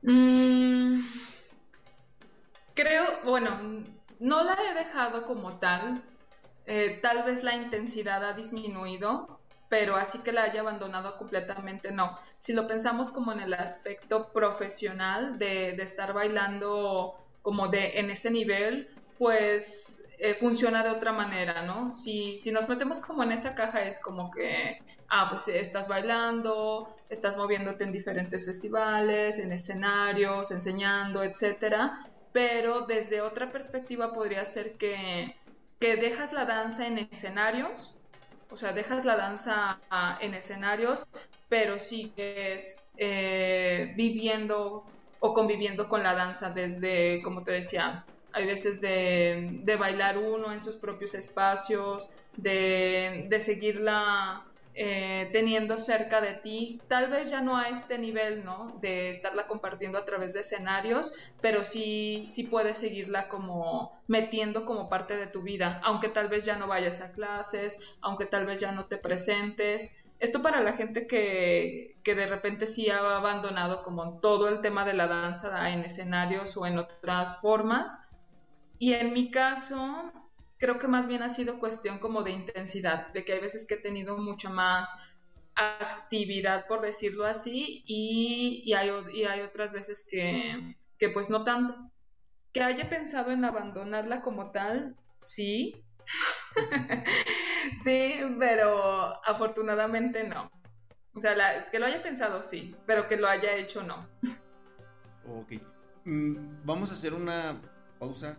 Mm, 0.01 1.01
creo, 2.73 3.05
bueno, 3.23 3.59
no 4.19 4.43
la 4.43 4.57
he 4.69 4.73
dejado 4.73 5.25
como 5.25 5.59
tal. 5.59 6.01
Eh, 6.65 6.99
tal 7.01 7.23
vez 7.23 7.43
la 7.43 7.55
intensidad 7.55 8.25
ha 8.25 8.33
disminuido, 8.33 9.39
pero 9.69 9.95
así 9.95 10.19
que 10.19 10.31
la 10.31 10.43
haya 10.43 10.61
abandonado 10.61 11.17
completamente, 11.17 11.91
no. 11.91 12.17
Si 12.39 12.53
lo 12.53 12.67
pensamos 12.67 13.11
como 13.11 13.31
en 13.31 13.39
el 13.39 13.53
aspecto 13.53 14.31
profesional 14.33 15.37
de, 15.37 15.71
estar 15.81 16.13
bailando 16.13 17.15
como 17.41 17.67
de 17.67 17.99
en 17.99 18.09
ese 18.09 18.31
nivel, 18.31 18.89
pues 19.17 19.96
eh, 20.17 20.35
funciona 20.35 20.83
de 20.83 20.89
otra 20.91 21.11
manera, 21.13 21.63
¿no? 21.63 21.93
Si, 21.93 22.39
si 22.39 22.51
nos 22.51 22.67
metemos 22.69 23.01
como 23.01 23.23
en 23.23 23.31
esa 23.31 23.55
caja 23.55 23.83
es 23.83 24.01
como 24.01 24.31
que, 24.31 24.77
ah, 25.09 25.27
pues 25.29 25.47
estás 25.47 25.87
bailando, 25.87 26.95
estás 27.09 27.37
moviéndote 27.37 27.83
en 27.83 27.91
diferentes 27.91 28.45
festivales, 28.45 29.39
en 29.39 29.51
escenarios, 29.51 30.51
enseñando, 30.51 31.23
etcétera, 31.23 31.91
pero 32.31 32.85
desde 32.87 33.21
otra 33.21 33.51
perspectiva 33.51 34.13
podría 34.13 34.45
ser 34.45 34.77
que, 34.77 35.35
que 35.79 35.95
dejas 35.97 36.33
la 36.33 36.45
danza 36.45 36.87
en 36.87 36.97
escenarios 36.99 37.97
o 38.49 38.57
sea, 38.57 38.71
dejas 38.73 39.05
la 39.05 39.15
danza 39.15 39.81
ah, 39.89 40.17
en 40.21 40.33
escenarios, 40.33 41.05
pero 41.49 41.79
sigues 41.79 42.75
eh, 42.95 43.93
viviendo 43.95 44.83
o 45.19 45.33
conviviendo 45.33 45.87
con 45.87 46.03
la 46.03 46.13
danza 46.13 46.51
desde, 46.51 47.21
como 47.23 47.43
te 47.43 47.51
decía, 47.51 48.05
hay 48.37 48.45
veces 48.45 48.79
de, 48.81 49.75
bailar 49.79 50.17
uno 50.17 50.51
en 50.51 50.59
sus 50.59 50.75
propios 50.75 51.13
espacios, 51.15 52.09
de, 52.37 53.25
de 53.29 53.39
seguirla 53.39 54.45
eh, 54.79 55.29
teniendo 55.33 55.75
cerca 55.79 56.21
de 56.21 56.35
ti, 56.35 56.79
tal 56.87 57.09
vez 57.09 57.31
ya 57.31 57.41
no 57.41 57.57
a 57.57 57.67
este 57.67 57.97
nivel, 57.97 58.45
¿no? 58.45 58.77
De 58.79 59.09
estarla 59.09 59.47
compartiendo 59.47 59.97
a 59.97 60.05
través 60.05 60.33
de 60.33 60.41
escenarios, 60.41 61.15
pero 61.41 61.63
sí, 61.63 62.25
sí 62.27 62.43
puedes 62.43 62.77
seguirla 62.77 63.27
como 63.27 63.99
metiendo 64.05 64.65
como 64.65 64.87
parte 64.87 65.17
de 65.17 65.25
tu 65.25 65.41
vida, 65.41 65.81
aunque 65.83 66.09
tal 66.09 66.29
vez 66.29 66.45
ya 66.45 66.57
no 66.57 66.67
vayas 66.67 67.01
a 67.01 67.11
clases, 67.11 67.97
aunque 68.01 68.27
tal 68.27 68.45
vez 68.45 68.59
ya 68.59 68.71
no 68.71 68.85
te 68.85 68.97
presentes. 68.97 70.03
Esto 70.19 70.43
para 70.43 70.61
la 70.61 70.73
gente 70.73 71.07
que, 71.07 71.97
que 72.03 72.13
de 72.13 72.27
repente 72.27 72.67
sí 72.67 72.87
ha 72.91 72.99
abandonado 73.17 73.81
como 73.81 74.19
todo 74.19 74.47
el 74.47 74.61
tema 74.61 74.85
de 74.85 74.93
la 74.93 75.07
danza 75.07 75.71
en 75.71 75.85
escenarios 75.85 76.55
o 76.55 76.67
en 76.67 76.77
otras 76.77 77.41
formas. 77.41 78.06
Y 78.79 78.93
en 78.93 79.13
mi 79.13 79.31
caso, 79.31 80.11
creo 80.57 80.79
que 80.79 80.87
más 80.87 81.07
bien 81.07 81.23
ha 81.23 81.29
sido 81.29 81.59
cuestión 81.59 81.99
como 81.99 82.23
de 82.23 82.31
intensidad, 82.31 83.11
de 83.13 83.25
que 83.25 83.33
hay 83.33 83.39
veces 83.39 83.65
que 83.65 83.75
he 83.75 83.81
tenido 83.81 84.17
mucho 84.17 84.49
más 84.49 84.95
actividad, 85.55 86.67
por 86.67 86.81
decirlo 86.81 87.25
así, 87.25 87.83
y, 87.85 88.73
hay, 88.73 88.89
hay, 89.25 89.41
otras 89.41 89.73
veces 89.73 90.07
que, 90.09 90.75
que, 90.99 91.09
pues 91.09 91.29
no 91.29 91.43
tanto. 91.43 91.75
Que 92.53 92.61
haya 92.61 92.89
pensado 92.89 93.31
en 93.31 93.43
abandonarla 93.43 94.21
como 94.21 94.51
tal, 94.51 94.95
sí. 95.23 95.83
sí, 97.83 98.19
pero 98.37 99.19
afortunadamente 99.25 100.23
no. 100.23 100.51
O 101.15 101.19
sea, 101.19 101.57
es 101.57 101.69
que 101.69 101.79
lo 101.79 101.87
haya 101.87 102.03
pensado 102.03 102.43
sí, 102.43 102.75
pero 102.85 103.07
que 103.07 103.17
lo 103.17 103.27
haya 103.27 103.55
hecho 103.55 103.81
no. 103.81 104.07
Ok. 105.25 105.53
Mm, 106.05 106.63
vamos 106.63 106.91
a 106.91 106.93
hacer 106.93 107.15
una 107.15 107.59
pausa 107.99 108.37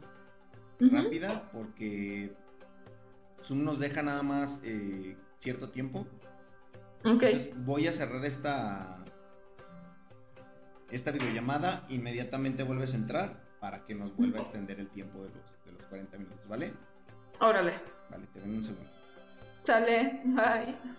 rápida 0.81 1.51
porque 1.53 2.33
Zoom 3.43 3.65
nos 3.65 3.79
deja 3.79 4.03
nada 4.03 4.23
más 4.23 4.61
eh, 4.65 5.17
cierto 5.39 5.71
tiempo. 5.71 6.07
Entonces 7.05 7.51
voy 7.65 7.87
a 7.87 7.93
cerrar 7.93 8.25
esta, 8.25 9.05
esta 10.91 11.11
videollamada. 11.11 11.87
Inmediatamente 11.89 12.63
vuelves 12.63 12.95
a 12.95 12.97
entrar 12.97 13.49
para 13.61 13.85
que 13.85 13.95
nos 13.95 14.15
vuelva 14.17 14.39
a 14.39 14.43
extender 14.43 14.81
el 14.81 14.89
tiempo 14.89 15.23
de 15.23 15.31
los, 15.31 15.65
de 15.65 15.73
los 15.73 15.83
40 15.85 16.19
minutos, 16.19 16.49
¿vale? 16.49 16.73
Órale. 17.41 17.75
Vale, 18.11 18.27
te 18.33 18.41
un 18.41 18.65
segundo. 18.65 18.91
Sale, 19.63 20.23
bye. 20.25 20.99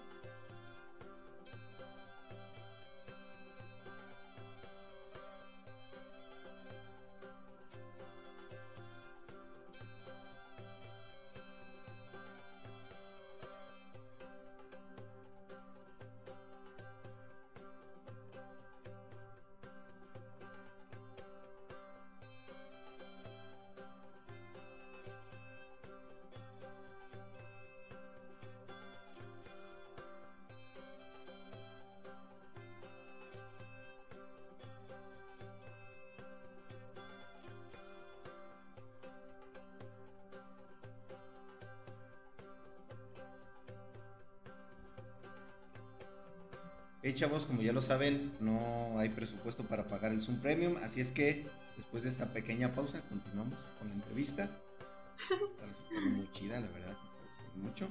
Chavos, 47.19 47.45
como 47.45 47.61
ya 47.61 47.73
lo 47.73 47.81
saben, 47.81 48.31
no 48.39 48.97
hay 48.97 49.09
presupuesto 49.09 49.63
para 49.63 49.83
pagar 49.83 50.13
el 50.13 50.21
Zoom 50.21 50.39
Premium, 50.39 50.77
así 50.81 51.01
es 51.01 51.11
que 51.11 51.45
después 51.75 52.03
de 52.03 52.09
esta 52.09 52.31
pequeña 52.31 52.71
pausa 52.71 53.01
continuamos 53.09 53.59
con 53.77 53.89
la 53.89 53.95
entrevista. 53.95 54.49
Está 55.19 56.09
muy 56.09 56.31
chida, 56.31 56.61
la 56.61 56.67
verdad, 56.69 56.97
me 57.57 57.63
mucho. 57.63 57.89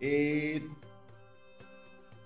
Eh, 0.00 0.66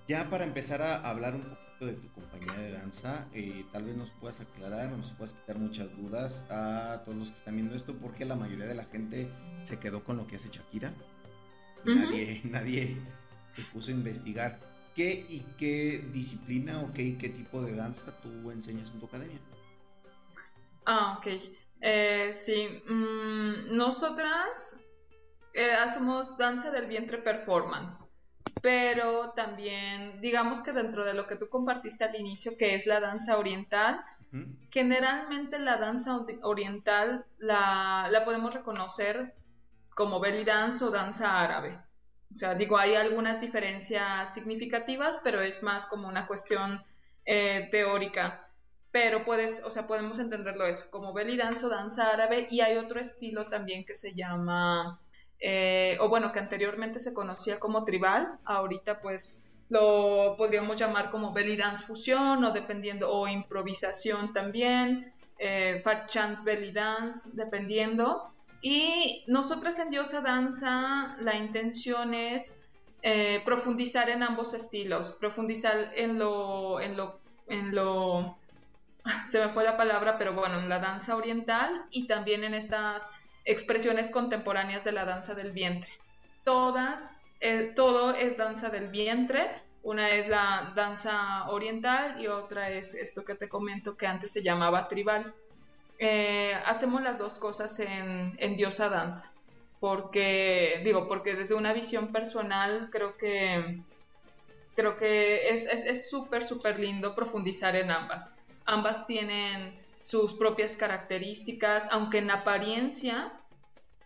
ya 0.07 0.27
para 0.31 0.43
empezar 0.43 0.81
a 0.81 1.07
hablar 1.07 1.35
un 1.35 1.43
poquito 1.43 1.85
de 1.85 1.93
tu 1.93 2.11
compañía 2.13 2.53
de 2.53 2.71
danza, 2.71 3.27
eh, 3.35 3.63
tal 3.71 3.83
vez 3.83 3.95
nos 3.95 4.09
puedas 4.09 4.39
aclarar, 4.39 4.89
nos 4.91 5.11
puedas 5.11 5.33
quitar 5.33 5.59
muchas 5.59 5.95
dudas 5.95 6.43
a 6.49 7.03
todos 7.05 7.15
los 7.15 7.27
que 7.29 7.35
están 7.35 7.55
viendo 7.55 7.75
esto, 7.75 7.93
porque 7.93 8.25
la 8.25 8.35
mayoría 8.35 8.65
de 8.65 8.75
la 8.75 8.85
gente 8.85 9.29
se 9.65 9.77
quedó 9.77 10.03
con 10.03 10.17
lo 10.17 10.25
que 10.25 10.37
hace 10.37 10.49
Shakira. 10.49 10.91
Nadie, 11.85 12.41
nadie 12.45 12.97
se 13.55 13.61
puso 13.71 13.91
a 13.91 13.93
investigar 13.93 14.72
¿Qué 14.95 15.25
y 15.27 15.39
qué 15.57 16.03
disciplina 16.13 16.81
o 16.81 16.93
qué 16.93 17.17
qué 17.17 17.29
tipo 17.29 17.61
de 17.61 17.75
danza 17.75 18.11
tú 18.21 18.51
enseñas 18.51 18.91
en 18.91 18.99
tu 18.99 19.07
academia? 19.07 19.39
Ah, 20.85 21.17
ok. 21.17 21.27
Eh, 21.81 22.31
sí, 22.33 22.67
mm, 22.87 23.75
nosotras 23.75 24.79
eh, 25.53 25.73
hacemos 25.73 26.37
danza 26.37 26.71
del 26.71 26.87
vientre 26.87 27.17
performance, 27.17 28.03
pero 28.61 29.31
también 29.31 30.21
digamos 30.21 30.63
que 30.63 30.71
dentro 30.71 31.03
de 31.03 31.13
lo 31.13 31.27
que 31.27 31.35
tú 31.35 31.49
compartiste 31.49 32.03
al 32.03 32.15
inicio, 32.15 32.57
que 32.57 32.75
es 32.75 32.85
la 32.85 32.99
danza 32.99 33.37
oriental, 33.37 34.03
generalmente 34.71 35.59
la 35.59 35.77
danza 35.77 36.25
oriental 36.41 37.25
la, 37.37 38.07
la 38.09 38.25
podemos 38.25 38.53
reconocer 38.53 39.35
como 39.95 40.19
belly 40.19 40.43
dance 40.43 40.83
o 40.83 40.89
danza 40.89 41.39
árabe. 41.39 41.77
O 42.35 42.37
sea, 42.37 42.55
digo, 42.55 42.77
hay 42.77 42.95
algunas 42.95 43.41
diferencias 43.41 44.33
significativas, 44.33 45.19
pero 45.23 45.41
es 45.41 45.61
más 45.63 45.85
como 45.85 46.07
una 46.07 46.27
cuestión 46.27 46.83
eh, 47.25 47.67
teórica. 47.71 48.49
Pero 48.91 49.23
puedes, 49.25 49.63
o 49.63 49.71
sea, 49.71 49.87
podemos 49.87 50.19
entenderlo 50.19 50.65
eso, 50.67 50.85
como 50.91 51.13
belly 51.13 51.37
dance 51.37 51.65
o 51.65 51.69
danza 51.69 52.09
árabe, 52.09 52.47
y 52.49 52.61
hay 52.61 52.77
otro 52.77 52.99
estilo 52.99 53.47
también 53.49 53.85
que 53.85 53.95
se 53.95 54.13
llama, 54.13 54.99
eh, 55.39 55.97
o 55.99 56.09
bueno, 56.09 56.31
que 56.31 56.39
anteriormente 56.39 56.99
se 56.99 57.13
conocía 57.13 57.59
como 57.59 57.85
tribal, 57.85 58.39
ahorita 58.45 59.01
pues 59.01 59.39
lo 59.69 60.35
podríamos 60.37 60.77
llamar 60.77 61.09
como 61.11 61.33
belly 61.33 61.57
dance 61.57 61.83
fusión, 61.83 62.43
o 62.43 62.51
dependiendo, 62.51 63.11
o 63.11 63.27
improvisación 63.27 64.33
también. 64.33 65.13
eh, 65.37 65.81
Fat 65.83 66.07
Chance 66.09 66.45
Belly 66.45 66.71
Dance, 66.71 67.29
dependiendo. 67.33 68.32
Y 68.65 69.25
nosotras 69.27 69.77
en 69.79 69.89
Diosa 69.89 70.21
Danza, 70.21 71.17
la 71.19 71.35
intención 71.35 72.13
es 72.13 72.63
eh, 73.01 73.41
profundizar 73.43 74.09
en 74.09 74.23
ambos 74.23 74.53
estilos, 74.53 75.11
profundizar 75.11 75.91
en 75.95 76.17
lo, 76.17 76.79
en 76.79 76.95
lo, 76.95 77.19
en 77.47 77.75
lo, 77.75 78.37
se 79.25 79.45
me 79.45 79.49
fue 79.49 79.65
la 79.65 79.75
palabra, 79.75 80.17
pero 80.17 80.31
bueno, 80.33 80.59
en 80.59 80.69
la 80.69 80.79
danza 80.79 81.17
oriental 81.17 81.87
y 81.91 82.07
también 82.07 82.45
en 82.45 82.53
estas 82.53 83.11
expresiones 83.43 84.09
contemporáneas 84.09 84.85
de 84.85 84.93
la 84.93 85.03
danza 85.03 85.35
del 85.35 85.51
vientre. 85.51 85.91
Todas, 86.45 87.13
eh, 87.41 87.73
todo 87.75 88.15
es 88.15 88.37
danza 88.37 88.69
del 88.69 88.87
vientre. 88.87 89.61
Una 89.81 90.11
es 90.11 90.29
la 90.29 90.71
danza 90.73 91.49
oriental 91.49 92.21
y 92.21 92.27
otra 92.27 92.69
es 92.69 92.93
esto 92.93 93.25
que 93.25 93.35
te 93.35 93.49
comento 93.49 93.97
que 93.97 94.07
antes 94.07 94.31
se 94.31 94.41
llamaba 94.41 94.87
tribal. 94.87 95.33
Eh, 95.99 96.53
hacemos 96.65 97.01
las 97.01 97.19
dos 97.19 97.37
cosas 97.37 97.79
en, 97.79 98.57
Diosa 98.57 98.89
Danza, 98.89 99.31
porque, 99.79 100.81
digo, 100.83 101.07
porque 101.07 101.35
desde 101.35 101.55
una 101.55 101.73
visión 101.73 102.11
personal 102.11 102.89
creo 102.91 103.17
que, 103.17 103.81
creo 104.75 104.97
que 104.97 105.49
es 105.49 106.09
súper, 106.09 106.43
súper 106.43 106.79
lindo 106.79 107.15
profundizar 107.15 107.75
en 107.75 107.91
ambas. 107.91 108.35
Ambas 108.65 109.05
tienen 109.05 109.73
sus 110.01 110.33
propias 110.33 110.75
características, 110.75 111.89
aunque 111.91 112.19
en 112.19 112.31
apariencia 112.31 113.31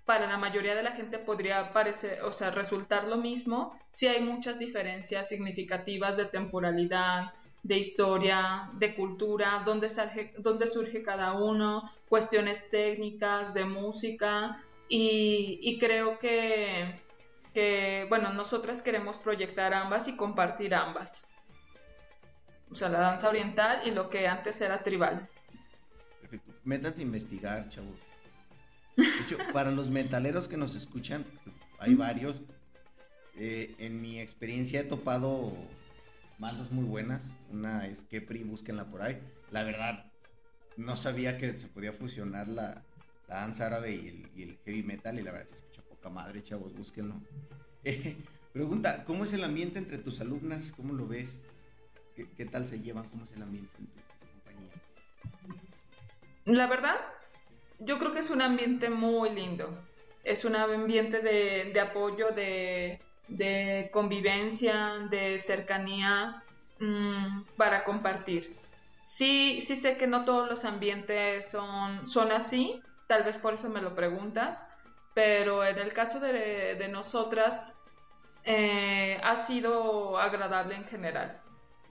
para 0.07 0.25
la 0.25 0.37
mayoría 0.37 0.73
de 0.73 0.83
la 0.83 0.93
gente 0.93 1.19
podría 1.19 1.73
parecer, 1.73 2.23
o 2.23 2.31
sea, 2.31 2.49
resultar 2.49 3.03
lo 3.09 3.17
mismo, 3.17 3.77
si 3.91 4.07
hay 4.07 4.23
muchas 4.23 4.57
diferencias 4.57 5.27
significativas 5.27 6.15
de 6.15 6.25
temporalidad, 6.25 7.33
de 7.67 7.77
historia, 7.77 8.69
de 8.73 8.95
cultura, 8.95 9.63
dónde, 9.65 9.87
surge 10.67 11.03
cada 11.03 11.33
uno, 11.33 11.91
cuestiones 12.07 12.69
técnicas, 12.69 13.53
de 13.53 13.65
música, 13.65 14.63
y, 14.87 15.77
creo 15.79 16.17
que, 16.17 17.01
que, 17.53 18.05
bueno, 18.07 18.31
nosotras 18.33 18.81
queremos 18.81 19.17
proyectar 19.17 19.73
ambas 19.73 20.07
y 20.07 20.15
compartir 20.15 20.73
ambas. 20.73 21.27
O 22.71 22.75
sea, 22.75 22.87
la 22.87 22.99
danza 22.99 23.27
oriental 23.27 23.81
y 23.85 23.91
lo 23.91 24.09
que 24.09 24.27
antes 24.27 24.61
era 24.61 24.81
tribal. 24.83 25.27
Perfecto. 26.21 26.53
Metas 26.63 26.95
de 26.95 27.01
investigar, 27.01 27.67
chavos. 27.67 27.99
De 28.95 29.03
hecho, 29.03 29.37
para 29.53 29.71
los 29.71 29.89
metaleros 29.89 30.47
que 30.47 30.55
nos 30.55 30.73
escuchan, 30.73 31.25
hay 31.79 31.95
varios. 31.95 32.41
Eh, 33.35 33.75
en 33.79 34.01
mi 34.01 34.19
experiencia 34.19 34.79
he 34.79 34.83
topado 34.83 35.53
bandas 36.37 36.71
muy 36.71 36.85
buenas. 36.85 37.29
Una 37.51 37.87
es 37.87 38.03
Kepri, 38.03 38.43
búsquenla 38.43 38.85
por 38.85 39.01
ahí. 39.01 39.19
La 39.51 39.63
verdad, 39.63 40.11
no 40.75 40.95
sabía 40.95 41.37
que 41.37 41.57
se 41.57 41.67
podía 41.67 41.93
fusionar 41.93 42.47
la, 42.47 42.83
danza 43.27 43.67
árabe 43.67 43.93
y 43.93 44.43
el, 44.43 44.57
heavy 44.65 44.83
metal. 44.83 45.19
Y 45.19 45.23
la 45.23 45.31
verdad, 45.31 45.47
se 45.47 45.55
escucha 45.55 45.81
poca 45.81 46.09
madre, 46.09 46.43
chavos, 46.43 46.73
búsquenlo. 46.73 47.15
Eh, 47.83 48.17
pregunta, 48.51 49.05
¿cómo 49.05 49.23
es 49.23 49.31
el 49.31 49.45
ambiente 49.45 49.79
entre 49.79 49.97
tus 49.97 50.19
alumnas? 50.19 50.73
¿Cómo 50.75 50.93
lo 50.93 51.07
ves? 51.07 51.45
¿Qué, 52.15 52.45
tal 52.45 52.67
se 52.67 52.81
llevan? 52.81 53.07
¿Cómo 53.07 53.23
es 53.23 53.31
el 53.31 53.43
ambiente 53.43 53.71
entre 53.79 54.01
tu 54.01 54.27
compañía? 54.27 54.71
La 56.43 56.67
verdad, 56.67 56.97
yo 57.79 57.97
creo 57.97 58.11
que 58.11 58.19
es 58.19 58.29
un 58.29 58.41
ambiente 58.41 58.89
muy 58.89 59.29
lindo. 59.29 59.85
Es 60.25 60.43
un 60.43 60.57
ambiente 60.57 61.21
de 61.21 61.79
apoyo, 61.79 62.31
de, 62.31 62.99
de 63.27 63.89
convivencia, 63.91 65.07
de 65.09 65.39
cercanía 65.39 66.43
mm, 66.79 67.43
para 67.57 67.83
compartir. 67.83 68.55
Sí, 69.03 69.61
sí 69.61 69.75
sé 69.75 69.97
que 69.97 70.07
no 70.07 70.25
todos 70.25 70.49
los 70.49 70.65
ambientes 70.65 71.49
son, 71.49 72.07
son 72.07 72.31
así, 72.31 72.81
tal 73.07 73.23
vez 73.23 73.37
por 73.37 73.53
eso 73.53 73.69
me 73.69 73.81
lo 73.81 73.95
preguntas, 73.95 74.69
pero 75.13 75.63
en 75.63 75.77
el 75.79 75.93
caso 75.93 76.19
de, 76.19 76.87
nosotras 76.91 77.73
eh, 78.43 79.19
ha 79.23 79.35
sido 79.35 80.17
agradable 80.17 80.75
en 80.75 80.85
general. 80.85 81.41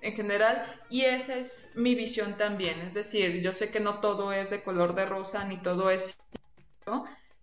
En 0.03 0.14
general, 0.14 0.64
y 0.90 1.03
esa 1.03 1.37
es 1.37 1.72
mi 1.75 1.94
visión 1.94 2.37
también. 2.37 2.79
Es 2.81 2.94
decir, 2.94 3.42
yo 3.42 3.53
sé 3.53 3.70
que 3.70 3.81
no 3.81 4.01
todo 4.01 4.33
es 4.33 4.51
de 4.51 4.62
color 4.62 4.94
de 4.94 5.07
rosa 5.07 5.42
ni 5.44 5.57
todo 5.57 5.90
es 5.90 6.18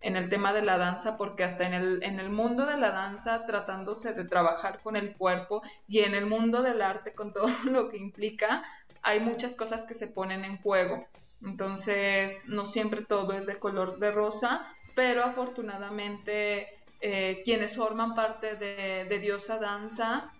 en 0.04 0.16
el 0.16 0.28
tema 0.28 0.52
de 0.52 0.60
la 0.60 0.76
danza, 0.76 1.16
porque 1.16 1.44
hasta 1.44 1.66
en 1.66 1.72
el, 1.72 2.02
en 2.02 2.20
el 2.20 2.28
mundo 2.28 2.66
de 2.66 2.76
la 2.76 2.90
danza, 2.90 3.46
tratándose 3.46 4.12
de 4.12 4.26
trabajar 4.26 4.80
con 4.82 4.96
el 4.96 5.16
cuerpo 5.16 5.62
y 5.88 6.00
en 6.00 6.14
el 6.14 6.26
mundo 6.26 6.62
del 6.62 6.82
arte, 6.82 7.14
con 7.14 7.32
todo 7.32 7.48
lo 7.64 7.88
que 7.88 7.96
implica, 7.96 8.62
hay 9.02 9.20
muchas 9.20 9.56
cosas 9.56 9.86
que 9.86 9.94
se 9.94 10.08
ponen 10.08 10.44
en 10.44 10.58
juego. 10.58 11.06
Entonces, 11.42 12.46
no 12.48 12.66
siempre 12.66 13.02
todo 13.02 13.32
es 13.32 13.46
de 13.46 13.58
color 13.58 13.98
de 13.98 14.12
rosa, 14.12 14.66
pero 14.94 15.24
afortunadamente 15.24 16.68
eh, 17.00 17.40
quienes 17.46 17.76
forman 17.76 18.14
parte 18.14 18.56
de, 18.56 19.18
Diosa 19.20 19.58
Danza 19.58 20.30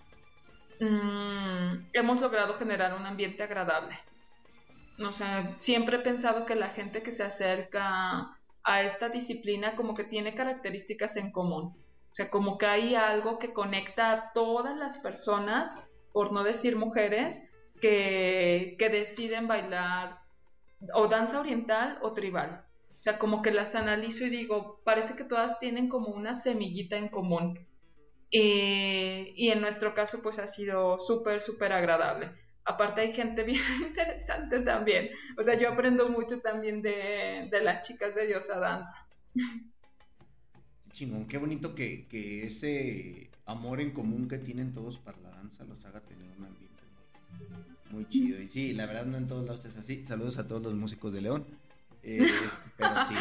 mm, 0.79 1.87
hemos 1.94 2.20
logrado 2.20 2.59
generar 2.59 2.94
un 2.94 3.07
ambiente 3.07 3.42
agradable. 3.42 3.98
O 4.98 5.11
sea, 5.11 5.55
siempre 5.57 5.96
he 5.96 6.00
pensado 6.00 6.44
que 6.44 6.55
la 6.55 6.68
gente 6.68 7.03
que 7.03 7.11
se 7.11 7.22
acerca 7.22 8.37
a 8.64 8.83
esta 8.83 9.11
disciplina 9.11 9.77
como 9.77 9.94
que 9.94 10.05
tiene 10.05 10.35
características 10.35 11.16
en 11.16 11.31
común. 11.31 11.77
O 12.11 12.14
sea, 12.14 12.31
como 12.31 12.59
que 12.59 12.66
hay 12.66 12.94
algo 12.94 13.38
que 13.38 13.53
conecta 13.53 14.12
a 14.12 14.33
todas 14.33 14.77
las 14.77 14.98
personas, 14.98 15.87
por 16.12 16.33
no 16.33 16.44
decir 16.44 16.77
mujeres, 16.77 17.50
que, 17.81 18.77
deciden 18.79 19.46
bailar 19.46 20.20
o 20.94 21.09
danza 21.09 21.40
oriental 21.40 21.98
o 22.03 22.14
tribal. 22.14 22.64
O 22.98 23.03
sea, 23.03 23.18
como 23.18 23.42
que 23.42 23.50
las 23.50 23.74
analizo 23.74 24.24
y 24.24 24.31
digo, 24.31 24.81
parece 24.85 25.16
que 25.16 25.24
todas 25.24 25.59
tienen 25.59 25.88
como 25.88 26.09
una 26.09 26.35
semillita 26.35 26.96
en 26.96 27.09
común. 27.09 27.66
y 28.31 29.50
en 29.50 29.61
nuestro 29.61 29.94
caso, 29.94 30.22
pues 30.22 30.38
ha 30.38 30.46
sido 30.46 30.98
súper, 30.98 31.40
súper 31.40 31.72
agradable 31.72 32.44
aparte 32.64 33.03
hay 33.03 33.12
gente 33.12 33.42
bien 33.42 33.61
interesante 33.87 34.61
también. 34.61 35.11
O 35.37 35.42
sea, 35.42 35.59
yo 35.59 35.70
aprendo 35.70 36.09
mucho 36.09 36.40
también 36.40 36.83
de, 36.83 37.48
las 37.62 37.87
chicas 37.87 38.14
de 38.14 38.27
Diosa 38.27 38.59
Danza. 38.59 39.07
Chingón, 40.90 41.27
qué 41.27 41.38
bonito 41.38 41.74
que, 41.74 42.07
ese 42.46 43.31
amor 43.46 43.81
en 43.81 43.90
común 43.90 44.29
que 44.29 44.38
tienen 44.38 44.72
todos 44.72 44.98
para 44.98 45.18
la 45.20 45.31
danza 45.31 45.64
los 45.64 45.85
haga 45.85 46.00
tener 46.00 46.27
un 46.38 46.46
ambiente 46.46 46.83
muy, 47.90 48.09
chido. 48.09 48.40
Y 48.40 48.48
sí, 48.48 48.72
la 48.72 48.87
verdad 48.87 49.05
no 49.05 49.18
en 49.18 49.27
todos 49.27 49.44
lados 49.44 49.64
es 49.64 49.77
así. 49.77 50.05
Saludos 50.07 50.38
a 50.38 50.46
todos 50.46 50.62
los 50.62 50.74
músicos 50.74 51.12
de 51.12 51.20
León. 51.20 51.46
Eh, 52.03 52.18
pero 52.77 53.05
sí, 53.07 53.14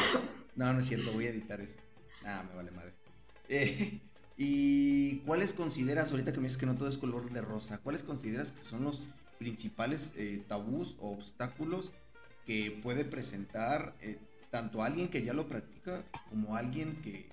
no, 0.55 0.71
no 0.71 0.79
es 0.79 0.85
cierto, 0.85 1.11
voy 1.11 1.25
a 1.25 1.29
editar 1.29 1.59
eso. 1.61 1.75
Nada, 2.23 2.43
me 2.43 2.55
vale 2.55 2.71
madre. 2.71 2.93
Eh, 3.49 3.99
¿Y 4.37 5.17
cuáles 5.19 5.53
consideras, 5.53 6.11
ahorita 6.11 6.31
que 6.31 6.37
me 6.39 6.43
dices 6.43 6.57
que 6.57 6.65
no 6.65 6.75
todo 6.75 6.89
es 6.89 6.97
color 6.97 7.31
de 7.31 7.41
rosa, 7.41 7.79
cuáles 7.79 8.03
consideras 8.03 8.51
que 8.51 8.65
son 8.65 8.83
los 8.83 9.03
principales 9.43 10.13
eh, 10.15 10.41
tabús 10.47 10.95
o 10.99 11.11
obstáculos 11.11 11.91
que 12.45 12.79
puede 12.81 13.03
presentar 13.03 13.93
eh, 14.01 14.17
tanto 14.51 14.81
alguien 14.81 15.09
que 15.09 15.21
ya 15.21 15.33
lo 15.33 15.47
practica 15.47 16.01
como 16.29 16.55
alguien 16.55 17.01
que, 17.01 17.31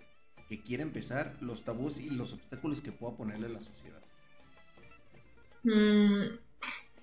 quiere 0.66 0.82
empezar, 0.82 1.36
los 1.40 1.64
tabús 1.64 2.00
y 2.00 2.10
los 2.10 2.32
obstáculos 2.32 2.80
que 2.80 2.90
pueda 2.90 3.16
ponerle 3.16 3.48
la 3.48 3.60
sociedad? 3.60 4.02
Mm, 5.62 6.38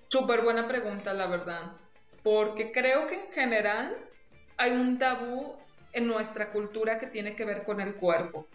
Súper 0.08 0.42
buena 0.42 0.68
pregunta, 0.68 1.14
la 1.14 1.26
verdad, 1.26 1.72
porque 2.22 2.72
creo 2.72 3.06
que 3.06 3.14
en 3.14 3.32
general 3.32 3.96
hay 4.58 4.72
un 4.72 4.98
tabú 4.98 5.54
en 5.92 6.06
nuestra 6.06 6.50
cultura 6.50 6.98
que 6.98 7.06
tiene 7.06 7.36
que 7.36 7.44
ver 7.44 7.64
con 7.64 7.80
el 7.80 7.94
cuerpo. 7.94 8.46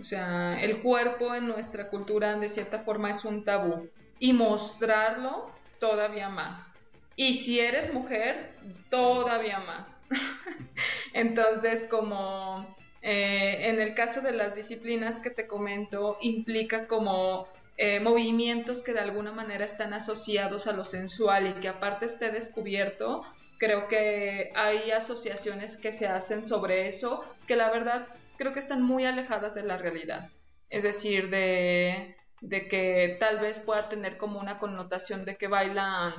O 0.00 0.04
sea, 0.04 0.60
el 0.60 0.80
cuerpo 0.80 1.34
en 1.34 1.48
nuestra 1.48 1.88
cultura 1.88 2.36
de 2.38 2.48
cierta 2.48 2.80
forma 2.80 3.10
es 3.10 3.24
un 3.24 3.44
tabú. 3.44 3.88
Y 4.20 4.32
mostrarlo 4.32 5.52
todavía 5.78 6.28
más. 6.28 6.74
Y 7.16 7.34
si 7.34 7.60
eres 7.60 7.92
mujer, 7.92 8.54
todavía 8.90 9.58
más. 9.60 9.86
Entonces, 11.12 11.86
como 11.90 12.76
eh, 13.02 13.68
en 13.68 13.80
el 13.80 13.94
caso 13.94 14.20
de 14.20 14.32
las 14.32 14.54
disciplinas 14.54 15.20
que 15.20 15.30
te 15.30 15.46
comento, 15.46 16.18
implica 16.20 16.86
como 16.86 17.48
eh, 17.76 18.00
movimientos 18.00 18.82
que 18.82 18.92
de 18.92 19.00
alguna 19.00 19.32
manera 19.32 19.64
están 19.64 19.94
asociados 19.94 20.66
a 20.66 20.72
lo 20.72 20.84
sensual 20.84 21.46
y 21.46 21.60
que 21.60 21.68
aparte 21.68 22.06
esté 22.06 22.30
descubierto, 22.30 23.22
creo 23.58 23.88
que 23.88 24.50
hay 24.54 24.90
asociaciones 24.90 25.76
que 25.76 25.92
se 25.92 26.06
hacen 26.06 26.42
sobre 26.42 26.88
eso 26.88 27.24
que 27.46 27.56
la 27.56 27.70
verdad 27.70 28.06
creo 28.36 28.52
que 28.52 28.58
están 28.60 28.82
muy 28.82 29.04
alejadas 29.04 29.54
de 29.54 29.62
la 29.62 29.76
realidad. 29.76 30.30
Es 30.70 30.82
decir, 30.82 31.30
de 31.30 32.16
de 32.40 32.68
que 32.68 33.16
tal 33.18 33.40
vez 33.40 33.58
pueda 33.58 33.88
tener 33.88 34.16
como 34.18 34.40
una 34.40 34.58
connotación 34.58 35.24
de 35.24 35.36
que 35.36 35.48
bailan, 35.48 36.14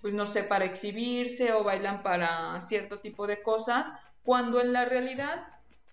pues 0.00 0.14
no 0.14 0.26
sé, 0.26 0.44
para 0.44 0.64
exhibirse 0.64 1.52
o 1.52 1.64
bailan 1.64 2.02
para 2.02 2.60
cierto 2.60 2.98
tipo 2.98 3.26
de 3.26 3.42
cosas, 3.42 3.92
cuando 4.22 4.60
en 4.60 4.72
la 4.72 4.84
realidad, 4.84 5.46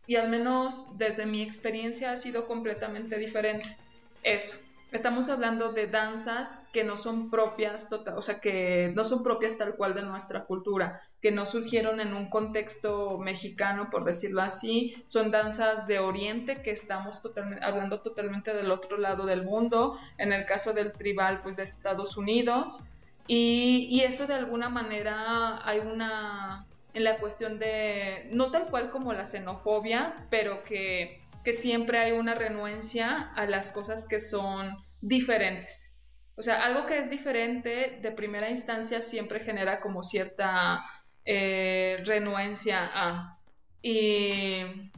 y 0.05 0.15
al 0.15 0.29
menos 0.29 0.87
desde 0.97 1.25
mi 1.25 1.41
experiencia, 1.41 2.11
ha 2.11 2.17
sido 2.17 2.47
completamente 2.47 3.17
diferente. 3.17 3.77
Eso, 4.23 4.57
estamos 4.93 5.27
hablando 5.29 5.73
de 5.73 5.87
danzas 5.87 6.69
que 6.71 6.83
no 6.83 6.97
son 6.97 7.29
propias, 7.31 7.89
tota-, 7.89 8.15
o 8.15 8.21
sea, 8.21 8.39
que 8.39 8.93
no 8.95 9.03
son 9.03 9.23
propias 9.23 9.57
tal 9.57 9.75
cual 9.75 9.95
de 9.95 10.03
nuestra 10.03 10.43
cultura, 10.43 11.01
que 11.19 11.31
no 11.31 11.45
surgieron 11.45 11.99
en 11.99 12.13
un 12.13 12.29
contexto 12.29 13.17
mexicano, 13.17 13.89
por 13.89 14.05
decirlo 14.05 14.41
así, 14.41 15.03
son 15.07 15.31
danzas 15.31 15.87
de 15.87 15.99
Oriente 15.99 16.61
que 16.61 16.71
estamos 16.71 17.19
hablando 17.61 18.01
totalmente 18.01 18.53
del 18.53 18.71
otro 18.71 18.97
lado 18.97 19.25
del 19.25 19.43
mundo, 19.43 19.97
en 20.17 20.31
el 20.31 20.45
caso 20.45 20.73
del 20.73 20.93
tribal, 20.93 21.41
pues 21.41 21.57
de 21.57 21.63
Estados 21.63 22.15
Unidos, 22.15 22.83
y 23.25 24.01
eso 24.05 24.27
de 24.27 24.33
alguna 24.35 24.69
manera 24.69 25.67
hay 25.67 25.79
una, 25.79 26.67
en 26.93 27.03
la 27.03 27.17
cuestión 27.17 27.57
de, 27.57 28.27
no 28.31 28.51
tal 28.51 28.67
cual 28.67 28.91
como 28.91 29.13
la 29.13 29.25
xenofobia, 29.25 30.27
pero 30.29 30.63
que 30.63 31.22
que 31.43 31.53
siempre 31.53 31.99
hay 31.99 32.11
una 32.13 32.35
renuencia 32.35 33.31
a 33.35 33.45
las 33.45 33.69
cosas 33.69 34.07
que 34.07 34.19
son 34.19 34.77
diferentes. 35.01 35.93
O 36.35 36.41
sea, 36.41 36.63
algo 36.63 36.85
que 36.85 36.97
es 36.97 37.09
diferente 37.09 37.99
de 38.01 38.11
primera 38.11 38.49
instancia 38.49 39.01
siempre 39.01 39.39
genera 39.39 39.79
como 39.81 40.03
cierta 40.03 40.83
eh, 41.25 42.01
renuencia 42.05 42.89
a. 42.93 43.39
¿Y 43.81 44.91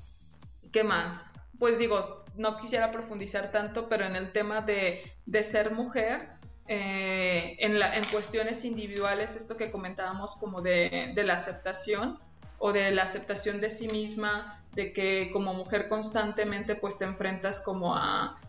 qué 0.71 0.84
más? 0.84 1.27
Pues 1.60 1.79
digo, 1.79 2.23
no 2.36 2.58
quisiera 2.58 2.91
profundizar 2.91 3.51
tanto, 3.51 3.89
pero 3.89 4.05
en 4.05 4.15
el 4.15 4.31
tema 4.31 4.62
de, 4.62 5.01
ser 5.43 5.71
mujer, 5.71 6.29
eh, 6.67 7.58
en, 7.60 7.79
la, 7.79 7.95
en, 7.97 8.03
cuestiones 8.05 8.63
individuales, 8.63 9.36
esto 9.36 9.58
que 9.58 9.71
comentábamos 9.71 10.36
como 10.36 10.62
de, 10.62 11.12
de 11.15 11.23
la 11.23 11.34
aceptación 11.34 12.19
o 12.60 12.71
de 12.71 12.91
la 12.91 13.03
aceptación 13.03 13.60
de 13.60 13.69
sí 13.69 13.88
misma, 13.88 14.63
de 14.75 14.93
que 14.93 15.29
como 15.31 15.53
mujer 15.53 15.88
constantemente 15.88 16.75
pues 16.75 16.97
te 16.97 17.05
enfrentas 17.05 17.59
como 17.61 17.95
a, 17.95 18.39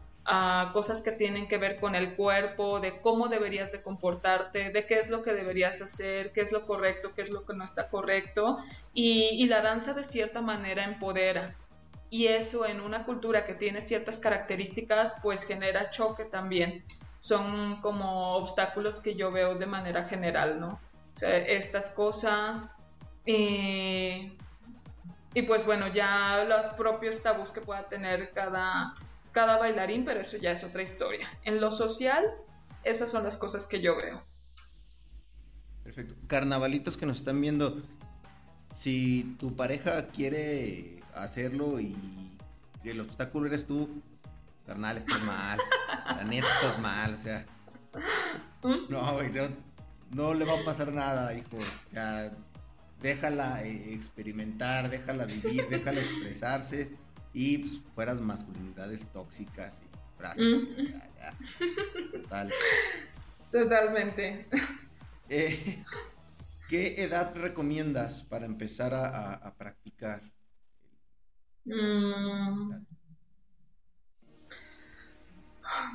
cosas 0.72 1.02
que 1.02 1.12
tienen 1.12 1.46
que 1.46 1.56
ver 1.56 1.78
con 1.78 1.94
el 1.94 2.16
cuerpo, 2.16 2.80
de 2.80 3.00
cómo 3.00 3.28
deberías 3.28 3.70
de 3.70 3.80
comportarte, 3.80 4.70
de 4.70 4.84
qué 4.84 4.98
es 4.98 5.08
lo 5.08 5.22
que 5.22 5.32
deberías 5.32 5.80
hacer, 5.80 6.32
qué 6.32 6.40
es 6.40 6.50
lo 6.50 6.66
correcto, 6.66 7.12
qué 7.14 7.22
es 7.22 7.30
lo 7.30 7.46
que 7.46 7.54
no 7.54 7.62
está 7.62 7.88
correcto. 7.88 8.58
Y, 8.92 9.46
la 9.46 9.62
danza 9.62 9.94
de 9.94 10.02
cierta 10.02 10.40
manera 10.42 10.82
empodera. 10.82 11.54
Y 12.10 12.26
eso 12.26 12.66
en 12.66 12.80
una 12.80 13.04
cultura 13.04 13.46
que 13.46 13.54
tiene 13.54 13.80
ciertas 13.80 14.18
características, 14.18 15.14
pues 15.22 15.44
genera 15.44 15.90
choque 15.90 16.24
también. 16.24 16.84
Son 17.18 17.80
como 17.80 18.34
obstáculos 18.34 18.98
que 18.98 19.14
yo 19.14 19.30
veo 19.30 19.54
de 19.54 19.66
manera 19.66 20.06
general, 20.06 20.58
¿no? 20.58 20.80
O 21.14 21.18
sea, 21.20 21.36
estas 21.36 21.90
cosas. 21.90 22.74
Eh, 23.26 24.36
y 25.36 25.42
pues 25.42 25.66
bueno, 25.66 25.88
ya 25.88 26.46
los 26.48 26.68
propios 26.68 27.22
tabús 27.22 27.52
que 27.52 27.60
pueda 27.60 27.86
tener 27.90 28.32
cada, 28.32 28.94
cada 29.32 29.58
bailarín, 29.58 30.06
pero 30.06 30.20
eso 30.20 30.38
ya 30.38 30.52
es 30.52 30.64
otra 30.64 30.82
historia. 30.82 31.28
En 31.44 31.60
lo 31.60 31.70
social, 31.70 32.24
esas 32.84 33.10
son 33.10 33.22
las 33.22 33.36
cosas 33.36 33.66
que 33.66 33.82
yo 33.82 33.98
veo. 33.98 34.24
Perfecto. 35.84 36.14
Carnavalitos 36.26 36.96
que 36.96 37.04
nos 37.04 37.18
están 37.18 37.38
viendo, 37.42 37.82
si 38.72 39.36
tu 39.38 39.54
pareja 39.54 40.06
quiere 40.06 41.02
hacerlo 41.14 41.80
y, 41.80 41.94
el 42.82 43.00
obstáculo 43.00 43.48
eres 43.48 43.66
tú, 43.66 44.02
carnal, 44.64 44.96
estás 44.96 45.22
mal. 45.24 45.58
La 46.06 46.24
neta 46.24 46.46
estás 46.46 46.78
mal, 46.78 47.12
o 47.12 47.18
sea. 47.18 47.44
¿Mm? 48.62 48.88
No, 48.88 49.20
no, 49.20 49.48
no 50.12 50.32
le 50.32 50.46
va 50.46 50.60
a 50.60 50.64
pasar 50.64 50.94
nada, 50.94 51.34
hijo. 51.34 51.58
Ya 51.92 52.32
déjala 53.00 53.62
eh, 53.62 53.94
experimentar, 53.94 54.90
déjala 54.90 55.24
vivir, 55.26 55.68
déjala 55.68 56.00
expresarse 56.00 56.90
y 57.32 57.58
pues, 57.58 57.80
fueras 57.94 58.20
masculinidades 58.20 59.06
tóxicas 59.12 59.82
y 59.82 60.42
mm. 60.42 60.92
Total. 62.12 62.52
Totalmente. 63.52 64.46
Eh, 65.28 65.82
¿Qué 66.68 67.02
edad 67.02 67.34
recomiendas 67.34 68.22
para 68.22 68.46
empezar 68.46 68.92
a, 68.94 69.54
practicar? 69.56 70.22
Mm. 71.64 72.84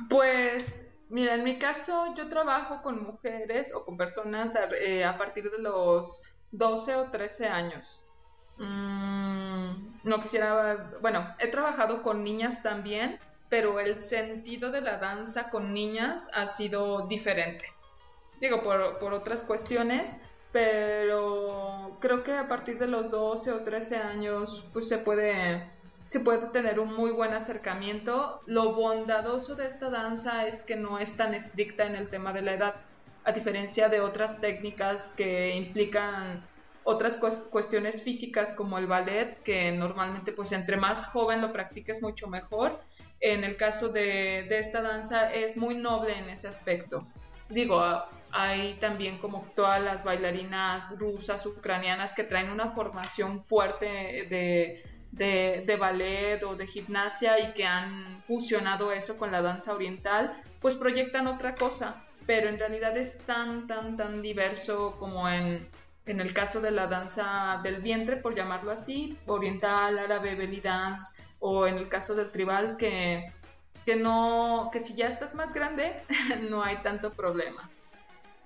Pues, 0.08 0.92
mira, 1.08 1.34
en 1.34 1.44
mi 1.44 1.58
caso 1.58 2.14
yo 2.14 2.28
trabajo 2.28 2.82
con 2.82 3.02
mujeres 3.02 3.74
o 3.74 3.84
con 3.84 3.96
personas 3.96 4.54
a 4.54 4.68
eh, 4.74 5.04
partir 5.18 5.50
de 5.50 5.58
los 5.58 6.22
12 6.52 6.96
o 6.96 7.10
13 7.10 7.48
años. 7.48 8.04
Mm, 8.58 9.98
no 10.04 10.20
quisiera, 10.20 10.90
bueno, 11.00 11.34
he 11.38 11.48
trabajado 11.48 12.02
con 12.02 12.22
niñas 12.22 12.62
también, 12.62 13.18
pero 13.48 13.80
el 13.80 13.98
sentido 13.98 14.70
de 14.70 14.80
la 14.80 14.98
danza 14.98 15.50
con 15.50 15.74
niñas 15.74 16.30
ha 16.34 16.46
sido 16.46 17.06
diferente. 17.06 17.66
Digo, 18.40 18.62
por, 18.62 18.98
por 18.98 19.14
otras 19.14 19.44
cuestiones, 19.44 20.20
pero 20.52 21.96
creo 22.00 22.22
que 22.22 22.32
a 22.32 22.48
partir 22.48 22.78
de 22.78 22.86
los 22.86 23.10
12 23.10 23.52
o 23.52 23.62
13 23.62 23.96
años, 23.96 24.64
pues 24.72 24.88
se 24.88 24.98
puede, 24.98 25.70
se 26.08 26.20
puede 26.20 26.48
tener 26.48 26.78
un 26.78 26.94
muy 26.94 27.10
buen 27.10 27.32
acercamiento. 27.32 28.42
Lo 28.46 28.74
bondadoso 28.74 29.54
de 29.54 29.66
esta 29.66 29.88
danza 29.88 30.46
es 30.46 30.62
que 30.62 30.76
no 30.76 30.98
es 30.98 31.16
tan 31.16 31.34
estricta 31.34 31.84
en 31.84 31.94
el 31.94 32.10
tema 32.10 32.32
de 32.32 32.42
la 32.42 32.54
edad 32.54 32.74
a 33.24 33.32
diferencia 33.32 33.88
de 33.88 34.00
otras 34.00 34.40
técnicas 34.40 35.12
que 35.16 35.54
implican 35.54 36.44
otras 36.84 37.16
cuestiones 37.50 38.02
físicas 38.02 38.52
como 38.52 38.78
el 38.78 38.86
ballet, 38.86 39.40
que 39.42 39.70
normalmente 39.72 40.32
pues 40.32 40.52
entre 40.52 40.76
más 40.76 41.06
joven 41.06 41.40
lo 41.40 41.52
practiques 41.52 42.02
mucho 42.02 42.26
mejor. 42.26 42.80
En 43.20 43.44
el 43.44 43.56
caso 43.56 43.88
de, 43.88 44.46
de 44.48 44.58
esta 44.58 44.82
danza 44.82 45.32
es 45.32 45.56
muy 45.56 45.76
noble 45.76 46.18
en 46.18 46.28
ese 46.28 46.48
aspecto. 46.48 47.06
Digo, 47.48 47.80
hay 48.32 48.74
también 48.80 49.18
como 49.18 49.46
todas 49.54 49.80
las 49.80 50.02
bailarinas 50.02 50.98
rusas, 50.98 51.46
ucranianas 51.46 52.14
que 52.14 52.24
traen 52.24 52.50
una 52.50 52.72
formación 52.72 53.44
fuerte 53.44 53.86
de, 54.28 54.82
de, 55.12 55.62
de, 55.64 55.76
ballet 55.76 56.42
o 56.42 56.56
de 56.56 56.66
gimnasia 56.66 57.38
y 57.38 57.52
que 57.52 57.64
han 57.64 58.22
fusionado 58.26 58.90
eso 58.90 59.18
con 59.18 59.30
la 59.30 59.42
danza 59.42 59.72
oriental, 59.74 60.42
pues 60.60 60.74
proyectan 60.74 61.28
otra 61.28 61.54
cosa 61.54 62.02
pero 62.26 62.48
en 62.48 62.58
realidad 62.58 62.96
es 62.96 63.18
tan, 63.26 63.66
tan, 63.66 63.96
tan 63.96 64.22
diverso 64.22 64.96
como 64.98 65.28
en, 65.28 65.66
en 66.06 66.20
el 66.20 66.32
caso 66.32 66.60
de 66.60 66.70
la 66.70 66.86
danza 66.86 67.60
del 67.62 67.80
vientre, 67.80 68.16
por 68.16 68.34
llamarlo 68.34 68.70
así, 68.70 69.16
oriental, 69.26 69.98
árabe, 69.98 70.34
belly 70.34 70.60
dance, 70.60 71.22
o 71.38 71.66
en 71.66 71.78
el 71.78 71.88
caso 71.88 72.14
del 72.14 72.30
tribal, 72.30 72.76
que, 72.76 73.32
que 73.84 73.96
no, 73.96 74.70
que 74.72 74.80
si 74.80 74.94
ya 74.94 75.08
estás 75.08 75.34
más 75.34 75.54
grande, 75.54 75.92
no 76.50 76.62
hay 76.62 76.82
tanto 76.82 77.10
problema. 77.10 77.70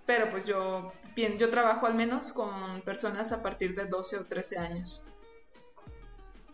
Pero 0.06 0.30
pues 0.30 0.46
yo, 0.46 0.92
bien, 1.14 1.38
yo 1.38 1.50
trabajo 1.50 1.86
al 1.86 1.94
menos 1.94 2.32
con 2.32 2.80
personas 2.82 3.32
a 3.32 3.42
partir 3.42 3.74
de 3.74 3.86
12 3.86 4.18
o 4.18 4.24
13 4.24 4.58
años. 4.58 5.02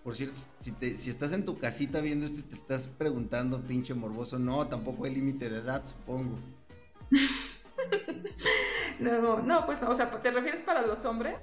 Por 0.03 0.17
cierto, 0.17 0.37
si, 0.61 0.73
si 0.97 1.11
estás 1.11 1.33
en 1.33 1.45
tu 1.45 1.59
casita 1.59 2.01
viendo 2.01 2.27
esto 2.27 2.41
y 2.41 2.43
te 2.43 2.57
estás 2.57 2.89
preguntando, 2.89 3.61
pinche 3.61 3.95
morboso, 3.95 4.39
no, 4.39 4.67
tampoco 4.67 5.05
hay 5.05 5.15
límite 5.15 5.49
de 5.49 5.59
edad, 5.59 5.85
supongo. 5.87 6.39
no, 8.99 9.41
no, 9.41 9.67
pues 9.67 9.81
no, 9.83 9.91
o 9.91 9.95
sea, 9.95 10.11
¿te 10.11 10.31
refieres 10.31 10.61
para 10.63 10.83
los 10.87 11.05
hombres? 11.05 11.37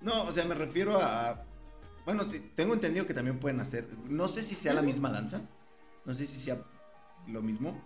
No, 0.00 0.24
o 0.24 0.32
sea, 0.32 0.44
me 0.44 0.54
refiero 0.54 1.00
a... 1.00 1.44
Bueno, 2.04 2.24
tengo 2.54 2.74
entendido 2.74 3.06
que 3.06 3.14
también 3.14 3.38
pueden 3.38 3.60
hacer, 3.60 3.88
no 4.04 4.28
sé 4.28 4.42
si 4.42 4.54
sea 4.54 4.74
la 4.74 4.82
misma 4.82 5.10
danza, 5.10 5.40
no 6.04 6.12
sé 6.12 6.26
si 6.26 6.38
sea 6.38 6.58
lo 7.26 7.40
mismo, 7.40 7.82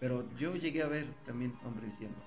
pero 0.00 0.28
yo 0.36 0.56
llegué 0.56 0.82
a 0.82 0.88
ver 0.88 1.06
también 1.24 1.56
hombres 1.64 1.96
yendo. 2.00 2.18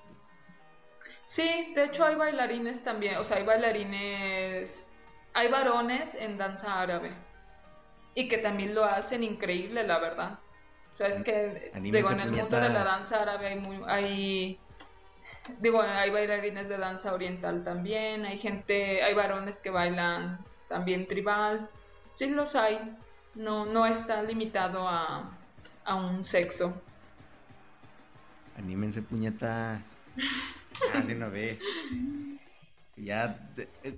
Sí, 1.26 1.72
de 1.74 1.84
hecho 1.84 2.06
hay 2.06 2.14
bailarines 2.14 2.82
también, 2.84 3.16
o 3.16 3.24
sea, 3.24 3.36
hay 3.36 3.44
bailarines, 3.44 4.90
hay 5.34 5.48
varones 5.48 6.14
en 6.14 6.38
danza 6.38 6.80
árabe 6.80 7.12
y 8.14 8.28
que 8.28 8.38
también 8.38 8.74
lo 8.74 8.84
hacen 8.84 9.22
increíble, 9.22 9.86
la 9.86 9.98
verdad. 9.98 10.38
O 10.94 10.96
sea, 10.96 11.08
es 11.08 11.22
que, 11.22 11.72
digo, 11.80 12.08
en 12.12 12.20
el 12.20 12.30
mundo 12.30 12.56
de 12.60 12.68
la 12.68 12.84
danza 12.84 13.20
árabe 13.20 13.48
hay, 13.48 13.58
muy, 13.58 13.80
hay, 13.86 14.60
digo, 15.58 15.82
hay 15.82 16.08
bailarines 16.10 16.68
de 16.68 16.78
danza 16.78 17.12
oriental 17.12 17.64
también, 17.64 18.24
hay 18.24 18.38
gente, 18.38 19.02
hay 19.02 19.12
varones 19.12 19.60
que 19.60 19.70
bailan 19.70 20.38
también 20.68 21.08
tribal, 21.08 21.68
sí 22.14 22.30
los 22.30 22.54
hay, 22.54 22.96
no, 23.34 23.66
no 23.66 23.86
está 23.86 24.22
limitado 24.22 24.86
a, 24.86 25.36
a 25.84 25.94
un 25.96 26.24
sexo. 26.24 26.80
Anímense 28.56 29.02
puñetas. 29.02 29.82
Ah, 30.92 31.00
de 31.02 31.14
una 31.14 31.28
vez. 31.28 31.56
Ya, 32.96 33.38
eh, 33.84 33.96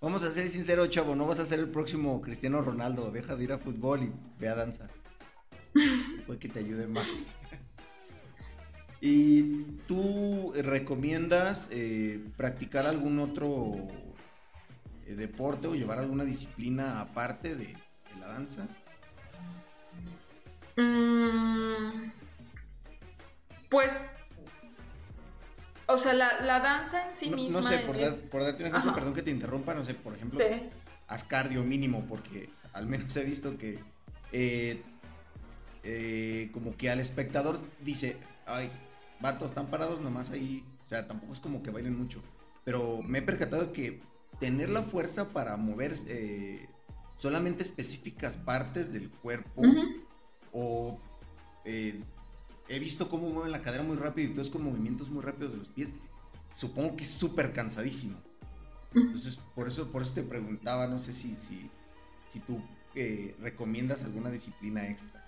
vamos 0.00 0.24
a 0.24 0.32
ser 0.32 0.48
sinceros, 0.48 0.90
chavo, 0.90 1.14
no 1.14 1.24
vas 1.24 1.38
a 1.38 1.46
ser 1.46 1.60
el 1.60 1.68
próximo 1.68 2.20
Cristiano 2.20 2.62
Ronaldo, 2.62 3.12
deja 3.12 3.36
de 3.36 3.44
ir 3.44 3.52
a 3.52 3.58
fútbol 3.58 4.02
y 4.02 4.12
ve 4.40 4.48
a 4.48 4.56
danza. 4.56 4.88
Puede 6.26 6.38
que 6.38 6.48
te 6.48 6.58
ayude 6.60 6.86
más. 6.86 7.06
¿Y 9.00 9.62
tú 9.86 10.52
recomiendas 10.56 11.68
eh, 11.70 12.20
practicar 12.36 12.86
algún 12.86 13.18
otro 13.18 13.76
eh, 15.06 15.14
deporte 15.14 15.68
o 15.68 15.74
llevar 15.74 15.98
alguna 15.98 16.24
disciplina 16.24 17.00
aparte 17.00 17.54
de, 17.54 17.76
la 18.18 18.28
danza? 18.28 18.66
Mm, 20.76 22.10
Pues, 23.68 24.00
o 25.86 25.98
sea, 25.98 26.14
la, 26.14 26.40
la 26.40 26.60
danza 26.60 27.06
en 27.06 27.14
sí 27.14 27.28
No, 27.30 27.36
misma 27.36 27.60
no 27.60 27.66
sé, 27.66 27.78
por, 27.80 27.98
dar- 27.98 28.12
por 28.30 28.42
darte 28.42 28.62
un 28.62 28.68
ejemplo, 28.68 28.90
Ajá. 28.90 28.94
perdón 28.98 29.14
que 29.14 29.22
te 29.22 29.30
interrumpa, 29.30 29.74
no 29.74 29.84
sé, 29.84 29.94
por 29.94 30.14
ejemplo, 30.14 30.38
Sí. 30.38 30.70
haz 31.06 31.22
cardio 31.24 31.62
mínimo, 31.62 32.04
porque 32.08 32.48
al 32.72 32.86
menos 32.86 33.14
he 33.16 33.24
visto 33.24 33.56
que 33.58 33.78
eh, 34.32 34.82
eh, 35.88 36.50
como 36.52 36.76
que 36.76 36.90
al 36.90 36.98
espectador 36.98 37.58
dice, 37.84 38.16
ay, 38.44 38.70
vatos, 39.20 39.48
están 39.48 39.68
parados 39.68 40.00
nomás 40.00 40.30
ahí, 40.30 40.64
o 40.84 40.88
sea, 40.88 41.06
tampoco 41.06 41.32
es 41.32 41.40
como 41.40 41.62
que 41.62 41.70
bailen 41.70 41.96
mucho, 41.96 42.20
pero 42.64 43.02
me 43.02 43.18
he 43.18 43.22
percatado 43.22 43.72
que 43.72 44.00
tener 44.40 44.68
la 44.68 44.82
fuerza 44.82 45.28
para 45.28 45.56
mover 45.56 45.94
eh, 46.08 46.68
solamente 47.16 47.62
específicas 47.62 48.36
partes 48.36 48.92
del 48.92 49.10
cuerpo 49.10 49.62
o 50.52 50.98
eh, 51.64 52.02
he 52.68 52.78
visto 52.80 53.08
cómo 53.08 53.28
mueven 53.28 53.52
la 53.52 53.62
cadera 53.62 53.84
muy 53.84 53.96
rápido 53.96 54.30
y 54.30 54.34
todos 54.34 54.50
con 54.50 54.64
movimientos 54.64 55.08
muy 55.08 55.22
rápidos 55.22 55.52
de 55.52 55.58
los 55.58 55.68
pies, 55.68 55.90
supongo 56.54 56.96
que 56.96 57.04
es 57.04 57.10
súper 57.10 57.52
cansadísimo. 57.52 58.18
Entonces, 58.92 59.38
por 59.54 59.68
eso, 59.68 59.92
por 59.92 60.02
eso 60.02 60.14
te 60.14 60.22
preguntaba, 60.22 60.86
no 60.86 60.98
sé 60.98 61.12
si, 61.12 61.36
si, 61.36 61.70
si 62.28 62.40
tú 62.40 62.60
eh, 62.94 63.36
recomiendas 63.40 64.02
alguna 64.02 64.30
disciplina 64.30 64.88
extra. 64.88 65.25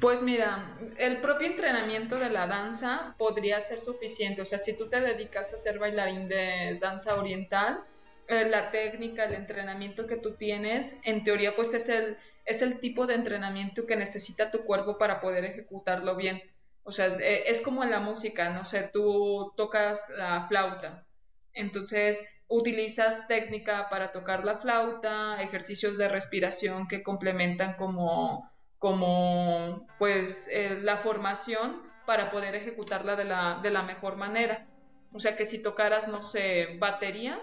Pues 0.00 0.20
mira, 0.20 0.76
el 0.98 1.22
propio 1.22 1.46
entrenamiento 1.46 2.18
de 2.18 2.28
la 2.28 2.46
danza 2.46 3.14
podría 3.16 3.60
ser 3.60 3.80
suficiente. 3.80 4.42
O 4.42 4.44
sea, 4.44 4.58
si 4.58 4.76
tú 4.76 4.88
te 4.88 5.00
dedicas 5.00 5.54
a 5.54 5.56
ser 5.56 5.78
bailarín 5.78 6.28
de 6.28 6.78
danza 6.80 7.16
oriental, 7.16 7.82
eh, 8.28 8.46
la 8.48 8.70
técnica, 8.70 9.24
el 9.24 9.34
entrenamiento 9.34 10.06
que 10.06 10.16
tú 10.16 10.34
tienes, 10.34 11.00
en 11.04 11.24
teoría, 11.24 11.56
pues 11.56 11.72
es 11.72 11.88
el, 11.88 12.18
es 12.44 12.60
el 12.60 12.78
tipo 12.80 13.06
de 13.06 13.14
entrenamiento 13.14 13.86
que 13.86 13.96
necesita 13.96 14.50
tu 14.50 14.64
cuerpo 14.64 14.98
para 14.98 15.20
poder 15.20 15.44
ejecutarlo 15.46 16.14
bien. 16.16 16.42
O 16.82 16.92
sea, 16.92 17.06
eh, 17.06 17.44
es 17.46 17.62
como 17.62 17.82
en 17.82 17.90
la 17.90 18.00
música, 18.00 18.50
no 18.50 18.64
sé, 18.64 18.90
tú 18.92 19.52
tocas 19.56 20.08
la 20.16 20.46
flauta. 20.46 21.06
Entonces, 21.54 22.42
utilizas 22.48 23.26
técnica 23.28 23.88
para 23.88 24.12
tocar 24.12 24.44
la 24.44 24.58
flauta, 24.58 25.40
ejercicios 25.42 25.96
de 25.96 26.08
respiración 26.08 26.86
que 26.86 27.02
complementan 27.02 27.76
como 27.76 28.50
como 28.78 29.86
pues 29.98 30.48
eh, 30.52 30.78
la 30.82 30.96
formación 30.96 31.82
para 32.06 32.30
poder 32.30 32.54
ejecutarla 32.54 33.16
de 33.16 33.24
la, 33.24 33.60
de 33.62 33.70
la 33.70 33.82
mejor 33.82 34.16
manera. 34.16 34.66
O 35.12 35.18
sea 35.18 35.36
que 35.36 35.46
si 35.46 35.62
tocaras, 35.62 36.08
no 36.08 36.22
sé, 36.22 36.76
batería 36.78 37.40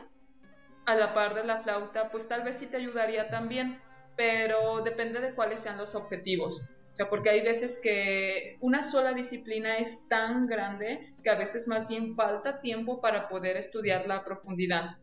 a 0.86 0.96
la 0.96 1.14
par 1.14 1.34
de 1.34 1.44
la 1.44 1.62
flauta, 1.62 2.10
pues 2.12 2.28
tal 2.28 2.44
vez 2.44 2.58
sí 2.58 2.68
te 2.68 2.78
ayudaría 2.78 3.30
también, 3.30 3.82
pero 4.16 4.82
depende 4.82 5.22
de 5.22 5.34
cuáles 5.34 5.62
sean 5.62 5.78
los 5.78 5.96
objetivos. 5.96 6.62
O 6.94 6.96
sea, 6.96 7.10
porque 7.10 7.32
hay 7.32 7.42
veces 7.42 7.80
que 7.82 8.58
una 8.60 8.84
sola 8.84 9.14
disciplina 9.14 9.78
es 9.78 10.08
tan 10.08 10.46
grande 10.46 11.12
que 11.24 11.32
a 11.32 11.36
veces 11.36 11.68
más 11.68 11.88
bien 11.88 12.16
falta 12.16 12.62
tiempo 12.62 13.02
para 13.02 13.28
poder 13.28 13.58
estudiarla 13.58 14.18
a 14.18 14.24
profundidad. 14.24 14.98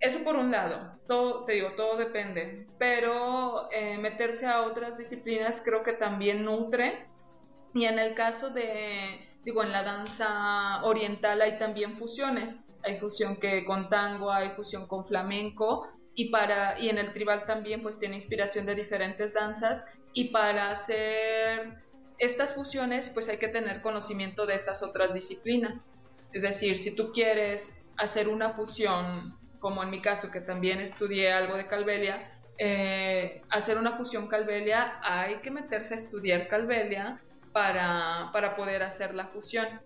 Eso 0.00 0.22
por 0.22 0.36
un 0.36 0.50
lado, 0.50 0.98
todo, 1.08 1.44
te 1.44 1.54
digo, 1.54 1.72
todo 1.76 1.96
depende, 1.96 2.66
pero 2.78 3.70
eh, 3.72 3.98
meterse 3.98 4.46
a 4.46 4.62
otras 4.62 4.96
disciplinas 4.96 5.62
creo 5.64 5.82
que 5.82 5.92
también 5.92 6.44
nutre. 6.44 7.06
Y 7.74 7.84
en 7.84 7.98
el 7.98 8.14
caso 8.14 8.50
de, 8.50 9.28
digo, 9.44 9.62
en 9.62 9.72
la 9.72 9.82
danza 9.82 10.84
oriental 10.84 11.42
hay 11.42 11.58
también 11.58 11.98
fusiones. 11.98 12.60
Hay 12.84 12.98
fusión 12.98 13.36
que 13.36 13.64
con 13.64 13.88
tango, 13.88 14.30
hay 14.30 14.50
fusión 14.50 14.86
con 14.86 15.04
flamenco 15.04 15.88
y 16.14 16.30
para 16.30 16.78
y 16.80 16.88
en 16.88 16.98
el 16.98 17.12
tribal 17.12 17.44
también 17.44 17.82
pues 17.82 17.98
tiene 17.98 18.16
inspiración 18.16 18.66
de 18.66 18.74
diferentes 18.74 19.34
danzas 19.34 19.84
y 20.12 20.30
para 20.30 20.70
hacer 20.70 21.78
estas 22.18 22.54
fusiones 22.54 23.10
pues 23.10 23.28
hay 23.28 23.38
que 23.38 23.48
tener 23.48 23.82
conocimiento 23.82 24.46
de 24.46 24.54
esas 24.54 24.82
otras 24.82 25.14
disciplinas. 25.14 25.90
Es 26.32 26.42
decir, 26.42 26.78
si 26.78 26.94
tú 26.94 27.12
quieres 27.12 27.86
hacer 27.96 28.28
una 28.28 28.50
fusión 28.50 29.38
como 29.58 29.82
en 29.82 29.90
mi 29.90 30.00
caso, 30.00 30.30
que 30.30 30.40
también 30.40 30.80
estudié 30.80 31.32
algo 31.32 31.56
de 31.56 31.66
Calvelia, 31.66 32.38
eh, 32.58 33.42
hacer 33.50 33.78
una 33.78 33.92
fusión 33.92 34.26
Calvelia, 34.26 35.00
hay 35.02 35.36
que 35.36 35.50
meterse 35.50 35.94
a 35.94 35.96
estudiar 35.96 36.48
Calvelia 36.48 37.22
para, 37.52 38.30
para 38.32 38.56
poder 38.56 38.82
hacer 38.82 39.14
la 39.14 39.28
fusión. 39.28 39.80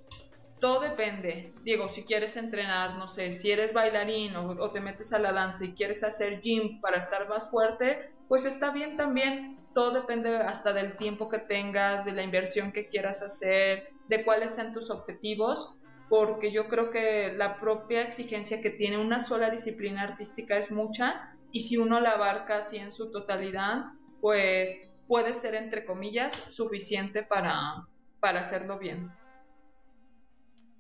Todo 0.59 0.81
depende. 0.81 1.55
Digo, 1.65 1.89
si 1.89 2.05
quieres 2.05 2.37
entrenar, 2.37 2.97
no 2.97 3.09
sé, 3.09 3.33
si 3.33 3.51
eres 3.51 3.73
bailarín 3.73 4.37
o, 4.37 4.49
o 4.49 4.71
te 4.71 4.81
metes 4.81 5.13
a 5.13 5.19
la 5.19 5.33
danza 5.33 5.65
y 5.65 5.75
quieres 5.75 6.05
hacer 6.05 6.41
gym 6.41 6.81
para 6.81 6.99
estar 6.99 7.29
más 7.29 7.51
fuerte, 7.51 8.13
pues 8.29 8.45
está 8.45 8.71
bien 8.71 8.97
también. 8.97 9.59
Todo 9.75 9.91
depende 9.91 10.37
hasta 10.37 10.73
del 10.73 10.97
tiempo 10.97 11.29
que 11.29 11.39
tengas, 11.39 12.05
de 12.05 12.13
la 12.13 12.23
inversión 12.23 12.73
que 12.73 12.89
quieras 12.89 13.23
hacer, 13.23 13.89
de 14.07 14.25
cuáles 14.25 14.55
sean 14.55 14.73
tus 14.73 14.91
objetivos 14.91 15.79
porque 16.13 16.53
yo 16.53 16.69
creo 16.69 16.91
que 16.91 17.33
la 17.39 17.59
propia 17.59 18.03
exigencia 18.03 18.61
que 18.61 18.69
tiene 18.69 18.99
una 18.99 19.19
sola 19.19 19.49
disciplina 19.49 20.03
artística 20.03 20.59
es 20.59 20.71
mucha 20.71 21.35
y 21.53 21.61
si 21.61 21.79
uno 21.79 22.01
la 22.01 22.11
abarca 22.11 22.59
así 22.59 22.77
en 22.77 22.93
su 22.93 23.11
totalidad, 23.11 23.85
pues 24.21 24.91
puede 25.09 25.33
ser, 25.33 25.55
entre 25.55 25.87
comillas, 25.87 26.35
suficiente 26.35 27.23
para, 27.23 27.89
para 28.21 28.41
hacerlo 28.41 28.79
bien. 28.79 29.11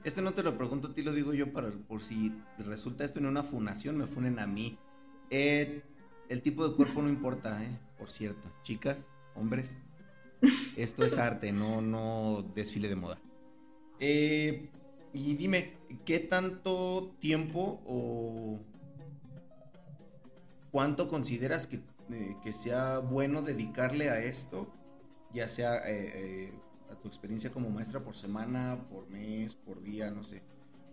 Este 0.05 0.20
no 0.20 0.35
te 0.35 0.43
lo 0.43 0.59
pregunto 0.59 0.89
a 0.89 0.95
ti, 0.95 1.01
lo 1.01 1.14
digo 1.14 1.33
yo 1.33 1.51
para, 1.51 1.70
por 1.70 2.05
si 2.05 2.35
resulta 2.59 3.03
esto 3.03 3.18
en 3.18 3.24
una 3.24 3.43
funación, 3.43 3.97
me 3.97 4.07
funen 4.07 4.39
a 4.39 4.47
mí. 4.47 4.76
Eh, 5.30 5.80
el 6.28 6.43
tipo 6.43 6.68
de 6.68 6.76
cuerpo 6.76 7.01
no 7.01 7.09
importa, 7.09 7.64
¿eh? 7.64 7.78
Por 7.97 8.11
cierto. 8.11 8.53
Chicas, 8.64 9.09
hombres, 9.35 9.78
esto 10.76 11.07
es 11.07 11.16
arte, 11.16 11.53
no, 11.53 11.80
no 11.80 12.43
desfile 12.55 12.89
de 12.91 12.97
moda. 12.97 13.18
Eh, 13.99 14.68
y 15.12 15.34
dime, 15.34 15.74
¿qué 16.04 16.20
tanto 16.20 17.14
tiempo 17.20 17.82
o 17.86 18.60
cuánto 20.70 21.08
consideras 21.08 21.66
que, 21.66 21.76
eh, 22.10 22.36
que 22.42 22.52
sea 22.52 22.98
bueno 22.98 23.42
dedicarle 23.42 24.08
a 24.08 24.20
esto? 24.20 24.72
Ya 25.32 25.48
sea 25.48 25.76
eh, 25.88 26.12
eh, 26.14 26.52
a 26.90 26.94
tu 26.96 27.08
experiencia 27.08 27.50
como 27.50 27.68
maestra 27.70 28.00
por 28.00 28.16
semana, 28.16 28.78
por 28.90 29.08
mes, 29.10 29.54
por 29.54 29.82
día, 29.82 30.10
no 30.10 30.24
sé. 30.24 30.42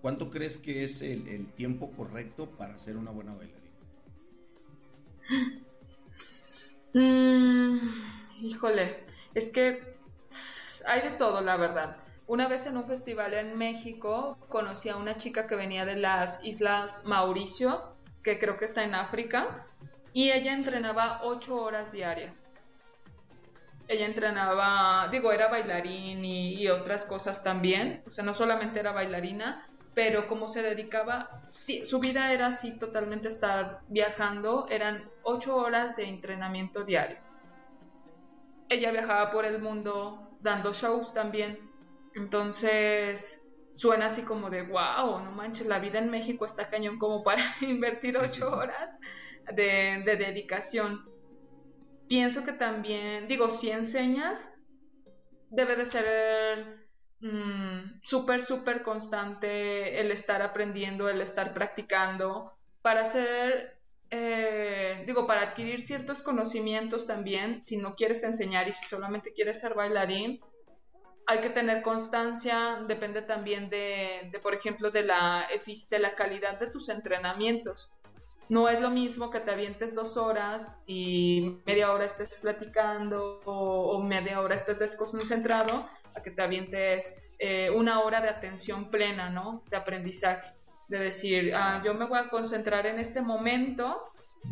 ¿Cuánto 0.01 0.29
crees 0.29 0.57
que 0.57 0.83
es 0.83 1.01
el, 1.01 1.47
tiempo 1.53 1.91
correcto 1.91 2.49
para 2.51 2.77
ser 2.79 2.97
una 2.97 3.11
buena 3.11 3.35
bailarina? 3.35 3.69
Mm, 6.93 7.77
híjole, 8.41 9.05
es 9.33 9.49
que 9.49 9.97
hay 10.87 11.01
de 11.01 11.11
todo, 11.17 11.41
la 11.41 11.57
verdad. 11.57 12.08
Una 12.29 12.47
vez 12.47 12.67
en 12.67 12.77
un 12.77 12.85
festival 12.85 13.33
en 13.33 13.57
México 13.57 14.37
conocí 14.49 14.87
a 14.87 14.97
una 14.97 15.17
chica 15.17 15.47
que 15.47 15.55
venía 15.55 15.83
de 15.83 15.95
las 15.95 16.43
Islas 16.43 17.01
Mauricio, 17.03 17.95
que 18.23 18.37
creo 18.37 18.55
que 18.55 18.65
está 18.65 18.83
en 18.83 18.93
África, 18.93 19.65
y 20.13 20.29
ella 20.29 20.53
entrenaba 20.53 21.21
ocho 21.23 21.59
horas 21.59 21.91
diarias. 21.91 22.53
Ella 23.87 24.05
entrenaba, 24.05 25.07
digo, 25.11 25.31
era 25.31 25.47
bailarín 25.47 26.23
y, 26.23 26.67
otras 26.67 27.05
cosas 27.05 27.43
también, 27.43 28.03
o 28.05 28.11
sea, 28.11 28.23
no 28.23 28.35
solamente 28.35 28.79
era 28.79 28.91
bailarina, 28.91 29.67
pero 29.95 30.27
como 30.27 30.49
se 30.49 30.61
dedicaba, 30.61 31.41
sí, 31.45 31.83
su 31.87 31.99
vida 31.99 32.31
era 32.31 32.45
así 32.45 32.77
totalmente 32.77 33.27
estar 33.27 33.79
viajando, 33.87 34.67
eran 34.69 35.09
ocho 35.23 35.55
horas 35.55 35.95
de 35.95 36.07
entrenamiento 36.07 36.83
diario. 36.83 37.17
Ella 38.69 38.91
viajaba 38.91 39.31
por 39.31 39.45
el 39.45 39.59
mundo 39.59 40.37
dando 40.41 40.73
shows 40.73 41.11
también, 41.11 41.68
entonces 42.15 43.49
suena 43.71 44.07
así 44.07 44.23
como 44.23 44.49
de 44.49 44.63
wow, 44.63 45.19
no 45.23 45.31
manches, 45.31 45.67
la 45.67 45.79
vida 45.79 45.99
en 45.99 46.09
México 46.09 46.45
está 46.45 46.69
cañón 46.69 46.97
como 46.97 47.23
para 47.23 47.43
invertir 47.61 48.17
ocho 48.17 48.51
horas 48.51 48.89
de, 49.53 50.01
de 50.05 50.15
dedicación. 50.17 51.05
Pienso 52.07 52.43
que 52.43 52.53
también, 52.53 53.27
digo, 53.27 53.49
si 53.49 53.69
enseñas, 53.69 54.59
debe 55.49 55.75
de 55.75 55.85
ser 55.85 56.87
mm, 57.19 57.99
súper, 58.03 58.41
súper 58.41 58.81
constante 58.81 59.99
el 59.99 60.11
estar 60.11 60.41
aprendiendo, 60.41 61.09
el 61.09 61.21
estar 61.21 61.53
practicando, 61.53 62.53
para 62.81 63.01
hacer, 63.01 63.79
eh, 64.09 65.03
digo, 65.05 65.27
para 65.27 65.41
adquirir 65.41 65.81
ciertos 65.81 66.21
conocimientos 66.21 67.05
también, 67.05 67.61
si 67.61 67.77
no 67.77 67.95
quieres 67.95 68.23
enseñar 68.23 68.67
y 68.67 68.73
si 68.73 68.85
solamente 68.85 69.33
quieres 69.33 69.59
ser 69.59 69.75
bailarín, 69.75 70.39
hay 71.29 71.41
que 71.41 71.51
tener 71.51 71.83
constancia, 71.83 72.79
depende 72.87 73.21
también 73.21 73.69
de, 73.69 74.31
por 74.41 74.55
ejemplo, 74.55 74.89
de 74.89 75.03
la, 75.03 75.47
de 75.89 75.99
la 75.99 76.15
calidad 76.15 76.59
de 76.59 76.71
tus 76.71 76.89
entrenamientos. 76.89 77.93
No 78.49 78.67
es 78.67 78.81
lo 78.81 78.89
mismo 78.89 79.29
que 79.29 79.39
te 79.39 79.51
avientes 79.51 79.93
dos 79.93 80.17
horas 80.17 80.81
y 80.87 81.59
media 81.67 81.91
hora 81.91 82.05
estés 82.05 82.35
platicando 82.37 83.41
o, 83.45 84.01
media 84.01 84.41
hora 84.41 84.55
estés 84.55 84.79
desconcentrado 84.79 85.87
a 86.15 86.23
que 86.23 86.31
te 86.31 86.41
avientes 86.41 87.21
eh, 87.37 87.69
una 87.69 87.99
hora 87.99 88.21
de 88.21 88.29
atención 88.29 88.89
plena, 88.89 89.29
¿no? 89.29 89.61
De 89.69 89.77
aprendizaje. 89.77 90.51
De 90.87 90.97
decir, 90.97 91.53
ah, 91.53 91.83
yo 91.85 91.93
me 91.93 92.05
voy 92.05 92.17
a 92.17 92.29
concentrar 92.29 92.87
en 92.87 92.97
este 92.97 93.21
momento 93.21 94.01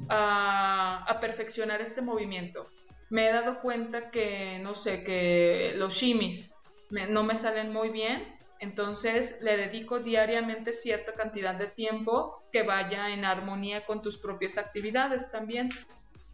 a, 0.10 1.06
a 1.08 1.20
perfeccionar 1.20 1.82
este 1.82 2.04
movimiento. 2.04 2.68
Me 3.10 3.30
he 3.30 3.34
dado 3.34 3.62
cuenta 3.62 4.12
que, 4.12 4.60
no 4.60 4.76
sé, 4.76 5.04
que 5.04 5.74
los 5.76 5.96
shimis 5.96 6.54
no 6.90 7.24
me 7.24 7.36
salen 7.36 7.72
muy 7.72 7.90
bien. 7.90 8.36
Entonces 8.60 9.40
le 9.42 9.56
dedico 9.56 10.00
diariamente 10.00 10.74
cierta 10.74 11.14
cantidad 11.14 11.56
de 11.56 11.68
tiempo 11.68 12.44
que 12.52 12.64
vaya 12.64 13.10
en 13.10 13.24
armonía 13.24 13.86
con 13.86 14.02
tus 14.02 14.18
propias 14.18 14.58
actividades 14.58 15.32
también. 15.32 15.70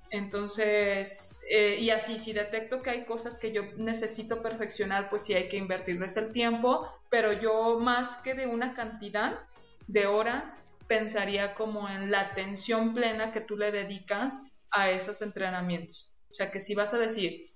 Entonces, 0.09 1.39
eh, 1.49 1.77
y 1.79 1.89
así, 1.89 2.19
si 2.19 2.33
detecto 2.33 2.81
que 2.81 2.91
hay 2.91 3.05
cosas 3.05 3.39
que 3.39 3.51
yo 3.51 3.63
necesito 3.77 4.43
perfeccionar, 4.43 5.09
pues 5.09 5.23
sí 5.23 5.33
hay 5.33 5.49
que 5.49 5.57
invertirles 5.57 6.15
el 6.17 6.31
tiempo, 6.31 6.87
pero 7.09 7.33
yo 7.33 7.79
más 7.79 8.17
que 8.17 8.35
de 8.35 8.45
una 8.45 8.75
cantidad 8.75 9.39
de 9.87 10.05
horas, 10.05 10.69
pensaría 10.87 11.55
como 11.55 11.89
en 11.89 12.11
la 12.11 12.21
atención 12.21 12.93
plena 12.93 13.31
que 13.31 13.41
tú 13.41 13.57
le 13.57 13.71
dedicas 13.71 14.45
a 14.69 14.91
esos 14.91 15.21
entrenamientos. 15.21 16.13
O 16.29 16.35
sea, 16.35 16.51
que 16.51 16.59
si 16.59 16.75
vas 16.75 16.93
a 16.93 16.99
decir, 16.99 17.52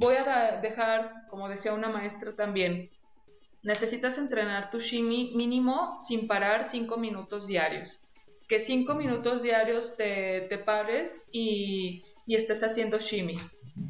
voy 0.00 0.16
a 0.16 0.58
dejar, 0.60 1.28
como 1.28 1.48
decía 1.48 1.72
una 1.72 1.88
maestra 1.88 2.34
también, 2.34 2.90
necesitas 3.62 4.18
entrenar 4.18 4.70
tu 4.72 4.80
shimi 4.80 5.32
mínimo 5.36 5.98
sin 6.00 6.26
parar 6.26 6.64
cinco 6.64 6.96
minutos 6.96 7.46
diarios 7.46 8.00
que 8.50 8.58
cinco 8.58 8.94
minutos 8.96 9.42
diarios 9.42 9.96
te, 9.96 10.40
te 10.48 10.58
pares 10.58 11.28
y, 11.30 12.02
y, 12.26 12.34
estés 12.34 12.64
haciendo 12.64 12.98
shimmy. 12.98 13.36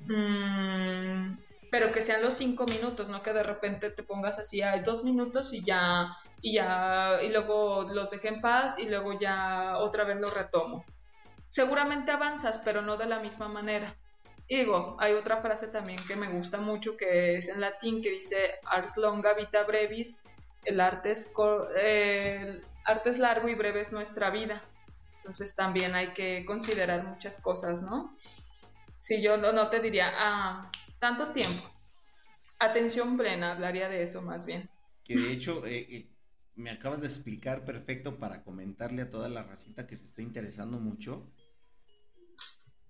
Mm, 0.07 1.39
pero 1.71 1.91
que 1.91 2.03
sean 2.03 2.21
los 2.21 2.35
cinco 2.35 2.67
minutos, 2.67 3.09
no 3.09 3.23
que 3.23 3.33
de 3.33 3.43
repente 3.43 3.89
te 3.89 4.03
pongas 4.03 4.39
así, 4.39 4.61
hay 4.61 4.83
dos 4.83 5.03
minutos 5.03 5.55
y 5.55 5.65
ya, 5.65 6.15
y 6.43 6.53
ya, 6.57 7.21
y 7.23 7.31
luego 7.31 7.85
los 7.85 8.11
dejé 8.11 8.29
en 8.29 8.43
paz 8.43 8.79
y 8.79 8.87
luego 8.87 9.19
ya 9.19 9.79
otra 9.79 10.05
vez 10.05 10.21
los 10.21 10.35
retomo. 10.35 10.85
Seguramente 11.49 12.13
avanzas, 12.13 12.59
pero 12.59 12.83
no 12.83 12.99
de 12.99 13.07
la 13.07 13.19
misma 13.19 13.49
manera. 13.49 13.97
Y 14.53 14.57
digo, 14.57 14.96
hay 14.98 15.12
otra 15.12 15.40
frase 15.40 15.68
también 15.68 16.01
que 16.09 16.16
me 16.16 16.28
gusta 16.28 16.59
mucho 16.59 16.96
que 16.96 17.36
es 17.36 17.48
en 17.48 17.61
latín 17.61 18.03
que 18.03 18.11
dice 18.11 18.36
ars 18.64 18.96
longa 18.96 19.32
vita 19.34 19.62
brevis, 19.62 20.24
el 20.64 20.80
arte 20.80 21.12
es, 21.12 21.32
eh, 21.76 22.61
es 23.05 23.18
largo 23.20 23.48
y 23.48 23.55
breve 23.55 23.80
es 23.80 23.92
nuestra 23.92 24.28
vida. 24.30 24.61
Entonces 25.18 25.55
también 25.55 25.94
hay 25.94 26.09
que 26.14 26.44
considerar 26.44 27.05
muchas 27.07 27.40
cosas, 27.40 27.82
¿no? 27.82 28.12
Si 28.98 29.22
yo 29.22 29.36
no, 29.36 29.70
te 29.70 29.78
diría, 29.78 30.11
ah, 30.16 30.68
tanto 30.98 31.30
tiempo. 31.32 31.70
Atención 32.59 33.16
plena, 33.16 33.53
hablaría 33.53 33.88
de 33.88 34.03
eso 34.03 34.20
más 34.20 34.46
bien. 34.46 34.68
Que 35.05 35.16
de 35.16 35.32
hecho, 35.32 35.64
eh, 35.64 35.86
eh, 35.88 36.11
me 36.57 36.70
acabas 36.70 37.03
de 37.03 37.07
explicar 37.07 37.64
perfecto 37.64 38.18
para 38.18 38.42
comentarle 38.42 39.03
a 39.03 39.11
toda 39.11 39.28
la 39.28 39.44
racita 39.44 39.86
que 39.86 39.96
se 39.96 40.07
está 40.07 40.22
interesando 40.22 40.80
mucho. 40.80 41.30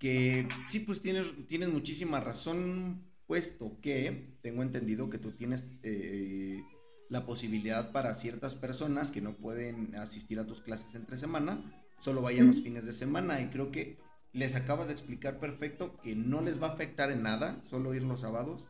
Que 0.01 0.49
sí, 0.69 0.81
pues 0.81 1.01
tienes, 1.01 1.29
tienes 1.47 1.69
muchísima 1.69 2.19
razón, 2.19 3.05
puesto 3.29 3.79
que 3.81 4.35
tengo 4.43 4.65
entendido 4.65 5.09
que 5.09 5.19
tú 5.19 5.31
tienes 5.31 5.63
eh, 5.85 6.61
la 7.09 7.27
posibilidad 7.27 7.93
para 7.93 8.15
ciertas 8.15 8.57
personas 8.57 9.13
que 9.13 9.21
no 9.21 9.35
pueden 9.35 9.95
asistir 9.95 10.41
a 10.41 10.47
tus 10.47 10.61
clases 10.61 10.95
entre 10.97 11.17
semana, 11.17 11.63
solo 12.01 12.23
vayan 12.23 12.49
los 12.49 12.63
fines 12.63 12.87
de 12.87 12.93
semana. 12.93 13.41
Y 13.41 13.51
creo 13.51 13.71
que 13.71 13.99
les 14.33 14.55
acabas 14.55 14.87
de 14.87 14.95
explicar 14.95 15.39
perfecto 15.39 15.97
que 16.03 16.15
no 16.15 16.41
les 16.41 16.63
va 16.63 16.69
a 16.69 16.73
afectar 16.73 17.11
en 17.11 17.23
nada, 17.23 17.61
solo 17.69 17.95
ir 17.95 18.03
los 18.03 18.21
sábados, 18.21 18.69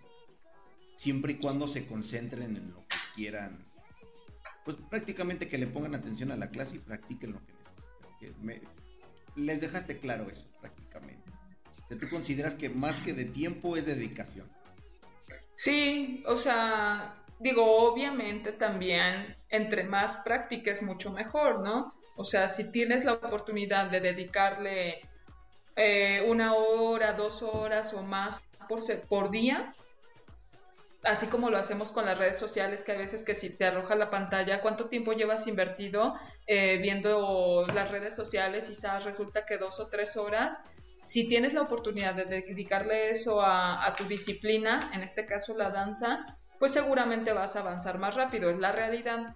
siempre 0.96 1.32
y 1.32 1.36
cuando 1.36 1.68
se 1.68 1.86
concentren 1.86 2.56
en 2.56 2.70
lo 2.72 2.86
que 2.88 2.96
quieran. 3.14 3.64
Pues 4.64 4.76
prácticamente 4.88 5.48
que 5.48 5.58
le 5.58 5.66
pongan 5.66 5.94
atención 5.94 6.30
a 6.30 6.36
la 6.36 6.50
clase 6.50 6.76
y 6.76 6.80
practiquen 6.80 7.32
lo 7.32 7.40
que 7.46 7.52
necesitan. 8.30 8.68
les 9.36 9.60
dejaste 9.60 9.98
claro 9.98 10.28
eso, 10.28 10.46
prácticamente. 10.60 10.89
Tú 11.96 12.08
consideras 12.08 12.54
que 12.54 12.68
más 12.68 12.98
que 13.00 13.12
de 13.12 13.24
tiempo 13.24 13.76
es 13.76 13.84
dedicación. 13.86 14.48
Sí, 15.54 16.22
o 16.26 16.36
sea, 16.36 17.22
digo, 17.38 17.64
obviamente 17.90 18.52
también 18.52 19.36
entre 19.48 19.84
más 19.84 20.18
practiques 20.24 20.82
mucho 20.82 21.12
mejor, 21.12 21.60
¿no? 21.60 21.92
O 22.16 22.24
sea, 22.24 22.48
si 22.48 22.70
tienes 22.70 23.04
la 23.04 23.14
oportunidad 23.14 23.90
de 23.90 24.00
dedicarle 24.00 25.00
eh, 25.76 26.24
una 26.28 26.54
hora, 26.54 27.14
dos 27.14 27.42
horas 27.42 27.94
o 27.94 28.02
más 28.02 28.42
por, 28.68 28.80
por 29.08 29.30
día, 29.30 29.74
así 31.02 31.26
como 31.28 31.50
lo 31.50 31.58
hacemos 31.58 31.90
con 31.92 32.04
las 32.04 32.18
redes 32.18 32.38
sociales, 32.38 32.84
que 32.84 32.92
a 32.92 32.98
veces 32.98 33.24
que 33.24 33.34
si 33.34 33.56
te 33.56 33.64
arroja 33.64 33.94
la 33.94 34.10
pantalla, 34.10 34.60
¿cuánto 34.60 34.88
tiempo 34.88 35.12
llevas 35.12 35.46
invertido 35.46 36.14
eh, 36.46 36.78
viendo 36.78 37.66
las 37.74 37.90
redes 37.90 38.14
sociales? 38.14 38.68
Quizás 38.68 39.04
resulta 39.04 39.46
que 39.46 39.58
dos 39.58 39.80
o 39.80 39.88
tres 39.88 40.16
horas. 40.16 40.60
Si 41.10 41.28
tienes 41.28 41.54
la 41.54 41.62
oportunidad 41.62 42.14
de 42.14 42.24
dedicarle 42.24 43.10
eso 43.10 43.42
a 43.42 43.92
tu 43.98 44.04
disciplina, 44.04 44.92
en 44.94 45.02
este 45.02 45.26
caso 45.26 45.56
la 45.56 45.70
danza, 45.70 46.24
pues 46.60 46.70
seguramente 46.70 47.32
vas 47.32 47.56
a 47.56 47.62
avanzar 47.62 47.98
más 47.98 48.14
rápido, 48.14 48.48
es 48.48 48.60
la 48.60 48.70
realidad. 48.70 49.34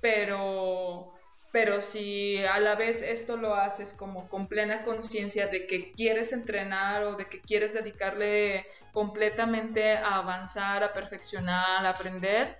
Pero, 0.00 1.14
pero 1.50 1.80
si 1.80 2.38
a 2.44 2.60
la 2.60 2.76
vez 2.76 3.02
esto 3.02 3.36
lo 3.36 3.56
haces 3.56 3.92
como 3.92 4.28
con 4.28 4.46
plena 4.46 4.84
conciencia 4.84 5.48
de 5.48 5.66
que 5.66 5.90
quieres 5.94 6.32
entrenar 6.32 7.02
o 7.02 7.16
de 7.16 7.26
que 7.26 7.40
quieres 7.40 7.72
dedicarle 7.72 8.64
completamente 8.92 9.96
a 9.96 10.18
avanzar, 10.18 10.84
a 10.84 10.92
perfeccionar, 10.92 11.84
a 11.84 11.90
aprender, 11.90 12.58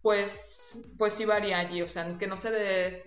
pues, 0.00 0.88
pues 0.96 1.12
sí 1.12 1.26
varía 1.26 1.58
allí, 1.58 1.82
o 1.82 1.88
sea, 1.88 2.16
que 2.18 2.26
no 2.26 2.38
se 2.38 2.50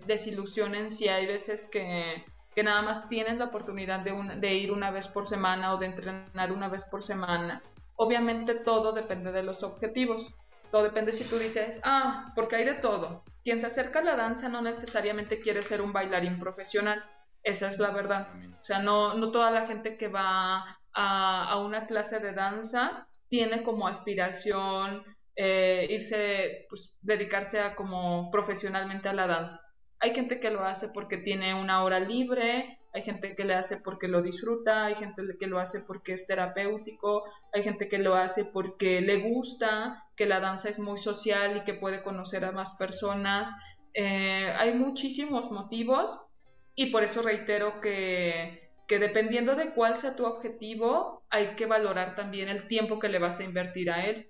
desilusionen 0.05 0.91
si 0.91 1.07
hay 1.07 1.25
veces 1.25 1.67
que, 1.67 2.23
que 2.59 2.63
nada 2.63 2.81
más 2.81 3.07
tienen 3.07 3.39
la 3.39 3.45
oportunidad 3.45 4.01
de, 4.01 4.53
ir 4.53 4.73
una 4.73 4.91
vez 4.91 5.07
por 5.07 5.25
semana 5.25 5.73
o 5.73 5.77
de 5.77 5.85
entrenar 5.85 6.51
una 6.51 6.67
vez 6.67 6.83
por 6.83 7.01
semana. 7.01 7.63
Obviamente 7.95 8.53
todo 8.53 8.91
depende 8.91 9.31
de 9.31 9.43
los 9.43 9.63
objetivos. 9.63 10.35
Todo 10.69 10.83
depende 10.83 11.13
si 11.13 11.23
tú 11.23 11.37
dices, 11.37 11.79
ah, 11.85 12.33
porque 12.35 12.57
hay 12.57 12.65
de 12.65 12.73
todo. 12.73 13.23
Quien 13.45 13.61
se 13.61 13.67
acerca 13.67 13.99
a 13.99 14.03
la 14.03 14.17
danza 14.17 14.49
no 14.49 14.61
necesariamente 14.61 15.39
quiere 15.39 15.63
ser 15.63 15.81
un 15.81 15.93
bailarín 15.93 16.37
profesional. 16.37 17.01
Esa 17.43 17.69
es 17.69 17.79
la 17.79 17.91
verdad. 17.91 18.27
O 18.59 18.63
sea, 18.65 18.79
no, 18.79 19.13
no 19.13 19.31
toda 19.31 19.51
la 19.51 19.65
gente 19.65 19.95
que 19.95 20.09
va 20.09 20.77
a, 20.93 21.61
una 21.61 21.87
clase 21.87 22.19
de 22.19 22.33
danza 22.33 23.07
tiene 23.29 23.63
como 23.63 23.87
aspiración 23.87 25.05
eh, 25.37 25.87
irse, 25.89 26.65
pues, 26.67 26.93
dedicarse 26.99 27.73
como 27.75 28.29
profesionalmente 28.31 29.07
a 29.07 29.13
la 29.13 29.27
danza. 29.27 29.68
Hay 29.99 30.15
gente 30.15 30.39
que 30.39 30.49
lo 30.49 30.63
hace 30.63 30.89
porque 30.89 31.17
tiene 31.17 31.53
una 31.53 31.83
hora 31.83 31.99
libre, 31.99 32.79
hay 32.93 33.03
gente 33.03 33.35
que 33.35 33.45
le 33.45 33.53
hace 33.53 33.77
porque 33.83 34.07
lo 34.07 34.21
disfruta, 34.21 34.85
hay 34.85 34.95
gente 34.95 35.21
que 35.39 35.47
lo 35.47 35.59
hace 35.59 35.81
porque 35.81 36.13
es 36.13 36.25
terapéutico, 36.25 37.23
hay 37.53 37.63
gente 37.63 37.87
que 37.87 37.99
lo 37.99 38.15
hace 38.15 38.45
porque 38.45 39.01
le 39.01 39.29
gusta, 39.29 40.05
que 40.15 40.25
la 40.25 40.39
danza 40.39 40.69
es 40.69 40.79
muy 40.79 40.97
social 40.97 41.57
y 41.57 41.63
que 41.63 41.75
puede 41.75 42.01
conocer 42.01 42.45
a 42.45 42.51
más 42.51 42.71
personas. 42.77 43.55
Eh, 43.93 44.51
hay 44.57 44.73
muchísimos 44.73 45.51
motivos 45.51 46.25
y 46.73 46.91
por 46.91 47.03
eso 47.03 47.21
reitero 47.21 47.79
que, 47.79 48.71
que 48.87 48.97
dependiendo 48.97 49.55
de 49.55 49.73
cuál 49.73 49.95
sea 49.95 50.15
tu 50.15 50.25
objetivo, 50.25 51.23
hay 51.29 51.55
que 51.55 51.67
valorar 51.67 52.15
también 52.15 52.49
el 52.49 52.67
tiempo 52.67 52.97
que 52.97 53.09
le 53.09 53.19
vas 53.19 53.39
a 53.39 53.43
invertir 53.43 53.91
a 53.91 54.05
él. 54.05 54.29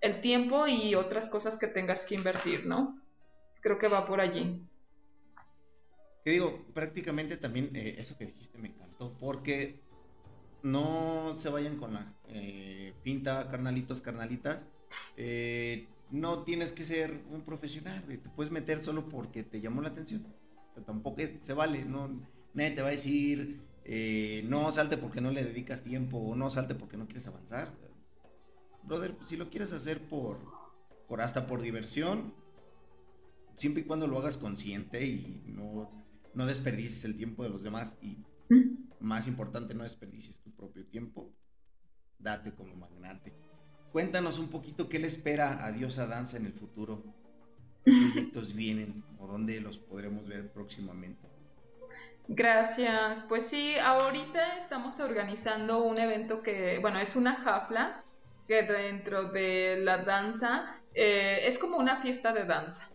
El 0.00 0.20
tiempo 0.20 0.66
y 0.66 0.96
otras 0.96 1.30
cosas 1.30 1.56
que 1.56 1.68
tengas 1.68 2.04
que 2.06 2.16
invertir, 2.16 2.66
¿no? 2.66 3.00
Creo 3.60 3.78
que 3.78 3.86
va 3.86 4.04
por 4.06 4.20
allí. 4.20 4.66
Que 6.24 6.30
digo, 6.30 6.64
prácticamente 6.72 7.36
también 7.36 7.70
eh, 7.74 7.96
eso 7.98 8.16
que 8.16 8.26
dijiste 8.26 8.58
me 8.58 8.68
encantó, 8.68 9.16
porque 9.18 9.80
no 10.62 11.34
se 11.36 11.48
vayan 11.48 11.76
con 11.78 11.94
la 11.94 12.14
eh, 12.28 12.94
pinta, 13.02 13.50
carnalitos, 13.50 14.00
carnalitas. 14.00 14.66
Eh, 15.16 15.88
no 16.10 16.44
tienes 16.44 16.70
que 16.70 16.84
ser 16.84 17.24
un 17.30 17.42
profesional, 17.42 18.04
te 18.06 18.28
puedes 18.30 18.52
meter 18.52 18.78
solo 18.78 19.08
porque 19.08 19.42
te 19.42 19.60
llamó 19.60 19.82
la 19.82 19.88
atención. 19.88 20.24
tampoco 20.86 21.22
se 21.40 21.54
vale, 21.54 21.84
no, 21.84 22.08
nadie 22.54 22.72
te 22.72 22.82
va 22.82 22.88
a 22.88 22.92
decir, 22.92 23.60
no 24.44 24.70
salte 24.70 24.98
porque 24.98 25.22
no 25.22 25.30
le 25.30 25.42
dedicas 25.42 25.82
tiempo 25.82 26.18
o 26.18 26.36
no 26.36 26.50
salte 26.50 26.74
porque 26.74 26.98
no 26.98 27.06
quieres 27.06 27.26
avanzar. 27.26 27.72
Brother, 28.84 29.16
si 29.22 29.36
lo 29.36 29.48
quieres 29.48 29.72
hacer 29.72 30.06
por, 30.06 30.38
por 31.08 31.22
hasta 31.22 31.46
por 31.46 31.62
diversión, 31.62 32.34
siempre 33.56 33.82
y 33.82 33.86
cuando 33.86 34.06
lo 34.06 34.18
hagas 34.18 34.36
consciente 34.36 35.06
y 35.06 35.42
no 35.46 36.01
no 36.34 36.46
desperdicies 36.46 37.04
el 37.04 37.16
tiempo 37.16 37.42
de 37.42 37.50
los 37.50 37.62
demás 37.62 37.96
y 38.00 38.18
más 39.00 39.26
importante, 39.26 39.74
no 39.74 39.84
desperdicies 39.84 40.40
tu 40.40 40.54
propio 40.54 40.86
tiempo. 40.86 41.32
Date 42.18 42.54
como 42.54 42.76
magnate. 42.76 43.34
Cuéntanos 43.90 44.38
un 44.38 44.48
poquito 44.48 44.88
qué 44.88 44.98
le 44.98 45.08
espera 45.08 45.64
a 45.64 45.72
Diosa 45.72 46.06
Danza 46.06 46.36
en 46.36 46.46
el 46.46 46.52
futuro. 46.52 47.02
¿Qué 47.84 47.92
proyectos 48.12 48.54
vienen 48.54 49.04
o 49.18 49.26
dónde 49.26 49.60
los 49.60 49.78
podremos 49.78 50.26
ver 50.26 50.52
próximamente? 50.52 51.28
Gracias. 52.28 53.24
Pues 53.24 53.46
sí, 53.46 53.74
ahorita 53.76 54.56
estamos 54.56 55.00
organizando 55.00 55.82
un 55.82 55.98
evento 55.98 56.42
que, 56.42 56.78
bueno, 56.78 57.00
es 57.00 57.16
una 57.16 57.34
jafla 57.36 58.04
que 58.46 58.62
dentro 58.62 59.30
de 59.32 59.80
la 59.82 60.04
danza 60.04 60.80
eh, 60.94 61.40
es 61.46 61.58
como 61.58 61.78
una 61.78 62.00
fiesta 62.00 62.32
de 62.32 62.44
danza 62.44 62.91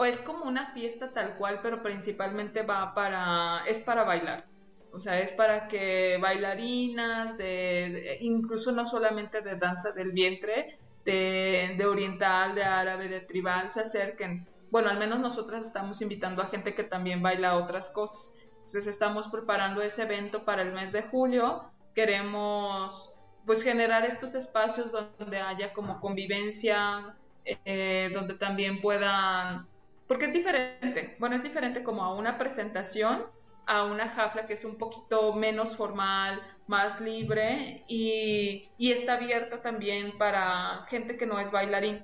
o 0.00 0.04
es 0.04 0.20
como 0.20 0.44
una 0.44 0.72
fiesta 0.74 1.12
tal 1.12 1.36
cual, 1.36 1.58
pero 1.60 1.82
principalmente 1.82 2.62
va 2.62 2.94
para, 2.94 3.64
es 3.66 3.80
para 3.80 4.04
bailar. 4.04 4.44
O 4.92 5.00
sea, 5.00 5.18
es 5.18 5.32
para 5.32 5.66
que 5.66 6.18
bailarinas, 6.22 7.36
de, 7.36 8.18
incluso 8.20 8.70
no 8.70 8.86
solamente 8.86 9.40
de 9.40 9.56
danza 9.56 9.90
del 9.90 10.12
vientre, 10.12 10.78
de, 11.04 11.74
de 11.76 11.84
oriental, 11.84 12.54
de 12.54 12.62
árabe, 12.62 13.08
de 13.08 13.22
tribal 13.22 13.72
se 13.72 13.80
acerquen. 13.80 14.46
Bueno, 14.70 14.88
al 14.88 15.00
menos 15.00 15.18
nosotras 15.18 15.66
estamos 15.66 16.00
invitando 16.00 16.42
a 16.42 16.46
gente 16.46 16.76
que 16.76 16.84
también 16.84 17.20
baila 17.20 17.56
otras 17.56 17.90
cosas. 17.90 18.38
Entonces 18.50 18.86
estamos 18.86 19.26
preparando 19.26 19.82
ese 19.82 20.04
evento 20.04 20.44
para 20.44 20.62
el 20.62 20.72
mes 20.74 20.92
de 20.92 21.02
julio. 21.02 21.72
Queremos 21.96 23.12
pues 23.44 23.64
generar 23.64 24.04
estos 24.04 24.36
espacios 24.36 24.92
donde 24.92 25.40
haya 25.40 25.72
como 25.72 25.98
convivencia, 25.98 27.16
eh, 27.44 28.10
donde 28.14 28.34
también 28.34 28.80
puedan, 28.80 29.66
porque 30.08 30.26
es 30.26 30.32
diferente, 30.32 31.14
bueno, 31.18 31.36
es 31.36 31.42
diferente 31.42 31.84
como 31.84 32.02
a 32.02 32.14
una 32.14 32.38
presentación, 32.38 33.26
a 33.66 33.84
una 33.84 34.08
jafla 34.08 34.46
que 34.46 34.54
es 34.54 34.64
un 34.64 34.76
poquito 34.76 35.34
menos 35.34 35.76
formal, 35.76 36.42
más 36.66 37.00
libre 37.00 37.84
y, 37.86 38.70
y 38.78 38.92
está 38.92 39.14
abierta 39.14 39.62
también 39.62 40.16
para 40.18 40.86
gente 40.88 41.16
que 41.16 41.26
no 41.26 41.38
es 41.38 41.52
bailarín. 41.52 42.02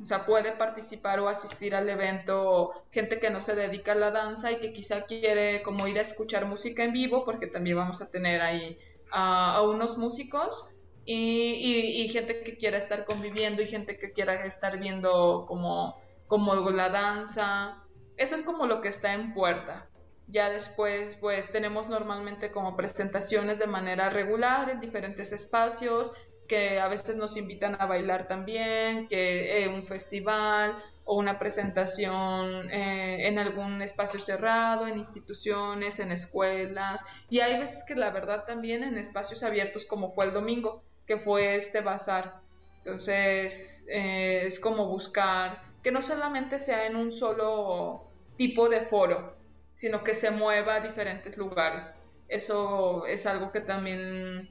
O 0.00 0.04
sea, 0.04 0.26
puede 0.26 0.52
participar 0.52 1.20
o 1.20 1.28
asistir 1.28 1.74
al 1.74 1.88
evento 1.88 2.84
gente 2.92 3.18
que 3.18 3.30
no 3.30 3.40
se 3.40 3.54
dedica 3.54 3.92
a 3.92 3.94
la 3.94 4.10
danza 4.10 4.52
y 4.52 4.56
que 4.56 4.74
quizá 4.74 5.06
quiere 5.06 5.62
como 5.62 5.88
ir 5.88 5.98
a 5.98 6.02
escuchar 6.02 6.44
música 6.44 6.84
en 6.84 6.92
vivo, 6.92 7.24
porque 7.24 7.46
también 7.46 7.78
vamos 7.78 8.02
a 8.02 8.10
tener 8.10 8.42
ahí 8.42 8.78
a 9.10 9.62
unos 9.62 9.96
músicos 9.96 10.68
y, 11.06 12.08
gente 12.08 12.42
que 12.42 12.56
quiera 12.56 12.78
estar 12.78 13.04
conviviendo 13.04 13.62
y 13.62 13.66
gente 13.66 13.96
que 13.98 14.12
quiera 14.12 14.44
estar 14.44 14.78
viendo 14.78 15.44
como, 15.46 16.00
como 16.26 16.54
la 16.70 16.88
danza. 16.88 17.82
Eso 18.16 18.34
es 18.34 18.42
como 18.42 18.66
lo 18.66 18.80
que 18.80 18.88
está 18.88 19.14
en 19.14 19.34
puerta. 19.34 19.88
Ya 20.28 20.50
después, 20.50 21.16
pues 21.16 21.52
tenemos 21.52 21.88
normalmente 21.88 22.50
como 22.50 22.76
presentaciones 22.76 23.58
de 23.58 23.66
manera 23.68 24.10
regular 24.10 24.70
en 24.70 24.80
diferentes 24.80 25.32
espacios, 25.32 26.12
que 26.48 26.80
a 26.80 26.88
veces 26.88 27.16
nos 27.16 27.36
invitan 27.36 27.76
a 27.80 27.86
bailar 27.86 28.26
también, 28.26 29.08
que 29.08 29.62
eh, 29.62 29.68
un 29.68 29.84
festival 29.84 30.82
o 31.04 31.16
una 31.16 31.38
presentación 31.38 32.70
eh, 32.70 33.28
en 33.28 33.38
algún 33.38 33.82
espacio 33.82 34.18
cerrado, 34.18 34.88
en 34.88 34.98
instituciones, 34.98 36.00
en 36.00 36.10
escuelas, 36.10 37.04
y 37.30 37.40
hay 37.40 37.58
veces 37.58 37.84
que 37.86 37.94
la 37.94 38.10
verdad 38.10 38.44
también 38.44 38.82
en 38.82 38.98
espacios 38.98 39.44
abiertos 39.44 39.84
como 39.84 40.12
fue 40.14 40.26
el 40.26 40.32
domingo, 40.32 40.82
que 41.06 41.18
fue 41.18 41.54
este 41.54 41.80
bazar. 41.80 42.40
Entonces, 42.78 43.86
eh, 43.88 44.42
es 44.46 44.58
como 44.58 44.86
buscar 44.86 45.65
que 45.86 45.92
no 45.92 46.02
solamente 46.02 46.58
sea 46.58 46.84
en 46.88 46.96
un 46.96 47.12
solo 47.12 48.10
tipo 48.36 48.68
de 48.68 48.80
foro, 48.80 49.36
sino 49.72 50.02
que 50.02 50.14
se 50.14 50.32
mueva 50.32 50.74
a 50.74 50.80
diferentes 50.80 51.38
lugares. 51.38 52.02
Eso 52.26 53.06
es 53.06 53.24
algo 53.24 53.52
que 53.52 53.60
también, 53.60 54.50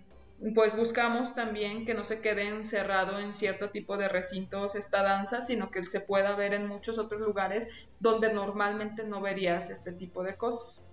pues 0.54 0.78
buscamos 0.78 1.36
también 1.36 1.86
que 1.86 1.94
no 1.94 2.06
se 2.06 2.22
quede 2.22 2.48
encerrado 2.48 3.20
en 3.20 3.34
cierto 3.34 3.70
tipo 3.70 3.98
de 3.98 4.08
recintos 4.08 4.76
esta 4.76 5.04
danza, 5.04 5.42
sino 5.42 5.72
que 5.72 5.84
se 5.84 6.00
pueda 6.00 6.38
ver 6.38 6.54
en 6.54 6.68
muchos 6.68 6.98
otros 6.98 7.20
lugares 7.20 7.86
donde 8.00 8.34
normalmente 8.34 9.04
no 9.04 9.20
verías 9.20 9.70
este 9.70 9.92
tipo 9.92 10.24
de 10.24 10.38
cosas. 10.38 10.90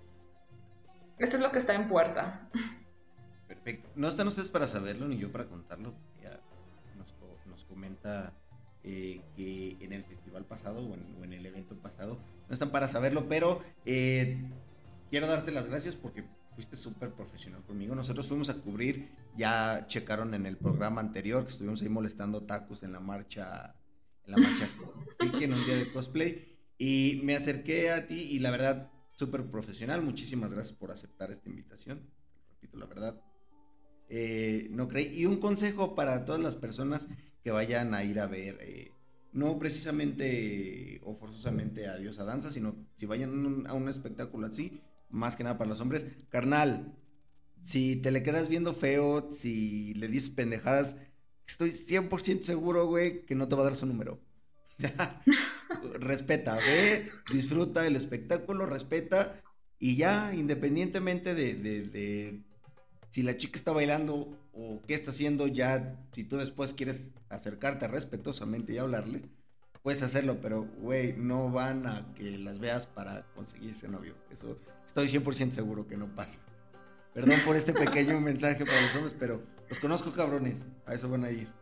Eso 1.18 1.36
es 1.36 1.42
lo 1.44 1.52
que 1.52 1.58
está 1.58 1.74
en 1.74 1.86
puerta. 1.86 2.48
Perfecto. 3.46 3.88
No 3.94 4.08
están 4.08 4.26
ustedes 4.26 4.48
para 4.48 4.66
saberlo 4.66 5.06
ni 5.06 5.18
yo 5.18 5.30
para 5.30 5.44
contarlo. 5.44 5.94
Ya 6.20 6.40
nos, 7.46 7.64
comenta 7.64 8.32
eh, 8.84 9.20
que 9.36 9.76
en 9.78 9.92
el 9.92 10.02
festival 10.02 10.21
pasado 10.44 10.80
o 10.80 10.94
en, 10.94 11.32
el 11.32 11.46
evento 11.46 11.76
pasado 11.76 12.18
no 12.48 12.52
están 12.52 12.70
para 12.70 12.88
saberlo, 12.88 13.28
pero 13.28 13.62
eh, 13.86 14.38
quiero 15.08 15.26
darte 15.26 15.52
las 15.52 15.66
gracias 15.68 15.94
porque 15.94 16.24
fuiste 16.54 16.76
súper 16.76 17.12
profesional 17.12 17.62
conmigo. 17.64 17.94
Nosotros 17.94 18.28
fuimos 18.28 18.50
a 18.50 18.54
cubrir, 18.54 19.08
ya 19.36 19.86
checaron 19.86 20.34
en 20.34 20.46
el 20.46 20.56
programa 20.56 21.00
anterior 21.00 21.44
que 21.44 21.52
estuvimos 21.52 21.82
ahí 21.82 21.88
molestando 21.88 22.42
tacos 22.42 22.82
en 22.82 22.92
la 22.92 23.00
marcha, 23.00 23.74
en 24.26 24.32
la 24.32 24.38
marcha 24.38 24.68
en 25.20 25.52
un 25.52 25.64
día 25.64 25.76
de 25.76 25.92
cosplay. 25.92 26.48
Y 26.78 27.20
me 27.24 27.36
acerqué 27.36 27.90
a 27.90 28.06
ti 28.06 28.20
y 28.20 28.38
la 28.40 28.50
verdad, 28.50 28.90
súper 29.12 29.44
profesional. 29.50 30.02
Muchísimas 30.02 30.52
gracias 30.52 30.76
por 30.76 30.90
aceptar 30.90 31.30
esta 31.30 31.48
invitación. 31.48 32.10
Repito, 32.50 32.76
la 32.76 32.86
verdad, 32.86 33.20
eh, 34.08 34.68
no 34.70 34.88
creí. 34.88 35.20
Y 35.20 35.26
un 35.26 35.38
consejo 35.38 35.94
para 35.94 36.24
todas 36.24 36.40
las 36.40 36.56
personas 36.56 37.06
que 37.42 37.50
vayan 37.50 37.94
a 37.94 38.04
ir 38.04 38.20
a 38.20 38.26
ver, 38.26 38.58
eh, 38.60 38.92
no 39.32 39.58
precisamente 39.58 41.00
o 41.04 41.14
forzosamente 41.14 41.88
a 41.88 41.96
Dios 41.96 42.18
a 42.18 42.24
Danza, 42.24 42.50
sino 42.50 42.76
si 42.96 43.06
vayan 43.06 43.66
a 43.66 43.74
un 43.74 43.88
espectáculo 43.88 44.46
así, 44.46 44.80
más 45.08 45.36
que 45.36 45.44
nada 45.44 45.58
para 45.58 45.70
los 45.70 45.80
hombres, 45.80 46.06
carnal, 46.28 46.94
si 47.62 47.96
te 47.96 48.10
le 48.10 48.22
quedas 48.22 48.48
viendo 48.48 48.74
feo, 48.74 49.28
si 49.32 49.94
le 49.94 50.08
dices 50.08 50.30
pendejadas, 50.30 50.96
estoy 51.46 51.70
100% 51.70 52.42
seguro, 52.42 52.86
güey, 52.86 53.24
que 53.24 53.34
no 53.34 53.48
te 53.48 53.56
va 53.56 53.62
a 53.62 53.66
dar 53.66 53.76
su 53.76 53.86
número. 53.86 54.20
respeta, 56.00 56.56
ve, 56.56 57.10
disfruta 57.32 57.86
el 57.86 57.96
espectáculo, 57.96 58.66
respeta 58.66 59.40
y 59.78 59.96
ya, 59.96 60.34
independientemente 60.34 61.34
de 61.34 62.42
si 63.10 63.22
la 63.22 63.36
chica 63.36 63.58
está 63.58 63.72
bailando 63.72 64.41
o 64.52 64.82
qué 64.86 64.94
está 64.94 65.10
haciendo, 65.10 65.46
ya 65.46 65.96
si 66.12 66.24
tú 66.24 66.36
después 66.36 66.72
quieres 66.72 67.08
acercarte 67.28 67.88
respetuosamente 67.88 68.74
y 68.74 68.78
hablarle, 68.78 69.22
puedes 69.82 70.02
hacerlo, 70.02 70.40
pero 70.40 70.64
güey, 70.78 71.14
no 71.14 71.50
van 71.50 71.86
a 71.86 72.12
que 72.14 72.38
las 72.38 72.58
veas 72.58 72.86
para 72.86 73.26
conseguir 73.34 73.72
ese 73.72 73.88
novio. 73.88 74.14
Eso 74.30 74.58
estoy 74.86 75.08
100% 75.08 75.50
seguro 75.50 75.86
que 75.86 75.96
no 75.96 76.14
pasa. 76.14 76.40
Perdón 77.14 77.40
por 77.44 77.56
este 77.56 77.72
pequeño 77.72 78.20
mensaje 78.20 78.64
para 78.64 78.80
los 78.82 78.94
hombres, 78.94 79.14
pero 79.18 79.42
los 79.68 79.80
conozco 79.80 80.12
cabrones, 80.12 80.66
a 80.86 80.94
eso 80.94 81.08
van 81.08 81.24
a 81.24 81.30
ir. 81.30 81.48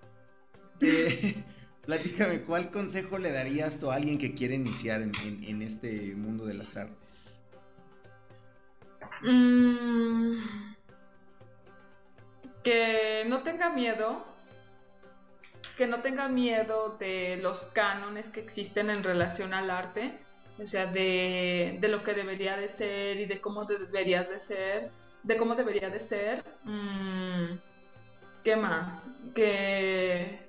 Eh, 0.82 1.44
platícame, 1.84 2.40
¿cuál 2.40 2.70
consejo 2.70 3.18
le 3.18 3.30
darías 3.32 3.78
tú 3.78 3.90
a 3.90 3.96
alguien 3.96 4.16
que 4.16 4.32
quiere 4.32 4.54
iniciar 4.54 5.02
en, 5.02 5.60
este 5.60 6.14
mundo 6.14 6.46
de 6.46 6.54
las 6.54 6.74
artes? 6.74 7.42
Mmm 9.22 10.69
que 12.62 13.24
no 13.26 13.42
tenga 13.42 13.70
miedo, 13.70 14.24
que 15.76 15.86
no 15.86 16.02
tenga 16.02 16.28
miedo 16.28 16.96
de 16.98 17.38
los 17.38 17.66
cánones 17.66 18.30
que 18.30 18.40
existen 18.40 18.90
en 18.90 19.02
relación 19.02 19.54
al 19.54 19.70
arte, 19.70 20.18
o 20.62 20.66
sea, 20.66 20.86
de, 20.86 21.78
lo 21.80 22.04
que 22.04 22.12
debería 22.14 22.56
de 22.56 22.68
ser 22.68 23.18
y 23.18 23.26
de 23.26 23.40
cómo 23.40 23.64
deberías 23.64 24.28
de 24.28 24.38
ser, 24.38 24.90
de 25.22 25.36
cómo 25.36 25.54
debería 25.54 25.88
de 25.88 26.00
ser. 26.00 26.44
Mm, 26.64 27.56
¿Qué 28.44 28.56
más? 28.56 29.10
Que, 29.34 30.40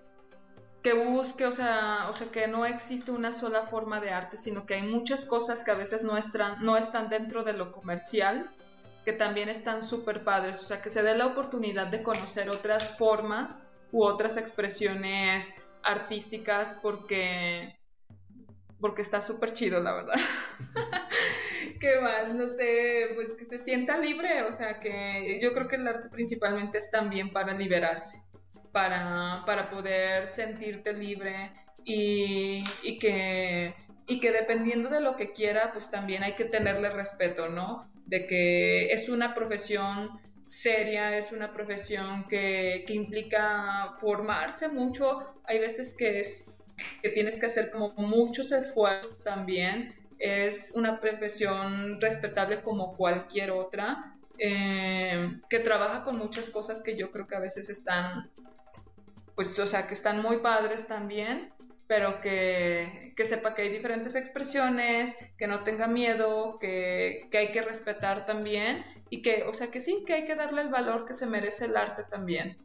que 0.83 0.93
busque, 0.93 1.45
o 1.45 1.51
sea, 1.51 2.07
o 2.09 2.13
sea, 2.13 2.27
que 2.27 2.47
no 2.47 2.65
existe 2.65 3.11
una 3.11 3.31
sola 3.31 3.67
forma 3.67 4.01
de 4.01 4.11
arte, 4.11 4.35
sino 4.35 4.65
que 4.65 4.75
hay 4.75 4.83
muchas 4.83 5.25
cosas 5.25 5.63
que 5.63 5.71
a 5.71 5.75
veces 5.75 6.03
no 6.03 6.17
están, 6.17 6.63
no 6.63 6.75
están 6.77 7.09
dentro 7.09 7.43
de 7.43 7.53
lo 7.53 7.71
comercial 7.71 8.49
que 9.05 9.13
también 9.13 9.49
están 9.49 9.81
súper 9.81 10.23
padres, 10.23 10.61
o 10.61 10.65
sea, 10.65 10.81
que 10.81 10.89
se 10.89 11.01
dé 11.03 11.15
la 11.15 11.27
oportunidad 11.27 11.87
de 11.87 12.03
conocer 12.03 12.49
otras 12.49 12.97
formas 12.97 13.67
u 13.91 14.03
otras 14.03 14.37
expresiones 14.37 15.65
artísticas 15.83 16.77
porque 16.81 17.75
porque 18.79 19.03
está 19.03 19.21
súper 19.21 19.53
chido, 19.53 19.79
la 19.79 19.93
verdad. 19.93 20.15
¿Qué 21.79 21.99
más? 22.01 22.33
No 22.33 22.47
sé, 22.47 23.11
pues 23.13 23.35
que 23.35 23.45
se 23.45 23.59
sienta 23.59 23.97
libre, 23.97 24.41
o 24.43 24.53
sea, 24.53 24.79
que 24.79 25.39
yo 25.41 25.53
creo 25.53 25.67
que 25.67 25.75
el 25.75 25.87
arte 25.87 26.09
principalmente 26.09 26.79
es 26.79 26.89
también 26.89 27.31
para 27.31 27.53
liberarse, 27.53 28.23
para, 28.71 29.43
para 29.45 29.69
poder 29.69 30.25
sentirte 30.25 30.93
libre 30.93 31.51
y, 31.85 32.63
y, 32.81 32.97
que, 32.97 33.75
y 34.07 34.19
que 34.19 34.31
dependiendo 34.31 34.89
de 34.89 35.01
lo 35.01 35.15
que 35.15 35.31
quiera, 35.31 35.71
pues 35.73 35.91
también 35.91 36.23
hay 36.23 36.33
que 36.33 36.45
tenerle 36.45 36.89
respeto, 36.89 37.49
¿no? 37.49 37.90
De 38.05 38.27
que 38.27 38.91
es 38.91 39.09
una 39.09 39.33
profesión 39.33 40.19
seria, 40.45 41.17
es 41.17 41.31
una 41.31 41.53
profesión 41.53 42.27
que, 42.27 42.83
implica 42.89 43.95
formarse 44.01 44.67
mucho, 44.67 45.33
hay 45.45 45.59
veces 45.59 45.95
que, 45.97 46.19
es, 46.19 46.73
que 47.01 47.09
tienes 47.09 47.39
que 47.39 47.45
hacer 47.45 47.71
como 47.71 47.93
muchos 47.95 48.51
esfuerzos 48.51 49.23
también, 49.23 49.95
es 50.19 50.73
una 50.75 50.99
profesión 50.99 51.99
respetable 52.01 52.61
como 52.61 52.95
cualquier 52.97 53.51
otra, 53.51 54.17
eh, 54.37 55.39
que 55.49 55.59
trabaja 55.59 56.03
con 56.03 56.17
muchas 56.17 56.49
cosas 56.49 56.81
que 56.81 56.97
yo 56.97 57.11
creo 57.11 57.27
que 57.27 57.35
a 57.35 57.39
veces 57.39 57.69
están, 57.69 58.29
pues, 59.35 59.57
o 59.57 59.65
sea, 59.65 59.87
que 59.87 59.93
están 59.93 60.21
muy 60.21 60.39
padres 60.39 60.85
también, 60.85 61.53
pero 61.91 62.21
que, 62.21 63.13
sepa 63.21 63.53
que 63.53 63.63
hay 63.63 63.69
diferentes 63.69 64.15
expresiones, 64.15 65.17
que 65.37 65.45
no 65.45 65.65
tenga 65.65 65.87
miedo, 65.87 66.57
que, 66.57 67.27
hay 67.33 67.51
que 67.51 67.61
respetar 67.61 68.25
también 68.25 68.85
y 69.09 69.21
que, 69.21 69.43
o 69.43 69.53
sea, 69.53 69.71
que 69.71 69.81
sí, 69.81 70.05
que 70.07 70.13
hay 70.13 70.25
que 70.25 70.35
darle 70.35 70.61
el 70.61 70.69
valor 70.69 71.05
que 71.05 71.13
se 71.13 71.27
merece 71.27 71.65
el 71.65 71.75
arte 71.75 72.03
también. 72.09 72.55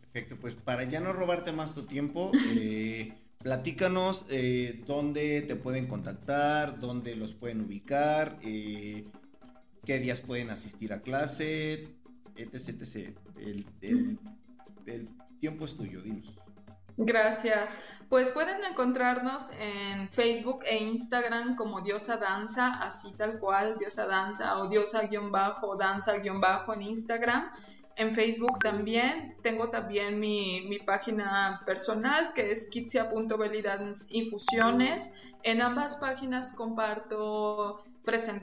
Perfecto, 0.00 0.40
pues 0.40 0.56
para 0.56 0.82
ya 0.82 0.98
no 0.98 1.12
robarte 1.12 1.52
más 1.52 1.72
tu 1.72 1.86
tiempo, 1.86 2.32
eh, 2.56 3.12
platícanos 3.38 4.26
eh, 4.28 4.82
dónde 4.84 5.42
te 5.42 5.54
pueden 5.54 5.86
contactar, 5.86 6.80
dónde 6.80 7.14
los 7.14 7.34
pueden 7.34 7.60
ubicar, 7.60 8.40
eh, 8.42 9.04
qué 9.86 10.00
días 10.00 10.20
pueden 10.20 10.50
asistir 10.50 10.92
a 10.92 11.00
clase, 11.00 11.94
etc, 12.34 12.70
etc. 12.70 13.16
el 13.44 15.08
tiempo 15.38 15.64
es 15.64 15.76
tuyo, 15.76 16.02
dinos. 16.02 16.40
Gracias. 16.96 17.70
Pues 18.08 18.32
pueden 18.32 18.64
encontrarnos 18.64 19.52
en 19.60 20.08
Facebook 20.08 20.64
e 20.66 20.78
Instagram 20.78 21.54
como 21.54 21.80
Diosa 21.80 22.16
Danza, 22.16 22.82
así 22.82 23.16
tal 23.16 23.38
cual, 23.38 23.78
Diosa 23.78 24.06
Danza 24.06 24.58
o 24.58 24.66
Diosa-Danza-Bajo 24.68 26.74
en 26.74 26.82
Instagram. 26.82 27.52
En 27.94 28.12
Facebook 28.14 28.58
también. 28.58 29.36
Tengo 29.42 29.70
también 29.70 30.18
mi, 30.18 30.62
mi 30.62 30.80
página 30.80 31.62
personal 31.64 32.32
que 32.34 32.50
es 32.50 32.68
kitsia.bellydanceinfusiones. 32.68 35.14
En 35.42 35.62
ambas 35.62 35.96
páginas 35.96 36.52
comparto 36.52 37.82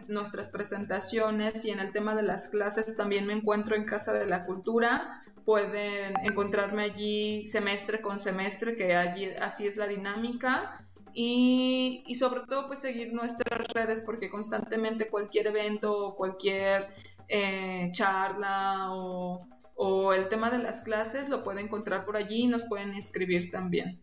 nuestras 0.08 0.49
presentaciones 0.49 1.66
y 1.66 1.72
en 1.72 1.80
el 1.80 1.91
tema 1.91 2.16
de 2.16 2.24
las 2.24 2.47
clases 2.47 2.95
también 2.95 3.26
me 3.26 3.34
encuentro 3.34 3.76
en 3.76 3.86
Casa 3.86 4.14
de 4.14 4.26
la 4.26 4.45
Cultura. 4.45 5.24
Pueden 5.45 6.14
encontrarme 6.24 6.84
allí 6.84 7.45
semestre 7.45 8.01
con 8.01 8.20
semestre, 8.20 8.76
que 8.76 8.95
allí 8.95 9.26
así 9.41 9.68
es 9.68 9.78
la 9.78 9.88
dinámica. 9.88 10.84
Y, 11.14 12.03
y, 12.05 12.16
sobre 12.16 12.41
todo 12.41 12.68
pues 12.68 12.80
seguir 12.80 13.12
nuestras 13.12 13.68
redes 13.70 14.01
porque 14.01 14.30
constantemente 14.30 15.10
cualquier 15.10 15.47
evento 15.47 15.97
o 15.97 16.16
cualquier 16.16 16.93
eh, 17.28 17.89
charla 17.91 18.91
o, 18.91 19.47
o, 19.76 20.14
el 20.14 20.28
tema 20.28 20.51
de 20.51 20.60
las 20.60 20.82
clases 20.82 21.28
lo 21.30 21.43
pueden 21.43 21.66
encontrar 21.66 22.05
por 22.05 22.18
allí 22.18 22.43
y 22.43 22.47
nos 22.47 22.66
pueden 22.66 22.93
escribir 22.93 23.49
también. 23.49 23.99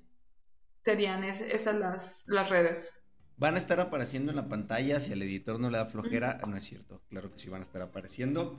Serían 0.83 1.23
esas 1.23 1.77
las, 1.77 2.25
las 2.29 2.51
redes. 2.51 3.04
Van 3.37 3.57
a 3.57 3.59
estar 3.59 3.81
apareciendo 3.81 4.31
en 4.31 4.37
la 4.37 4.49
pantalla, 4.49 5.01
si 5.01 5.13
al 5.13 5.23
editor 5.23 5.59
no 5.59 5.69
le 5.69 5.79
da 5.79 5.87
flojera, 5.87 6.39
no 6.47 6.57
es 6.57 6.65
cierto, 6.65 7.01
claro 7.09 7.33
que 7.33 7.39
sí 7.39 7.51
van 7.51 7.63
a 7.63 7.65
estar 7.65 7.83
apareciendo. 7.83 8.57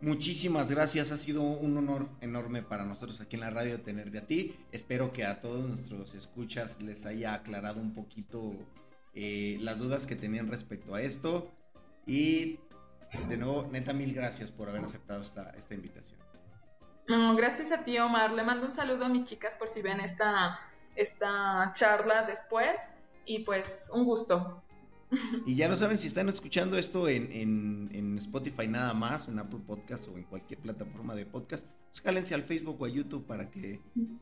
Muchísimas 0.00 0.70
gracias, 0.70 1.10
ha 1.10 1.18
sido 1.18 1.42
un 1.42 1.76
honor 1.76 2.08
enorme 2.20 2.62
para 2.62 2.84
nosotros 2.84 3.20
aquí 3.20 3.36
en 3.36 3.40
la 3.40 3.50
radio 3.50 3.80
tenerte 3.80 4.18
a 4.18 4.26
ti. 4.26 4.56
Espero 4.70 5.12
que 5.12 5.24
a 5.24 5.40
todos 5.40 5.68
nuestros 5.68 6.14
escuchas 6.14 6.80
les 6.80 7.04
haya 7.04 7.34
aclarado 7.34 7.80
un 7.80 7.94
poquito 7.94 8.52
eh, 9.14 9.58
las 9.60 9.78
dudas 9.78 10.06
que 10.06 10.16
tenían 10.16 10.48
respecto 10.48 10.94
a 10.94 11.02
esto. 11.02 11.50
Y 12.06 12.58
de 13.28 13.36
nuevo, 13.36 13.68
neta, 13.70 13.92
mil 13.92 14.12
gracias 14.14 14.50
por 14.50 14.68
haber 14.68 14.84
aceptado 14.84 15.22
esta, 15.22 15.50
esta 15.50 15.74
invitación. 15.74 16.20
gracias 17.36 17.72
a 17.72 17.84
ti, 17.84 17.98
Omar. 17.98 18.32
Le 18.32 18.42
mando 18.42 18.66
un 18.66 18.72
saludo 18.72 19.04
a 19.04 19.08
mis 19.08 19.24
chicas 19.24 19.56
por 19.56 19.68
si 19.68 19.82
ven 19.82 20.00
esta, 20.00 20.58
esta 20.96 21.72
charla 21.74 22.24
después 22.24 22.80
y 23.26 23.40
pues 23.40 23.90
un 23.92 24.04
gusto. 24.04 24.62
Y 25.46 25.56
ya 25.56 25.68
lo 25.68 25.76
saben, 25.76 25.98
si 25.98 26.06
están 26.06 26.28
escuchando 26.30 26.78
esto 26.78 27.06
en, 27.06 27.90
en, 27.92 28.16
Spotify 28.18 28.66
nada 28.66 28.94
más, 28.94 29.28
en 29.28 29.38
Apple 29.38 29.60
Podcast 29.66 30.08
o 30.08 30.16
en 30.16 30.24
cualquier 30.24 30.60
plataforma 30.60 31.14
de 31.14 31.26
podcast, 31.26 31.66
pues 32.02 32.32
al 32.32 32.42
Facebook 32.42 32.80
o 32.80 32.86
a 32.86 32.88
YouTube 32.88 33.26
para 33.26 33.50
que, 33.50 33.80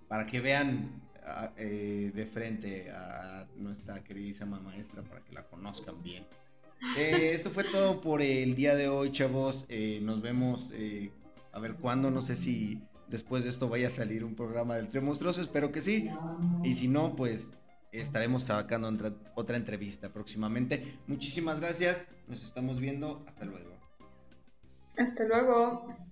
para 0.08 0.26
que 0.26 0.40
vean 0.40 1.00
eh, 1.56 2.10
de 2.14 2.26
frente 2.26 2.90
a 2.90 3.46
nuestra 3.56 4.02
queridísima 4.02 4.58
maestra, 4.58 5.02
para 5.02 5.22
que 5.22 5.32
la 5.32 5.44
conozcan 5.44 6.02
bien. 6.02 6.24
Eh, 6.96 7.32
esto 7.34 7.50
fue 7.50 7.64
todo 7.64 8.00
por 8.00 8.22
el 8.22 8.54
día 8.56 8.74
de 8.74 8.88
hoy, 8.88 9.12
chavos. 9.12 9.66
Eh, 9.68 10.00
nos 10.02 10.22
vemos 10.22 10.72
a 11.52 11.60
ver 11.60 11.74
cuándo, 11.74 12.10
no 12.10 12.22
sé 12.22 12.36
si 12.36 12.80
después 13.08 13.44
de 13.44 13.50
esto 13.50 13.68
vaya 13.68 13.88
a 13.88 13.90
salir 13.90 14.24
un 14.24 14.34
programa 14.34 14.76
del 14.76 14.88
Trio 14.88 15.02
Monstruoso, 15.02 15.42
espero 15.42 15.70
que 15.70 15.80
sí. 15.80 16.08
Y 16.64 16.74
si 16.74 16.88
no, 16.88 17.14
pues 17.14 17.50
estaremos 17.92 18.44
sacando 18.44 18.92
otra 19.34 19.56
entrevista 19.56 20.12
próximamente. 20.12 20.98
Muchísimas 21.06 21.60
gracias, 21.60 22.02
nos 22.28 22.42
estamos 22.42 22.80
viendo, 22.80 23.24
hasta 23.26 23.44
luego. 23.44 23.70
Hasta 24.96 25.24
luego. 25.24 26.09